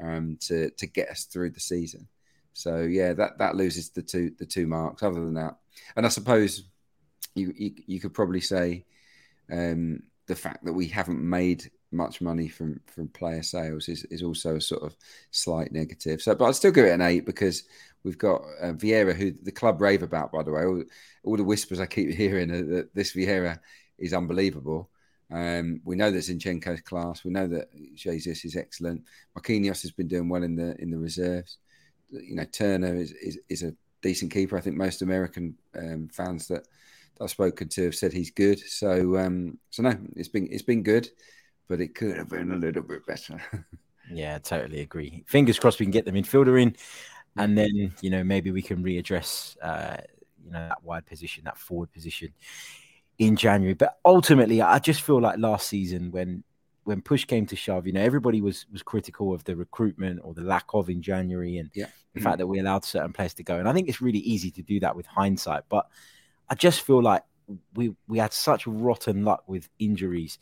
um, 0.00 0.36
to 0.42 0.70
to 0.70 0.86
get 0.86 1.10
us 1.10 1.24
through 1.24 1.50
the 1.50 1.60
season. 1.60 2.08
So 2.54 2.82
yeah, 2.82 3.12
that 3.14 3.36
that 3.38 3.56
loses 3.56 3.90
the 3.90 4.02
two 4.02 4.32
the 4.38 4.46
two 4.46 4.66
marks. 4.66 5.02
Other 5.02 5.20
than 5.20 5.34
that, 5.34 5.58
and 5.96 6.06
I 6.06 6.08
suppose 6.08 6.62
you 7.34 7.52
you, 7.56 7.74
you 7.86 8.00
could 8.00 8.14
probably 8.14 8.40
say 8.40 8.86
um, 9.52 10.04
the 10.26 10.36
fact 10.36 10.64
that 10.64 10.72
we 10.72 10.86
haven't 10.86 11.20
made 11.20 11.70
much 11.90 12.20
money 12.20 12.48
from 12.48 12.80
from 12.86 13.08
player 13.08 13.42
sales 13.42 13.88
is, 13.88 14.04
is 14.04 14.22
also 14.22 14.56
a 14.56 14.60
sort 14.60 14.84
of 14.84 14.96
slight 15.32 15.72
negative. 15.72 16.22
So, 16.22 16.34
but 16.36 16.46
I'd 16.46 16.54
still 16.54 16.70
give 16.70 16.86
it 16.86 16.92
an 16.92 17.02
eight 17.02 17.26
because 17.26 17.64
we've 18.04 18.18
got 18.18 18.42
uh, 18.62 18.72
Vieira, 18.72 19.14
who 19.14 19.32
the 19.42 19.52
club 19.52 19.80
rave 19.80 20.04
about, 20.04 20.32
by 20.32 20.44
the 20.44 20.52
way. 20.52 20.64
All, 20.64 20.84
all 21.24 21.36
the 21.36 21.44
whispers 21.44 21.80
I 21.80 21.86
keep 21.86 22.10
hearing 22.14 22.48
that 22.48 22.94
this 22.94 23.14
Vieira 23.14 23.58
is 23.98 24.14
unbelievable. 24.14 24.90
Um, 25.32 25.80
we 25.84 25.96
know 25.96 26.12
that 26.12 26.18
Zinchenko's 26.18 26.82
class. 26.82 27.24
We 27.24 27.32
know 27.32 27.48
that 27.48 27.68
Jesus 27.96 28.44
is 28.44 28.54
excellent. 28.54 29.02
Marquinhos 29.36 29.82
has 29.82 29.90
been 29.90 30.06
doing 30.06 30.28
well 30.28 30.44
in 30.44 30.54
the 30.54 30.80
in 30.80 30.92
the 30.92 30.98
reserves 30.98 31.58
you 32.10 32.34
know 32.34 32.44
Turner 32.44 32.94
is, 32.94 33.12
is, 33.12 33.38
is 33.48 33.62
a 33.62 33.74
decent 34.02 34.32
keeper. 34.32 34.56
I 34.56 34.60
think 34.60 34.76
most 34.76 35.02
American 35.02 35.56
um, 35.76 36.08
fans 36.12 36.48
that, 36.48 36.66
that, 37.18 37.24
I've 37.24 37.30
spoken 37.30 37.68
to 37.68 37.84
have 37.84 37.94
said 37.94 38.12
he's 38.12 38.30
good. 38.30 38.58
So 38.60 39.16
um, 39.18 39.58
so 39.70 39.82
no, 39.82 39.96
it's 40.16 40.28
been 40.28 40.48
it's 40.50 40.62
been 40.62 40.82
good, 40.82 41.08
but 41.68 41.80
it 41.80 41.94
could 41.94 42.16
have 42.16 42.28
been 42.28 42.52
a 42.52 42.56
little 42.56 42.82
bit 42.82 43.06
better. 43.06 43.40
yeah, 44.12 44.38
totally 44.38 44.80
agree. 44.80 45.24
Fingers 45.26 45.58
crossed 45.58 45.80
we 45.80 45.86
can 45.86 45.90
get 45.90 46.04
the 46.04 46.12
midfielder 46.12 46.60
in, 46.60 46.76
and 47.36 47.56
then 47.56 47.94
you 48.00 48.10
know 48.10 48.22
maybe 48.22 48.50
we 48.50 48.62
can 48.62 48.82
readdress 48.82 49.56
uh, 49.62 49.96
you 50.44 50.52
know 50.52 50.68
that 50.68 50.82
wide 50.82 51.06
position, 51.06 51.44
that 51.44 51.58
forward 51.58 51.92
position 51.92 52.32
in 53.18 53.36
January. 53.36 53.74
But 53.74 53.98
ultimately, 54.04 54.60
I 54.62 54.78
just 54.78 55.02
feel 55.02 55.20
like 55.20 55.38
last 55.38 55.68
season 55.68 56.10
when 56.10 56.44
when 56.84 57.00
push 57.00 57.24
came 57.24 57.46
to 57.46 57.56
shove, 57.56 57.86
you 57.86 57.92
know, 57.92 58.02
everybody 58.02 58.40
was 58.40 58.66
was 58.70 58.82
critical 58.82 59.32
of 59.34 59.44
the 59.44 59.56
recruitment 59.56 60.20
or 60.22 60.34
the 60.34 60.42
lack 60.42 60.66
of 60.72 60.88
in 60.88 61.02
January 61.02 61.58
and 61.58 61.70
yeah. 61.74 61.86
the 62.12 62.20
mm-hmm. 62.20 62.24
fact 62.24 62.38
that 62.38 62.46
we 62.46 62.58
allowed 62.58 62.84
certain 62.84 63.12
players 63.12 63.34
to 63.34 63.42
go. 63.42 63.58
And 63.58 63.68
I 63.68 63.72
think 63.72 63.88
it's 63.88 64.00
really 64.00 64.20
easy 64.20 64.50
to 64.52 64.62
do 64.62 64.80
that 64.80 64.94
with 64.94 65.06
hindsight. 65.06 65.64
But 65.68 65.86
I 66.48 66.54
just 66.54 66.82
feel 66.82 67.02
like 67.02 67.22
we 67.74 67.94
we 68.08 68.18
had 68.18 68.32
such 68.32 68.66
rotten 68.66 69.24
luck 69.24 69.44
with 69.46 69.68
injuries 69.78 70.38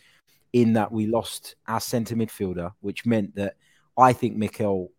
in 0.53 0.75
that 0.75 0.93
we 0.93 1.07
lost 1.07 1.57
our 1.67 1.81
centre 1.81 2.15
midfielder, 2.15 2.73
which 2.81 3.07
meant 3.07 3.35
that 3.37 3.57
I 3.97 4.13
think 4.13 4.37
Mikel 4.37 4.91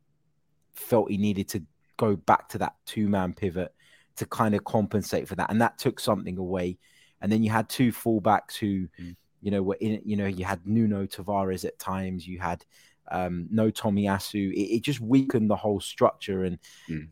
felt 0.73 1.11
he 1.11 1.17
needed 1.17 1.47
to 1.49 1.63
go 1.97 2.15
back 2.15 2.49
to 2.49 2.57
that 2.59 2.75
two 2.85 3.07
man 3.07 3.33
pivot 3.33 3.73
to 4.15 4.25
kind 4.25 4.55
of 4.55 4.63
compensate 4.63 5.27
for 5.27 5.35
that, 5.35 5.49
and 5.49 5.61
that 5.61 5.77
took 5.77 5.99
something 5.99 6.37
away. 6.37 6.77
And 7.21 7.31
then 7.31 7.41
you 7.41 7.49
had 7.49 7.69
two 7.69 7.91
fullbacks 7.91 8.57
who, 8.57 8.87
mm. 9.01 9.15
You 9.43 9.51
know, 9.51 9.61
were 9.61 9.77
in. 9.79 10.01
You 10.05 10.15
know, 10.15 10.25
you 10.25 10.45
had 10.45 10.65
Nuno 10.65 11.05
Tavares 11.05 11.65
at 11.65 11.77
times. 11.77 12.25
You 12.25 12.39
had 12.39 12.65
um, 13.11 13.47
no 13.51 13.69
Tomiyasu. 13.69 14.51
It, 14.53 14.75
it 14.75 14.81
just 14.81 15.01
weakened 15.01 15.49
the 15.49 15.55
whole 15.55 15.81
structure, 15.81 16.45
and 16.45 16.57
mm. 16.89 17.07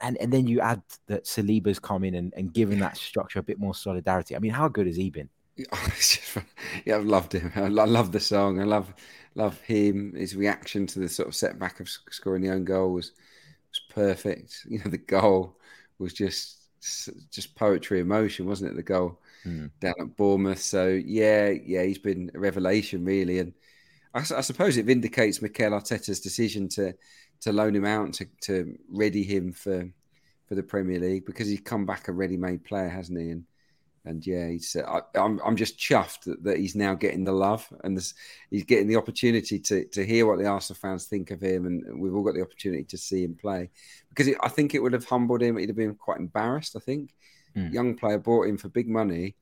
and 0.00 0.18
and 0.18 0.32
then 0.32 0.46
you 0.48 0.60
add 0.60 0.82
that 1.06 1.24
Saliba's 1.24 1.78
come 1.78 2.04
in 2.04 2.16
and, 2.16 2.34
and 2.36 2.52
given 2.52 2.80
that 2.80 2.96
structure 2.96 3.38
a 3.38 3.44
bit 3.44 3.60
more 3.60 3.74
solidarity. 3.74 4.34
I 4.34 4.40
mean, 4.40 4.50
how 4.50 4.68
good 4.68 4.86
has 4.86 4.96
he 4.96 5.10
been? 5.10 5.30
yeah, 5.56 6.96
I've 6.96 7.06
loved 7.06 7.32
him. 7.32 7.52
I 7.54 7.68
love 7.68 8.12
the 8.12 8.20
song. 8.20 8.60
I 8.60 8.64
love 8.64 8.92
love 9.36 9.60
him. 9.62 10.12
His 10.14 10.36
reaction 10.36 10.86
to 10.88 10.98
the 10.98 11.08
sort 11.08 11.28
of 11.28 11.34
setback 11.34 11.80
of 11.80 11.88
scoring 11.88 12.42
the 12.42 12.50
own 12.50 12.64
goal 12.64 12.92
was 12.92 13.12
was 13.70 13.80
perfect. 13.88 14.66
You 14.68 14.78
know, 14.78 14.90
the 14.90 14.98
goal 14.98 15.56
was 15.98 16.12
just 16.12 16.58
just 17.30 17.54
poetry 17.54 18.00
emotion, 18.00 18.46
wasn't 18.46 18.72
it? 18.72 18.76
The 18.76 18.82
goal 18.82 19.20
mm. 19.46 19.70
down 19.80 19.94
at 20.00 20.16
Bournemouth. 20.16 20.60
So 20.60 20.88
yeah, 20.88 21.50
yeah, 21.50 21.84
he's 21.84 21.98
been 21.98 22.30
a 22.34 22.38
revelation 22.38 23.04
really, 23.04 23.38
and 23.38 23.52
I, 24.14 24.20
I, 24.20 24.40
suppose 24.40 24.76
it 24.76 24.86
vindicates 24.86 25.42
Mikel 25.42 25.72
Arteta's 25.72 26.20
decision 26.20 26.68
to 26.70 26.94
to 27.42 27.52
loan 27.52 27.76
him 27.76 27.84
out 27.84 28.14
to 28.14 28.26
to 28.42 28.76
ready 28.90 29.22
him 29.22 29.52
for 29.52 29.88
for 30.48 30.54
the 30.54 30.62
Premier 30.62 31.00
League 31.00 31.26
because 31.26 31.48
he's 31.48 31.60
come 31.60 31.86
back 31.86 32.08
a 32.08 32.12
ready-made 32.12 32.64
player, 32.64 32.88
hasn't 32.88 33.18
he? 33.18 33.30
And 33.30 33.44
and 34.06 34.24
yeah, 34.24 34.48
he's. 34.48 34.76
Uh, 34.76 35.00
I, 35.14 35.18
am 35.18 35.38
I'm, 35.38 35.40
I'm 35.44 35.56
just 35.56 35.78
chuffed 35.78 36.22
that, 36.24 36.42
that, 36.44 36.58
he's 36.58 36.76
now 36.76 36.94
getting 36.94 37.24
the 37.24 37.32
love 37.32 37.66
and 37.82 37.96
this, 37.96 38.14
he's 38.50 38.64
getting 38.64 38.86
the 38.86 38.96
opportunity 38.96 39.58
to 39.58 39.84
to 39.86 40.06
hear 40.06 40.26
what 40.26 40.38
the 40.38 40.46
Arsenal 40.46 40.78
fans 40.78 41.06
think 41.06 41.32
of 41.32 41.40
him, 41.40 41.66
and 41.66 42.00
we've 42.00 42.14
all 42.14 42.22
got 42.22 42.34
the 42.34 42.42
opportunity 42.42 42.84
to 42.84 42.96
see 42.96 43.24
him 43.24 43.34
play 43.34 43.68
because 44.08 44.28
it, 44.28 44.38
I 44.40 44.48
think 44.48 44.74
it 44.74 44.82
would 44.82 44.92
have 44.92 45.04
humbled 45.04 45.42
him. 45.42 45.56
He'd 45.56 45.68
have 45.68 45.76
been 45.76 45.96
quite 45.96 46.20
embarrassed. 46.20 46.76
I 46.76 46.80
think 46.80 47.10
mm. 47.56 47.72
young 47.72 47.96
player 47.96 48.18
brought 48.18 48.48
in 48.48 48.56
for 48.56 48.68
big 48.68 48.88
money, 48.88 49.36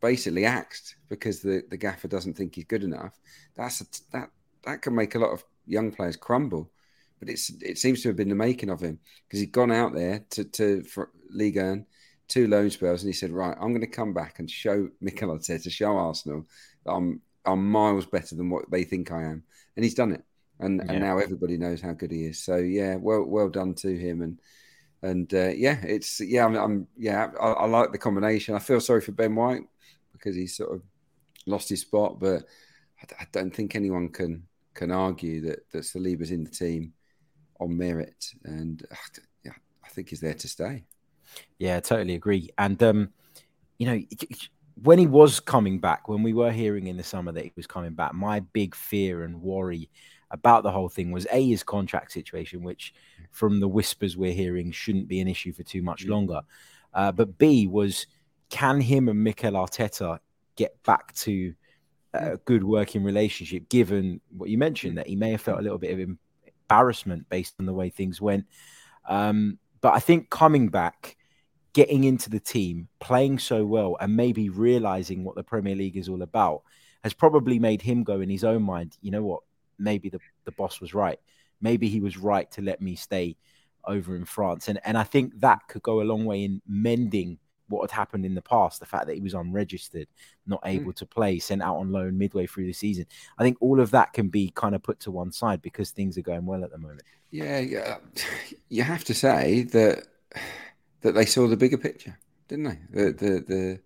basically 0.00 0.44
axed 0.44 0.96
because 1.08 1.40
the 1.40 1.62
the 1.70 1.76
gaffer 1.76 2.08
doesn't 2.08 2.34
think 2.34 2.54
he's 2.54 2.64
good 2.64 2.84
enough. 2.84 3.18
That's 3.56 3.80
a, 3.80 3.84
that 4.12 4.30
that 4.64 4.82
can 4.82 4.94
make 4.94 5.14
a 5.14 5.18
lot 5.18 5.32
of 5.32 5.44
young 5.66 5.90
players 5.92 6.16
crumble. 6.16 6.70
But 7.18 7.28
it's 7.28 7.50
it 7.62 7.78
seems 7.78 8.02
to 8.02 8.08
have 8.08 8.16
been 8.16 8.28
the 8.28 8.34
making 8.34 8.70
of 8.70 8.80
him 8.80 8.98
because 9.26 9.40
he's 9.40 9.50
gone 9.50 9.72
out 9.72 9.94
there 9.94 10.24
to 10.30 10.44
to 10.44 10.82
for 10.84 11.10
Ligue 11.30 11.58
1 11.58 11.86
two 12.30 12.46
loan 12.46 12.70
spells, 12.70 13.02
and 13.02 13.08
he 13.08 13.12
said, 13.12 13.32
"Right, 13.32 13.56
I'm 13.60 13.72
going 13.72 13.80
to 13.82 13.86
come 13.86 14.14
back 14.14 14.38
and 14.38 14.50
show 14.50 14.88
Mikel 15.00 15.36
Arteta, 15.36 15.64
to 15.64 15.70
show 15.70 15.96
Arsenal 15.98 16.46
that 16.84 16.92
I'm 16.92 17.20
I'm 17.44 17.70
miles 17.70 18.06
better 18.06 18.36
than 18.36 18.48
what 18.48 18.70
they 18.70 18.84
think 18.84 19.12
I 19.12 19.24
am," 19.24 19.42
and 19.76 19.84
he's 19.84 19.94
done 19.94 20.12
it. 20.12 20.24
And 20.58 20.80
yeah. 20.82 20.92
and 20.92 21.02
now 21.02 21.18
everybody 21.18 21.58
knows 21.58 21.82
how 21.82 21.92
good 21.92 22.12
he 22.12 22.24
is. 22.24 22.42
So 22.42 22.56
yeah, 22.56 22.96
well 22.96 23.24
well 23.24 23.50
done 23.50 23.74
to 23.74 23.94
him. 23.94 24.22
And 24.22 24.40
and 25.02 25.32
uh, 25.32 25.48
yeah, 25.48 25.80
it's 25.82 26.20
yeah, 26.20 26.44
I'm, 26.44 26.56
I'm 26.56 26.86
yeah, 26.96 27.30
I, 27.40 27.46
I, 27.52 27.66
like 27.66 27.92
the 27.92 27.98
combination. 27.98 28.54
I 28.54 28.58
feel 28.58 28.80
sorry 28.80 29.00
for 29.00 29.12
Ben 29.12 29.34
White 29.34 29.62
because 30.12 30.36
he's 30.36 30.56
sort 30.56 30.74
of 30.74 30.82
lost 31.46 31.68
his 31.68 31.80
spot, 31.80 32.20
but 32.20 32.44
I, 33.02 33.22
I 33.22 33.26
don't 33.32 33.54
think 33.54 33.74
anyone 33.74 34.10
can 34.10 34.46
can 34.74 34.90
argue 34.90 35.40
that 35.42 35.70
that 35.72 35.84
Saliba's 35.84 36.30
in 36.30 36.44
the 36.44 36.50
team 36.50 36.92
on 37.60 37.76
merit, 37.76 38.26
and 38.44 38.84
uh, 38.90 38.96
yeah, 39.44 39.52
I 39.84 39.88
think 39.88 40.10
he's 40.10 40.20
there 40.20 40.34
to 40.34 40.48
stay. 40.48 40.84
Yeah, 41.58 41.80
totally 41.80 42.14
agree. 42.14 42.50
And 42.58 42.82
um, 42.82 43.10
you 43.78 43.86
know, 43.86 44.00
when 44.82 44.98
he 44.98 45.06
was 45.06 45.40
coming 45.40 45.78
back, 45.78 46.08
when 46.08 46.22
we 46.22 46.34
were 46.34 46.52
hearing 46.52 46.88
in 46.88 46.96
the 46.96 47.02
summer 47.02 47.32
that 47.32 47.44
he 47.44 47.52
was 47.56 47.66
coming 47.66 47.94
back, 47.94 48.12
my 48.12 48.40
big 48.40 48.74
fear 48.74 49.24
and 49.24 49.40
worry 49.40 49.90
about 50.30 50.62
the 50.62 50.70
whole 50.70 50.88
thing 50.88 51.10
was 51.10 51.26
a 51.32 51.44
his 51.44 51.62
contract 51.62 52.12
situation, 52.12 52.62
which 52.62 52.94
from 53.30 53.60
the 53.60 53.68
whispers 53.68 54.16
we're 54.16 54.32
hearing 54.32 54.72
shouldn't 54.72 55.08
be 55.08 55.20
an 55.20 55.28
issue 55.28 55.52
for 55.52 55.62
too 55.62 55.82
much 55.82 56.06
longer. 56.06 56.40
Uh, 56.92 57.12
but 57.12 57.38
B 57.38 57.66
was 57.66 58.06
can 58.48 58.80
him 58.80 59.08
and 59.08 59.22
Mikel 59.22 59.52
Arteta 59.52 60.18
get 60.56 60.82
back 60.82 61.14
to 61.14 61.54
a 62.12 62.36
good 62.38 62.64
working 62.64 63.04
relationship, 63.04 63.68
given 63.68 64.20
what 64.36 64.50
you 64.50 64.58
mentioned 64.58 64.98
that 64.98 65.06
he 65.06 65.16
may 65.16 65.30
have 65.30 65.40
felt 65.40 65.60
a 65.60 65.62
little 65.62 65.78
bit 65.78 65.92
of 65.92 66.16
embarrassment 66.68 67.28
based 67.28 67.54
on 67.60 67.66
the 67.66 67.72
way 67.72 67.88
things 67.88 68.20
went. 68.20 68.46
Um, 69.08 69.58
but 69.80 69.94
I 69.94 70.00
think 70.00 70.30
coming 70.30 70.68
back 70.68 71.16
getting 71.72 72.04
into 72.04 72.28
the 72.28 72.40
team, 72.40 72.88
playing 72.98 73.38
so 73.38 73.64
well, 73.64 73.96
and 74.00 74.16
maybe 74.16 74.48
realizing 74.48 75.22
what 75.22 75.36
the 75.36 75.44
Premier 75.44 75.76
League 75.76 75.96
is 75.96 76.08
all 76.08 76.22
about 76.22 76.62
has 77.04 77.12
probably 77.12 77.58
made 77.58 77.80
him 77.80 78.02
go 78.02 78.20
in 78.20 78.28
his 78.28 78.44
own 78.44 78.62
mind, 78.62 78.96
you 79.00 79.10
know 79.10 79.22
what, 79.22 79.42
maybe 79.78 80.08
the, 80.08 80.18
the 80.44 80.52
boss 80.52 80.80
was 80.80 80.92
right. 80.92 81.18
Maybe 81.60 81.88
he 81.88 82.00
was 82.00 82.16
right 82.16 82.50
to 82.52 82.62
let 82.62 82.80
me 82.80 82.94
stay 82.96 83.36
over 83.84 84.14
in 84.16 84.24
France. 84.24 84.68
And 84.68 84.80
and 84.84 84.96
I 84.96 85.04
think 85.04 85.40
that 85.40 85.68
could 85.68 85.82
go 85.82 86.00
a 86.00 86.04
long 86.04 86.24
way 86.24 86.44
in 86.44 86.62
mending 86.66 87.38
what 87.70 87.88
had 87.88 87.96
happened 87.96 88.26
in 88.26 88.34
the 88.34 88.42
past, 88.42 88.80
the 88.80 88.86
fact 88.86 89.06
that 89.06 89.14
he 89.14 89.20
was 89.20 89.34
unregistered, 89.34 90.08
not 90.46 90.60
hmm. 90.62 90.70
able 90.70 90.92
mm. 90.92 90.96
to 90.96 91.06
play, 91.06 91.38
sent 91.38 91.62
out 91.62 91.76
on 91.76 91.92
loan 91.92 92.18
midway 92.18 92.44
through 92.46 92.66
the 92.66 92.72
season. 92.72 93.06
I 93.38 93.44
think 93.44 93.58
all 93.60 93.80
of 93.80 93.92
that 93.92 94.12
can 94.12 94.28
be 94.28 94.50
kind 94.54 94.74
of 94.74 94.82
put 94.82 94.98
to 95.00 95.10
one 95.10 95.30
side 95.30 95.62
because 95.62 95.90
things 95.90 96.18
are 96.18 96.22
going 96.22 96.46
well 96.46 96.64
at 96.64 96.72
the 96.72 96.78
moment. 96.78 97.02
Yeah, 97.30 97.60
yeah. 97.60 97.98
You 98.72 98.84
have 98.84 99.02
to 99.04 99.14
say 99.14 99.62
that 99.72 100.06
that 101.00 101.14
they 101.14 101.24
saw 101.24 101.48
the 101.48 101.56
bigger 101.56 101.78
picture, 101.78 102.18
didn't 102.48 102.64
they? 102.64 102.78
The 102.90 103.12
the 103.12 103.30
the, 103.40 103.80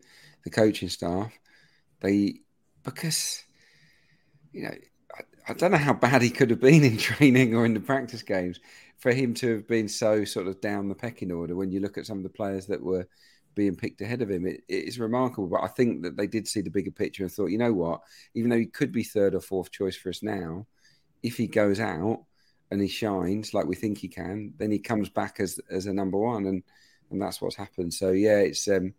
the 0.45 0.51
coaching 0.51 0.89
staff, 0.89 1.33
they 2.01 2.41
because 2.83 3.45
you 4.53 4.65
know 4.65 4.75
I, 5.47 5.53
don't 5.53 5.73
know 5.73 5.79
how 5.79 5.93
bad 5.93 6.23
he 6.23 6.31
could 6.31 6.51
have 6.51 6.61
been 6.61 6.85
in 6.85 6.97
training 6.99 7.55
or 7.55 7.65
in 7.65 7.75
the 7.75 7.81
practice 7.81 8.23
games 8.23 8.61
for 8.99 9.13
him 9.13 9.35
to 9.35 9.57
have 9.57 9.69
been 9.69 9.89
so 9.89 10.25
sort 10.25 10.47
of 10.47 10.61
down 10.61 10.89
the 10.89 10.95
pecking 10.95 11.33
order. 11.33 11.55
When 11.55 11.71
you 11.71 11.81
look 11.81 11.99
at 11.99 12.07
some 12.07 12.19
of 12.19 12.23
the 12.23 12.31
players 12.31 12.67
that 12.67 12.83
were 12.83 13.07
being 13.55 13.77
picked 13.77 14.01
ahead 14.01 14.23
of 14.23 14.31
him, 14.31 14.47
it, 14.47 14.63
it 14.69 14.85
is 14.85 14.99
remarkable. 14.99 15.47
But 15.47 15.63
I 15.63 15.69
think 15.69 16.03
that 16.03 16.17
they 16.17 16.27
did 16.27 16.49
see 16.49 16.61
the 16.61 16.71
bigger 16.71 16.91
picture 16.91 17.23
and 17.23 17.33
thought, 17.33 17.51
you 17.51 17.59
know 17.59 17.73
what, 17.73 18.01
even 18.35 18.51
though 18.51 18.59
he 18.59 18.67
could 18.67 18.93
be 18.93 19.05
third 19.05 19.35
or 19.35 19.41
fourth 19.41 19.71
choice 19.71 19.97
for 19.97 20.09
us 20.09 20.23
now, 20.23 20.67
if 21.23 21.37
he 21.37 21.47
goes 21.47 21.81
out 21.81 22.25
and 22.71 22.81
he 22.81 22.89
shines 22.89 23.55
like 23.55 23.67
we 23.67 23.77
think 23.77 23.99
he 23.99 24.09
can, 24.09 24.55
then 24.59 24.71
he 24.71 24.79
comes 24.79 25.09
back 25.09 25.41
as 25.41 25.61
as 25.71 25.87
a 25.87 25.93
number 25.93 26.19
one 26.19 26.47
and 26.47 26.63
and 27.11 27.23
that's 27.23 27.41
what's 27.41 27.57
happened. 27.57 27.95
So 27.95 28.11
yeah, 28.11 28.39
it's 28.39 28.67
um, 28.69 28.95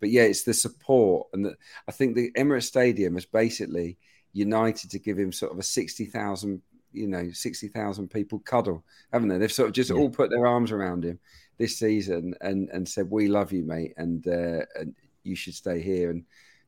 but 0.00 0.10
yeah, 0.10 0.22
it's 0.22 0.42
the 0.42 0.54
support, 0.54 1.28
and 1.32 1.46
the, 1.46 1.56
I 1.88 1.92
think 1.92 2.14
the 2.14 2.30
Emirates 2.32 2.64
Stadium 2.64 3.14
has 3.14 3.24
basically 3.24 3.96
united 4.34 4.90
to 4.90 4.98
give 4.98 5.18
him 5.18 5.32
sort 5.32 5.52
of 5.52 5.58
a 5.58 5.62
sixty 5.62 6.04
thousand, 6.04 6.60
you 6.92 7.06
know, 7.06 7.30
sixty 7.30 7.68
thousand 7.68 8.08
people 8.08 8.40
cuddle, 8.40 8.84
haven't 9.12 9.28
they? 9.28 9.38
They've 9.38 9.50
sort 9.50 9.68
of 9.68 9.74
just 9.74 9.90
yeah. 9.90 9.96
all 9.96 10.10
put 10.10 10.28
their 10.28 10.46
arms 10.46 10.70
around 10.70 11.04
him 11.04 11.18
this 11.56 11.78
season 11.78 12.34
and 12.42 12.68
and 12.70 12.86
said, 12.86 13.10
"We 13.10 13.28
love 13.28 13.52
you, 13.52 13.64
mate, 13.64 13.94
and 13.96 14.26
uh, 14.26 14.66
and 14.78 14.94
you 15.22 15.34
should 15.36 15.54
stay 15.54 15.80
here." 15.80 16.10
And, 16.10 16.24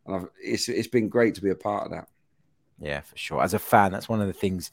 and 0.07 0.17
I've, 0.17 0.29
it's 0.43 0.69
it's 0.69 0.89
been 0.89 1.09
great 1.09 1.35
to 1.35 1.43
be 1.43 1.51
a 1.51 1.57
part 1.57 1.85
of 1.85 1.93
that. 1.93 2.09
Yeah, 2.79 3.01
for 3.01 3.17
sure. 3.17 3.43
As 3.43 3.55
a 3.55 3.59
fan, 3.59 3.93
that's 3.93 4.09
one 4.09 4.21
of 4.21 4.27
the 4.27 4.33
things 4.33 4.71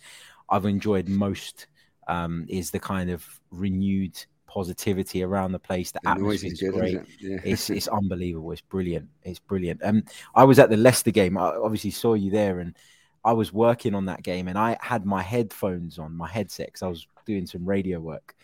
I've 0.50 0.66
enjoyed 0.66 1.08
most 1.08 1.68
um, 2.08 2.46
is 2.48 2.72
the 2.72 2.80
kind 2.80 3.10
of 3.10 3.26
renewed 3.50 4.24
positivity 4.54 5.24
around 5.24 5.52
the 5.52 5.60
place. 5.60 5.92
The, 5.92 6.00
the 6.04 6.10
atmosphere 6.12 6.52
is 6.52 6.60
good, 6.60 6.74
great. 6.74 6.96
It? 6.96 7.08
Yeah. 7.20 7.38
It's 7.44 7.70
it's 7.72 7.88
unbelievable. 8.00 8.52
It's 8.52 8.62
brilliant. 8.62 9.10
It's 9.24 9.40
brilliant. 9.40 9.82
Um, 9.84 10.04
I 10.36 10.44
was 10.44 10.60
at 10.60 10.70
the 10.70 10.78
Leicester 10.78 11.12
game. 11.12 11.38
I 11.38 11.56
obviously 11.56 11.90
saw 11.90 12.14
you 12.14 12.30
there, 12.30 12.60
and 12.60 12.78
I 13.26 13.34
was 13.34 13.52
working 13.52 13.96
on 13.96 14.06
that 14.06 14.22
game, 14.22 14.48
and 14.48 14.58
I 14.58 14.78
had 14.80 15.06
my 15.06 15.24
headphones 15.24 15.98
on, 15.98 16.16
my 16.16 16.30
headset, 16.30 16.68
because 16.68 16.84
I 16.84 16.88
was 16.88 17.08
doing 17.26 17.48
some 17.48 17.66
radio 17.66 18.00
work, 18.00 18.36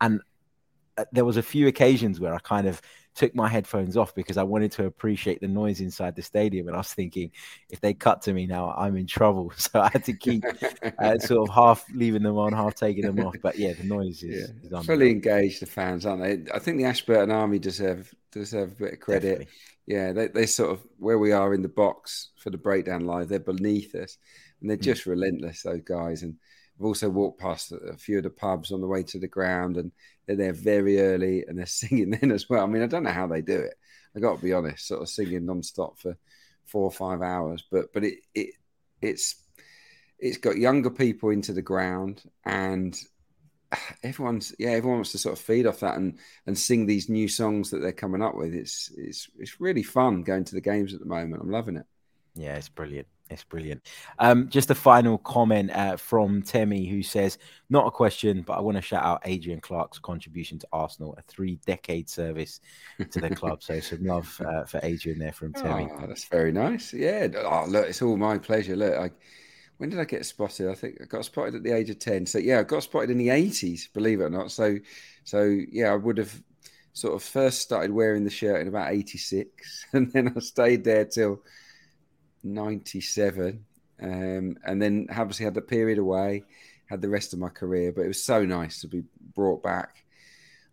and 0.00 0.22
uh, 0.96 1.04
there 1.12 1.26
was 1.26 1.36
a 1.36 1.42
few 1.42 1.68
occasions 1.68 2.20
where 2.20 2.34
I 2.34 2.38
kind 2.38 2.66
of 2.66 2.80
took 3.14 3.34
my 3.34 3.48
headphones 3.48 3.96
off 3.96 4.14
because 4.14 4.36
I 4.36 4.42
wanted 4.42 4.72
to 4.72 4.86
appreciate 4.86 5.40
the 5.40 5.48
noise 5.48 5.80
inside 5.80 6.16
the 6.16 6.22
stadium. 6.22 6.68
And 6.68 6.76
I 6.76 6.80
was 6.80 6.92
thinking, 6.92 7.30
if 7.68 7.80
they 7.80 7.92
cut 7.92 8.22
to 8.22 8.32
me 8.32 8.46
now, 8.46 8.72
I'm 8.76 8.96
in 8.96 9.06
trouble. 9.06 9.52
So 9.60 9.80
I 9.80 9.90
had 9.92 10.04
to 10.04 10.14
keep 10.14 10.44
uh, 10.98 11.18
sort 11.18 11.48
of 11.48 11.54
half 11.54 11.84
leaving 11.94 12.22
them 12.22 12.38
on, 12.38 12.52
half 12.52 12.74
taking 12.74 13.04
them 13.04 13.24
off. 13.24 13.36
But 13.42 13.58
yeah, 13.58 13.74
the 13.74 13.84
noise 13.84 14.22
is, 14.22 14.50
yeah. 14.62 14.78
is 14.78 14.86
fully 14.86 15.10
engaged. 15.10 15.60
The 15.62 15.66
fans, 15.66 16.06
aren't 16.06 16.22
they? 16.22 16.52
I 16.52 16.58
think 16.58 16.78
the 16.78 16.86
Ashburton 16.86 17.30
Army 17.30 17.58
deserve 17.58 18.12
deserve 18.32 18.72
a 18.72 18.84
bit 18.84 18.92
of 18.94 19.00
credit. 19.00 19.22
Definitely. 19.22 19.48
Yeah, 19.86 20.12
they 20.12 20.28
they 20.28 20.46
sort 20.46 20.70
of 20.70 20.80
where 20.98 21.18
we 21.18 21.32
are 21.32 21.52
in 21.52 21.62
the 21.62 21.68
box 21.68 22.30
for 22.38 22.50
the 22.50 22.58
breakdown 22.58 23.04
live. 23.04 23.28
They're 23.28 23.38
beneath 23.38 23.94
us, 23.94 24.16
and 24.60 24.70
they're 24.70 24.76
hmm. 24.76 24.82
just 24.82 25.04
mm. 25.04 25.10
relentless. 25.10 25.62
Those 25.62 25.82
guys 25.82 26.22
and. 26.22 26.36
I've 26.80 26.86
also 26.86 27.10
walked 27.10 27.38
past 27.38 27.72
a 27.72 27.96
few 27.98 28.18
of 28.18 28.24
the 28.24 28.30
pubs 28.30 28.72
on 28.72 28.80
the 28.80 28.86
way 28.86 29.02
to 29.02 29.18
the 29.18 29.28
ground, 29.28 29.76
and 29.76 29.92
they're 30.26 30.36
there 30.36 30.52
very 30.54 30.98
early 30.98 31.44
and 31.46 31.58
they're 31.58 31.66
singing 31.66 32.10
then 32.10 32.32
as 32.32 32.48
well. 32.48 32.64
I 32.64 32.66
mean, 32.66 32.82
I 32.82 32.86
don't 32.86 33.02
know 33.02 33.10
how 33.10 33.26
they 33.26 33.42
do 33.42 33.58
it. 33.58 33.74
I 34.16 34.20
got 34.20 34.36
to 34.36 34.42
be 34.42 34.54
honest, 34.54 34.88
sort 34.88 35.02
of 35.02 35.08
singing 35.08 35.44
non-stop 35.44 35.98
for 36.00 36.16
four 36.64 36.84
or 36.84 36.90
five 36.90 37.20
hours, 37.20 37.62
but 37.70 37.92
but 37.92 38.04
it 38.04 38.20
it 38.34 38.54
it's 39.02 39.36
it's 40.18 40.38
got 40.38 40.56
younger 40.56 40.90
people 40.90 41.30
into 41.30 41.52
the 41.52 41.62
ground 41.62 42.22
and 42.44 42.98
everyone's 44.02 44.54
yeah 44.58 44.70
everyone 44.70 44.98
wants 44.98 45.12
to 45.12 45.18
sort 45.18 45.38
of 45.38 45.44
feed 45.44 45.66
off 45.66 45.80
that 45.80 45.96
and 45.96 46.18
and 46.46 46.58
sing 46.58 46.86
these 46.86 47.08
new 47.08 47.28
songs 47.28 47.70
that 47.70 47.80
they're 47.80 47.92
coming 47.92 48.22
up 48.22 48.34
with 48.34 48.54
it's 48.54 48.90
it's 48.96 49.28
it's 49.38 49.60
really 49.60 49.82
fun 49.82 50.22
going 50.22 50.44
to 50.44 50.54
the 50.54 50.60
games 50.60 50.92
at 50.92 51.00
the 51.00 51.06
moment 51.06 51.40
i'm 51.42 51.50
loving 51.50 51.76
it 51.76 51.86
yeah 52.34 52.56
it's 52.56 52.68
brilliant 52.68 53.06
It's 53.30 53.44
brilliant. 53.44 53.86
Um, 54.18 54.48
just 54.48 54.70
a 54.70 54.74
final 54.74 55.18
comment 55.18 55.70
uh, 55.70 55.96
from 55.96 56.42
Temi, 56.42 56.86
who 56.86 57.02
says, 57.02 57.38
"Not 57.68 57.86
a 57.86 57.90
question, 57.90 58.42
but 58.42 58.54
I 58.54 58.60
want 58.60 58.76
to 58.76 58.82
shout 58.82 59.04
out 59.04 59.22
Adrian 59.24 59.60
Clarke's 59.60 59.98
contribution 60.00 60.58
to 60.58 60.68
Arsenal, 60.72 61.14
a 61.16 61.22
three-decade 61.22 62.10
service 62.10 62.60
to 63.10 63.20
the 63.20 63.34
club. 63.34 63.62
So 63.62 63.78
some 63.80 64.04
love 64.04 64.40
uh, 64.44 64.64
for 64.64 64.80
Adrian 64.82 65.18
there 65.18 65.32
from 65.32 65.52
Temi. 65.52 65.88
Oh, 65.92 66.06
that's 66.06 66.24
very 66.24 66.52
nice. 66.52 66.92
Yeah. 66.92 67.28
Oh, 67.36 67.66
look, 67.68 67.86
it's 67.86 68.02
all 68.02 68.16
my 68.16 68.36
pleasure. 68.38 68.74
Look, 68.74 68.94
I, 68.94 69.10
when 69.78 69.90
did 69.90 70.00
I 70.00 70.04
get 70.04 70.26
spotted? 70.26 70.68
I 70.68 70.74
think 70.74 70.98
I 71.00 71.04
got 71.04 71.24
spotted 71.24 71.54
at 71.54 71.62
the 71.62 71.74
age 71.74 71.88
of 71.88 71.98
ten. 71.98 72.26
So 72.26 72.38
yeah, 72.38 72.60
I 72.60 72.64
got 72.64 72.82
spotted 72.82 73.10
in 73.10 73.18
the 73.18 73.30
eighties, 73.30 73.88
believe 73.94 74.20
it 74.20 74.24
or 74.24 74.30
not. 74.30 74.50
So, 74.50 74.76
so 75.24 75.58
yeah, 75.70 75.92
I 75.92 75.96
would 75.96 76.18
have 76.18 76.42
sort 76.92 77.14
of 77.14 77.22
first 77.22 77.60
started 77.60 77.92
wearing 77.92 78.24
the 78.24 78.30
shirt 78.30 78.60
in 78.60 78.68
about 78.68 78.92
eighty 78.92 79.18
six, 79.18 79.86
and 79.92 80.12
then 80.12 80.34
I 80.36 80.40
stayed 80.40 80.84
there 80.84 81.04
till 81.04 81.42
97. 82.42 83.64
Um, 84.02 84.56
and 84.64 84.80
then 84.80 85.06
obviously 85.14 85.44
had 85.44 85.54
the 85.54 85.60
period 85.60 85.98
away, 85.98 86.44
had 86.86 87.02
the 87.02 87.08
rest 87.08 87.32
of 87.32 87.38
my 87.38 87.48
career. 87.48 87.92
But 87.92 88.02
it 88.02 88.08
was 88.08 88.22
so 88.22 88.44
nice 88.44 88.80
to 88.80 88.88
be 88.88 89.02
brought 89.34 89.62
back. 89.62 90.04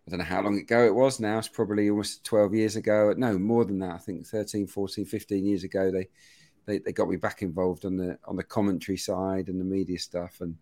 I 0.06 0.10
don't 0.10 0.20
know 0.20 0.24
how 0.24 0.40
long 0.40 0.58
ago 0.58 0.86
it 0.86 0.94
was 0.94 1.20
now. 1.20 1.38
It's 1.38 1.48
probably 1.48 1.90
almost 1.90 2.24
12 2.24 2.54
years 2.54 2.76
ago. 2.76 3.12
No, 3.16 3.38
more 3.38 3.66
than 3.66 3.80
that. 3.80 3.94
I 3.94 3.98
think 3.98 4.26
13, 4.26 4.66
14, 4.66 5.04
15 5.04 5.44
years 5.44 5.64
ago, 5.64 5.90
they, 5.90 6.08
they, 6.64 6.78
they 6.78 6.92
got 6.92 7.10
me 7.10 7.16
back 7.16 7.42
involved 7.42 7.84
on 7.84 7.98
the 7.98 8.18
on 8.24 8.36
the 8.36 8.42
commentary 8.42 8.96
side 8.96 9.48
and 9.48 9.60
the 9.60 9.64
media 9.64 9.98
stuff. 9.98 10.40
And 10.40 10.56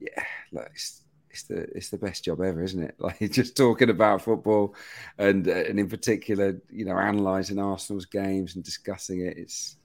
yeah, 0.00 0.24
look, 0.50 0.68
it's, 0.72 1.02
it's 1.30 1.44
the 1.44 1.62
it's 1.76 1.90
the 1.90 1.98
best 1.98 2.24
job 2.24 2.40
ever, 2.40 2.62
isn't 2.62 2.82
it? 2.82 2.96
Like 3.00 3.20
just 3.30 3.56
talking 3.56 3.90
about 3.90 4.22
football, 4.22 4.74
and 5.18 5.46
and 5.46 5.78
in 5.78 5.88
particular, 5.88 6.60
you 6.70 6.84
know, 6.84 6.96
analysing 6.96 7.58
Arsenal's 7.58 8.06
games 8.06 8.54
and 8.54 8.64
discussing 8.64 9.26
it. 9.26 9.36
It's 9.38 9.76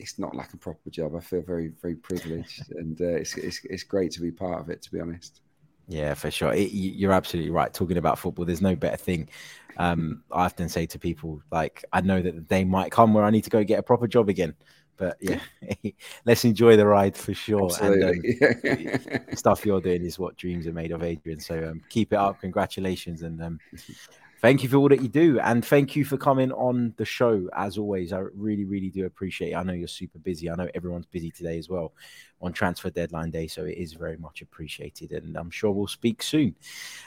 it's 0.00 0.18
not 0.18 0.34
like 0.34 0.52
a 0.52 0.56
proper 0.56 0.90
job. 0.90 1.14
I 1.14 1.20
feel 1.20 1.42
very, 1.42 1.72
very 1.82 1.96
privileged, 1.96 2.72
and 2.76 3.00
uh, 3.00 3.04
it's, 3.04 3.36
it's 3.36 3.60
it's 3.64 3.82
great 3.82 4.10
to 4.12 4.20
be 4.20 4.30
part 4.30 4.60
of 4.60 4.70
it. 4.70 4.82
To 4.82 4.90
be 4.90 5.00
honest. 5.00 5.40
Yeah, 5.88 6.14
for 6.14 6.30
sure. 6.30 6.52
It, 6.52 6.70
you're 6.70 7.12
absolutely 7.12 7.50
right. 7.50 7.74
Talking 7.74 7.96
about 7.96 8.16
football, 8.16 8.44
there's 8.44 8.62
no 8.62 8.76
better 8.76 8.96
thing. 8.96 9.28
Um, 9.76 10.22
I 10.30 10.44
often 10.44 10.68
say 10.68 10.86
to 10.86 11.00
people, 11.00 11.42
like, 11.50 11.84
I 11.92 12.00
know 12.00 12.22
that 12.22 12.34
the 12.36 12.40
day 12.42 12.62
might 12.62 12.92
come 12.92 13.12
where 13.12 13.24
I 13.24 13.30
need 13.30 13.42
to 13.42 13.50
go 13.50 13.64
get 13.64 13.80
a 13.80 13.82
proper 13.82 14.06
job 14.06 14.28
again. 14.28 14.54
But 14.96 15.16
yeah, 15.20 15.40
let's 16.26 16.44
enjoy 16.44 16.76
the 16.76 16.86
ride 16.86 17.16
for 17.16 17.34
sure. 17.34 17.64
Absolutely. 17.64 18.38
And 18.40 19.20
um, 19.28 19.36
stuff 19.36 19.66
you're 19.66 19.80
doing 19.80 20.04
is 20.04 20.16
what 20.16 20.36
dreams 20.36 20.68
are 20.68 20.72
made 20.72 20.92
of, 20.92 21.02
Adrian. 21.02 21.40
So 21.40 21.70
um, 21.70 21.80
keep 21.88 22.12
it 22.12 22.16
up. 22.16 22.40
Congratulations. 22.40 23.22
And 23.22 23.42
um, 23.42 23.58
thank 24.40 24.62
you 24.62 24.68
for 24.68 24.76
all 24.76 24.88
that 24.88 25.02
you 25.02 25.08
do 25.08 25.38
and 25.40 25.64
thank 25.64 25.94
you 25.94 26.04
for 26.04 26.16
coming 26.16 26.52
on 26.52 26.94
the 26.96 27.04
show 27.04 27.48
as 27.54 27.78
always. 27.78 28.12
I 28.12 28.18
really 28.34 28.64
really 28.64 28.90
do 28.90 29.06
appreciate 29.06 29.52
it. 29.52 29.54
I 29.54 29.62
know 29.62 29.72
you're 29.72 29.88
super 29.88 30.18
busy. 30.18 30.50
I 30.50 30.54
know 30.54 30.68
everyone's 30.74 31.06
busy 31.06 31.30
today 31.30 31.58
as 31.58 31.68
well 31.68 31.92
on 32.40 32.52
transfer 32.52 32.90
deadline 32.90 33.30
day 33.30 33.46
so 33.46 33.64
it 33.64 33.76
is 33.76 33.92
very 33.92 34.16
much 34.16 34.40
appreciated 34.40 35.12
and 35.12 35.36
i'm 35.36 35.50
sure 35.50 35.70
we'll 35.72 35.86
speak 35.86 36.22
soon. 36.22 36.54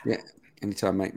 Yeah 0.05 0.17
anytime 0.63 0.97
mate. 0.97 1.13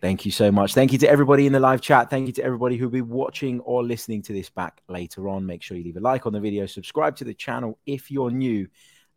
Thank 0.00 0.24
you 0.26 0.32
so 0.32 0.50
much. 0.50 0.74
Thank 0.74 0.90
you 0.92 0.98
to 0.98 1.08
everybody 1.08 1.46
in 1.46 1.52
the 1.52 1.60
live 1.60 1.80
chat. 1.80 2.10
Thank 2.10 2.26
you 2.26 2.32
to 2.32 2.42
everybody 2.42 2.76
who'll 2.76 2.90
be 2.90 3.02
watching 3.02 3.60
or 3.60 3.84
listening 3.84 4.20
to 4.22 4.32
this 4.32 4.50
back 4.50 4.82
later 4.88 5.28
on. 5.28 5.46
Make 5.46 5.62
sure 5.62 5.76
you 5.76 5.84
leave 5.84 5.96
a 5.96 6.00
like 6.00 6.26
on 6.26 6.32
the 6.32 6.40
video, 6.40 6.66
subscribe 6.66 7.14
to 7.16 7.24
the 7.24 7.34
channel 7.34 7.78
if 7.86 8.10
you're 8.10 8.32
new, 8.32 8.66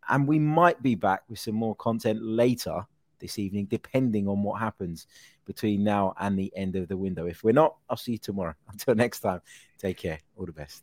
and 0.08 0.28
we 0.28 0.38
might 0.38 0.80
be 0.82 0.94
back 0.94 1.22
with 1.28 1.40
some 1.40 1.56
more 1.56 1.74
content 1.74 2.22
later 2.22 2.86
this 3.18 3.36
evening, 3.40 3.66
depending 3.66 4.28
on 4.28 4.44
what 4.44 4.60
happens 4.60 5.08
between 5.46 5.84
now 5.84 6.14
and 6.18 6.38
the 6.38 6.52
end 6.54 6.76
of 6.76 6.88
the 6.88 6.96
window. 6.96 7.26
If 7.26 7.42
we're 7.42 7.52
not, 7.52 7.76
I'll 7.88 7.96
see 7.96 8.12
you 8.12 8.18
tomorrow. 8.18 8.54
Until 8.70 8.94
next 8.94 9.20
time, 9.20 9.40
take 9.78 9.98
care. 9.98 10.20
All 10.36 10.46
the 10.46 10.52
best. 10.52 10.82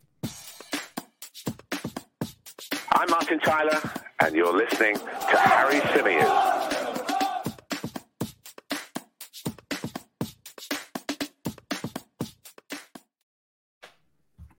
I'm 2.96 3.10
Martin 3.10 3.40
Tyler, 3.40 3.82
and 4.20 4.36
you're 4.36 4.56
listening 4.56 4.96
to 4.96 5.38
Harry 5.38 5.80
Symeou. 5.80 6.63